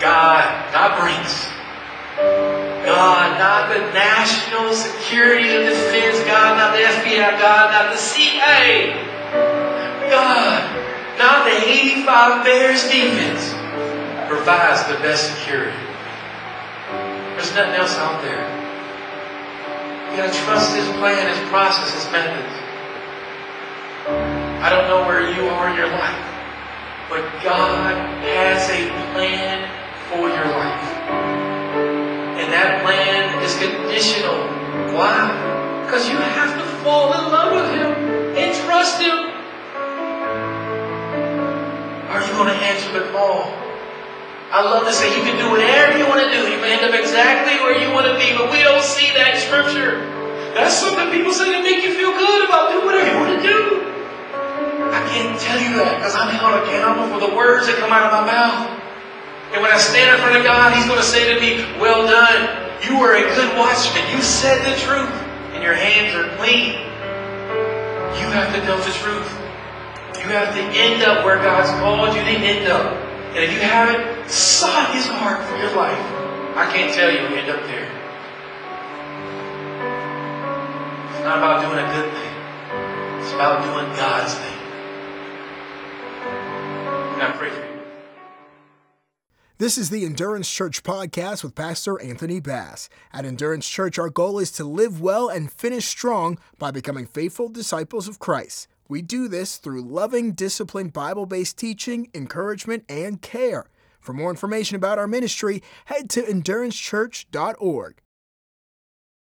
God, 0.00 0.72
not 0.72 1.00
Brinks. 1.00 2.65
God, 2.86 3.36
not 3.42 3.74
the 3.74 3.82
national 3.90 4.72
security 4.72 5.50
and 5.50 5.66
defense, 5.66 6.22
God, 6.22 6.54
not 6.54 6.70
the 6.70 6.86
FBI, 6.86 7.34
God, 7.42 7.72
not 7.74 7.90
the 7.90 7.98
CIA. 7.98 8.94
God, 10.08 10.62
not 11.18 11.50
the 11.50 11.56
85 11.68 12.44
Bears 12.44 12.84
defense, 12.84 13.50
provides 14.30 14.86
the 14.86 14.94
best 15.02 15.34
security. 15.34 15.76
There's 17.34 17.52
nothing 17.58 17.74
else 17.74 17.98
out 17.98 18.22
there. 18.22 18.46
You 20.10 20.22
gotta 20.22 20.38
trust 20.46 20.76
His 20.76 20.86
plan, 20.96 21.26
His 21.26 21.42
process, 21.50 21.92
His 21.92 22.06
methods. 22.12 22.54
I 24.62 24.70
don't 24.70 24.86
know 24.86 25.04
where 25.08 25.28
you 25.34 25.48
are 25.48 25.68
in 25.70 25.76
your 25.76 25.90
life, 25.90 26.24
but 27.10 27.22
God 27.42 27.96
has 28.22 28.70
a 28.70 28.86
plan 29.12 29.68
for 30.08 30.28
your 30.28 30.46
life. 30.54 30.85
That 32.56 32.80
plan 32.80 33.36
is 33.44 33.52
conditional. 33.60 34.48
Why? 34.96 35.28
Because 35.84 36.08
you 36.08 36.16
have 36.16 36.56
to 36.56 36.64
fall 36.80 37.12
in 37.12 37.28
love 37.28 37.52
with 37.52 37.68
Him 37.76 37.92
and 38.32 38.48
trust 38.64 38.96
Him. 38.96 39.28
Are 42.08 42.24
you 42.24 42.32
going 42.32 42.48
to 42.48 42.56
answer 42.64 42.96
the 42.96 43.12
call? 43.12 43.52
I 44.48 44.64
love 44.64 44.88
to 44.88 44.94
say 44.96 45.12
you 45.12 45.20
can 45.20 45.36
do 45.36 45.52
whatever 45.52 46.00
you 46.00 46.08
want 46.08 46.24
to 46.24 46.32
do. 46.32 46.48
You 46.48 46.56
can 46.56 46.80
end 46.80 46.84
up 46.88 46.96
exactly 46.96 47.60
where 47.60 47.76
you 47.76 47.92
want 47.92 48.08
to 48.08 48.16
be, 48.16 48.32
but 48.32 48.48
we 48.48 48.64
don't 48.64 48.80
see 48.80 49.12
that 49.12 49.36
Scripture. 49.36 50.00
That's 50.56 50.72
something 50.72 51.12
people 51.12 51.36
say 51.36 51.52
to 51.52 51.60
make 51.60 51.84
you 51.84 51.92
feel 51.92 52.16
good 52.16 52.48
about 52.48 52.72
doing 52.72 52.88
whatever 52.88 53.04
you 53.04 53.18
want 53.20 53.36
to 53.36 53.42
do. 53.44 53.60
I 54.96 55.04
can't 55.12 55.36
tell 55.36 55.60
you 55.60 55.76
that 55.76 56.00
because 56.00 56.16
I'm 56.16 56.32
held 56.32 56.56
accountable 56.64 57.12
for 57.12 57.20
the 57.20 57.36
words 57.36 57.68
that 57.68 57.76
come 57.76 57.92
out 57.92 58.08
of 58.08 58.16
my 58.16 58.24
mouth. 58.24 58.75
And 59.56 59.62
when 59.62 59.72
I 59.72 59.78
stand 59.78 60.12
in 60.12 60.20
front 60.20 60.36
of 60.36 60.44
God, 60.44 60.76
He's 60.76 60.84
going 60.84 61.00
to 61.00 61.08
say 61.16 61.32
to 61.32 61.40
me, 61.40 61.64
Well 61.80 62.04
done. 62.04 62.84
You 62.84 63.00
were 63.00 63.16
a 63.16 63.24
good 63.34 63.56
watchman. 63.56 64.04
You 64.12 64.20
said 64.20 64.60
the 64.60 64.76
truth, 64.84 65.08
and 65.56 65.64
your 65.64 65.72
hands 65.72 66.12
are 66.12 66.28
clean. 66.36 66.76
You 68.20 68.28
have 68.36 68.52
to 68.52 68.60
know 68.68 68.76
the 68.76 68.92
truth. 69.00 69.32
You 70.20 70.28
have 70.36 70.52
to 70.52 70.60
end 70.60 71.04
up 71.04 71.24
where 71.24 71.38
God's 71.38 71.70
called 71.80 72.14
you 72.14 72.20
to 72.20 72.36
end 72.36 72.68
up. 72.68 73.00
And 73.32 73.38
if 73.44 73.50
you 73.50 73.60
haven't 73.60 74.28
sought 74.28 74.94
His 74.94 75.06
heart 75.06 75.42
for 75.48 75.56
your 75.56 75.74
life, 75.74 76.04
I 76.54 76.70
can't 76.70 76.92
tell 76.92 77.10
you 77.10 77.20
end 77.20 77.48
up 77.48 77.64
there. 77.64 77.88
It's 81.16 81.24
not 81.24 81.38
about 81.38 81.64
doing 81.64 81.80
a 81.80 81.88
good 81.96 82.12
thing. 82.12 83.24
It's 83.24 83.32
about 83.32 83.64
doing 83.64 83.88
God's 83.96 84.34
thing. 84.34 84.58
I 87.22 87.32
pray. 87.38 87.65
This 89.58 89.78
is 89.78 89.88
the 89.88 90.04
Endurance 90.04 90.52
Church 90.52 90.82
podcast 90.82 91.42
with 91.42 91.54
Pastor 91.54 91.98
Anthony 92.02 92.40
Bass. 92.40 92.90
At 93.10 93.24
Endurance 93.24 93.66
Church, 93.66 93.98
our 93.98 94.10
goal 94.10 94.38
is 94.38 94.52
to 94.52 94.64
live 94.64 95.00
well 95.00 95.30
and 95.30 95.50
finish 95.50 95.86
strong 95.86 96.38
by 96.58 96.70
becoming 96.70 97.06
faithful 97.06 97.48
disciples 97.48 98.06
of 98.06 98.18
Christ. 98.18 98.68
We 98.86 99.00
do 99.00 99.28
this 99.28 99.56
through 99.56 99.80
loving, 99.80 100.32
disciplined, 100.32 100.92
Bible 100.92 101.24
based 101.24 101.56
teaching, 101.56 102.10
encouragement, 102.12 102.84
and 102.86 103.22
care. 103.22 103.70
For 103.98 104.12
more 104.12 104.28
information 104.28 104.76
about 104.76 104.98
our 104.98 105.08
ministry, 105.08 105.62
head 105.86 106.10
to 106.10 106.20
endurancechurch.org. 106.20 108.02